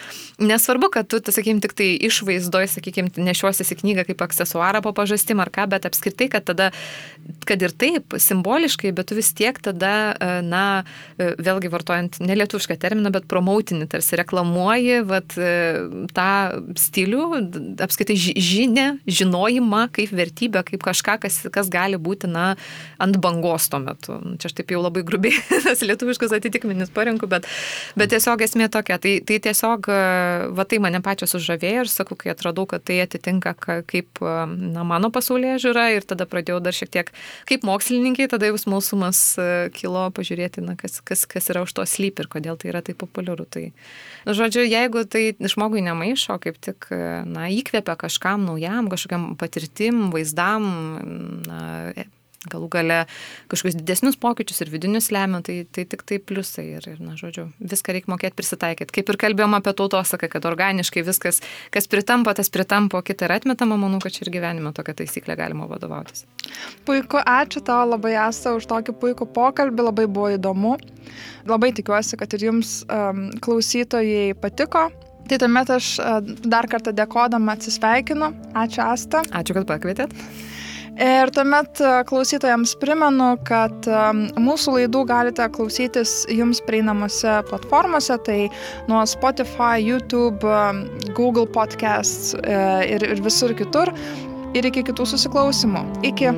[0.42, 5.52] Nesvarbu, kad tu, sakykim, tik tai išvaizdoj, sakykim, nešiuosiesi knygą kaip aksesuarą po pažastim ar
[5.54, 6.72] ką, bet apskritai, kad tada,
[7.48, 10.84] kad ir taip, simboliškai, bet tu vis tiek tada, e, na,
[11.18, 15.52] e, vėlgi vartojant nelietuvišką terminą, bet promotinį, tarsi reklamuoji vat, e,
[16.16, 16.30] tą
[16.80, 17.26] stilių,
[17.84, 22.54] apskritai žinę, žinojimą kaip vertybę, kaip kažką, kas, kas gali būti, na,
[23.02, 24.20] ant bangos tuo metu.
[24.42, 27.48] Čia aš taip jau labai grubiai tas lietuviškas atitikmenis parinku, bet,
[28.00, 28.98] bet tiesiog esmė tokia.
[29.02, 30.00] Tai, tai tiesiog, e,
[30.58, 34.86] va tai mane pačios sužavėjo ir sakau, kai atradau, kad tai atitinka kaip e, na,
[34.88, 37.12] mano pasaulyje žiūra ir tada pradėjau dar šiek tiek
[37.50, 41.88] kaip mokslininkai, tada jau smalsumas e, kilo pažiūrėti, na, kas, kas, kas yra už to
[41.90, 43.48] slyp ir kodėl tai yra taip populiaru.
[43.50, 43.70] Tai,
[44.28, 46.90] nu, žodžiu, jeigu tai žmogui nemaišo, kaip tik,
[47.28, 50.70] na, įkvepia kažkam naujam, kažkokiam patirtim, vaizdam,
[51.48, 51.64] na,
[52.46, 52.98] galų gale
[53.52, 56.68] kažkokius didesnius pokyčius ir vidinius lemia, tai, tai tik tai pliusai.
[56.78, 58.94] Ir, ir na, žodžiu, viską reikia mokėti prisitaikyti.
[59.00, 61.42] Kaip ir kalbėjom apie tautosaką, kad organiškai viskas,
[61.74, 65.68] kas pritampa, tas pritampa, kita yra atmetama, manau, kad čia ir gyvenime tokia taisyklė galima
[65.70, 66.28] vadovautis.
[66.88, 70.78] Puiku, ačiū tau labai esą už tokį puikų pokalbį, labai buvo įdomu.
[71.48, 74.90] Labai tikiuosi, kad ir jums um, klausytojai patiko.
[75.28, 78.32] Tai tuomet aš uh, dar kartą dėkodama atsisveikinu.
[78.56, 79.24] Ačiū Asta.
[79.36, 80.16] Ačiū, kad pakvietėt.
[80.98, 84.00] Ir tuomet e, klausytojams primenu, kad e,
[84.42, 88.40] mūsų laidų galite klausytis jums prieinamose platformose, tai
[88.90, 93.94] nuo Spotify, YouTube, e, Google Podcasts ir, ir visur kitur.
[94.58, 95.86] Ir iki kitų susiklausimų.
[96.08, 96.32] Iki.